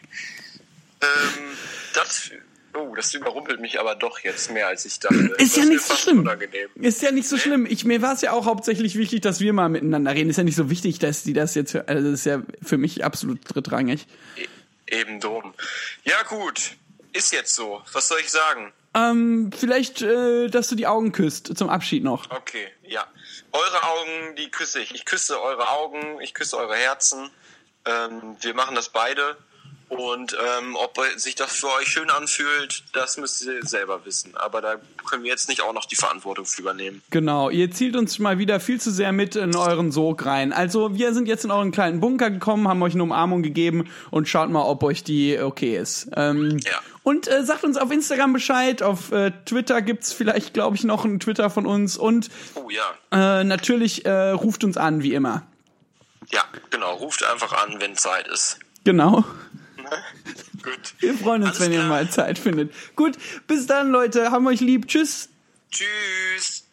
Ähm, 1.02 1.44
das. 1.94 2.32
Oh, 2.76 2.94
das 2.96 3.14
überrumpelt 3.14 3.60
mich 3.62 3.80
aber 3.80 3.96
doch 3.96 4.20
jetzt 4.20 4.52
mehr, 4.52 4.68
als 4.68 4.86
ich 4.86 5.00
dachte. 5.00 5.16
Ist 5.38 5.56
das 5.58 5.64
ja 5.64 5.70
nicht 5.70 5.82
so 5.82 5.96
schlimm. 5.96 6.20
Unangenehm. 6.20 6.70
Ist 6.76 7.02
ja 7.02 7.12
nicht 7.12 7.28
so 7.30 7.38
schlimm. 7.38 7.66
Ich, 7.66 7.86
mir 7.86 8.02
war 8.02 8.14
es 8.14 8.22
ja 8.22 8.32
auch 8.34 8.46
hauptsächlich 8.46 8.96
wichtig, 8.98 9.22
dass 9.22 9.40
wir 9.40 9.54
mal 9.54 9.70
miteinander 9.70 10.14
reden. 10.14 10.30
Ist 10.30 10.38
ja 10.38 10.44
nicht 10.44 10.56
so 10.58 10.70
wichtig, 10.70 11.00
dass 11.00 11.24
die 11.24 11.34
das 11.34 11.56
jetzt, 11.56 11.76
also 11.76 12.12
das 12.12 12.20
ist 12.20 12.26
ja 12.26 12.42
für 12.62 12.78
mich 12.78 13.04
absolut 13.06 13.40
drittrangig. 13.48 14.06
E- 14.36 14.48
Eben 15.00 15.20
drum. 15.20 15.54
Ja, 16.04 16.22
gut. 16.24 16.76
Ist 17.14 17.32
jetzt 17.32 17.56
so. 17.56 17.82
Was 17.94 18.08
soll 18.10 18.20
ich 18.20 18.30
sagen? 18.30 18.72
Ähm, 18.94 19.52
vielleicht, 19.58 20.02
äh, 20.02 20.48
dass 20.50 20.68
du 20.68 20.76
die 20.76 20.86
Augen 20.88 21.12
küsst 21.12 21.58
zum 21.58 21.70
Abschied 21.70 22.04
noch. 22.04 22.30
Okay, 22.30 22.68
ja. 22.84 23.06
Eure 23.52 23.84
Augen, 23.84 24.36
die 24.38 24.50
küsse 24.52 24.80
ich. 24.82 24.94
Ich 24.94 25.06
küsse 25.06 25.42
eure 25.42 25.70
Augen, 25.70 26.20
ich 26.22 26.34
küsse 26.34 26.58
eure 26.58 26.76
Herzen. 26.76 27.30
Ähm, 27.86 28.36
wir 28.42 28.54
machen 28.54 28.76
das 28.76 28.90
beide. 28.90 29.38
Und 29.88 30.34
ähm, 30.34 30.76
ob 30.76 31.00
sich 31.16 31.36
das 31.36 31.56
für 31.58 31.68
euch 31.80 31.88
schön 31.88 32.10
anfühlt, 32.10 32.84
das 32.94 33.18
müsst 33.18 33.46
ihr 33.46 33.64
selber 33.64 34.04
wissen. 34.04 34.36
Aber 34.36 34.60
da 34.62 34.76
können 35.08 35.24
wir 35.24 35.30
jetzt 35.30 35.48
nicht 35.48 35.62
auch 35.62 35.74
noch 35.74 35.86
die 35.86 35.96
Verantwortung 35.96 36.46
für 36.46 36.62
übernehmen. 36.62 37.04
Genau, 37.12 37.50
ihr 37.52 37.70
zielt 37.72 37.96
uns 37.96 38.18
mal 38.18 38.40
wieder 38.40 38.60
viel 38.60 38.82
zu 38.82 38.92
sehr 38.92 39.12
mit 39.12 39.36
in 39.36 39.56
euren 39.56 39.92
Sog 39.92 40.26
rein. 40.26 40.54
Also 40.54 40.96
wir 40.96 41.14
sind 41.14 41.28
jetzt 41.28 41.46
in 41.46 41.52
euren 41.52 41.72
kleinen 41.72 42.00
Bunker 42.00 42.32
gekommen, 42.32 42.68
haben 42.68 42.82
euch 42.82 42.94
eine 42.94 43.04
Umarmung 43.04 43.44
gegeben 43.44 43.90
und 44.10 44.28
schaut 44.28 44.50
mal, 44.50 44.64
ob 44.64 44.82
euch 44.84 45.04
die 45.04 45.40
okay 45.40 45.78
ist. 45.78 46.10
Ähm, 46.16 46.58
Ja. 46.66 46.80
Und 47.04 47.28
äh, 47.28 47.44
sagt 47.44 47.64
uns 47.64 47.78
auf 47.78 47.92
Instagram 47.92 48.34
Bescheid, 48.34 48.82
auf 48.82 49.12
äh, 49.12 49.32
Twitter 49.46 49.84
gibt's 49.84 50.12
vielleicht, 50.12 50.56
glaube 50.56 50.76
ich, 50.76 50.84
noch 50.84 51.06
einen 51.06 51.20
Twitter 51.20 51.52
von 51.52 51.68
uns 51.68 51.98
und 51.98 52.30
Oh 52.56 52.68
ja. 52.72 53.40
äh, 53.42 53.44
natürlich 53.44 54.06
äh, 54.06 54.32
ruft 54.32 54.64
uns 54.64 54.76
an, 54.76 55.04
wie 55.04 55.14
immer. 55.14 55.44
Ja, 56.32 56.44
genau. 56.72 56.96
Ruft 56.96 57.24
einfach 57.24 57.54
an, 57.54 57.80
wenn 57.80 57.96
Zeit 57.96 58.28
ist. 58.28 58.58
Genau. 58.84 59.24
Gut. 60.64 60.94
Wir 61.00 61.14
freuen 61.16 61.44
uns, 61.44 61.52
Alles 61.52 61.62
wenn 61.62 61.72
ihr 61.72 61.80
klar. 61.80 61.90
mal 61.90 62.10
Zeit 62.10 62.40
findet. 62.40 62.74
Gut, 62.96 63.18
bis 63.48 63.68
dann, 63.68 63.90
Leute. 63.92 64.32
Haben 64.32 64.48
euch 64.48 64.62
lieb. 64.62 64.88
Tschüss. 64.88 65.30
Tschüss. 65.72 66.66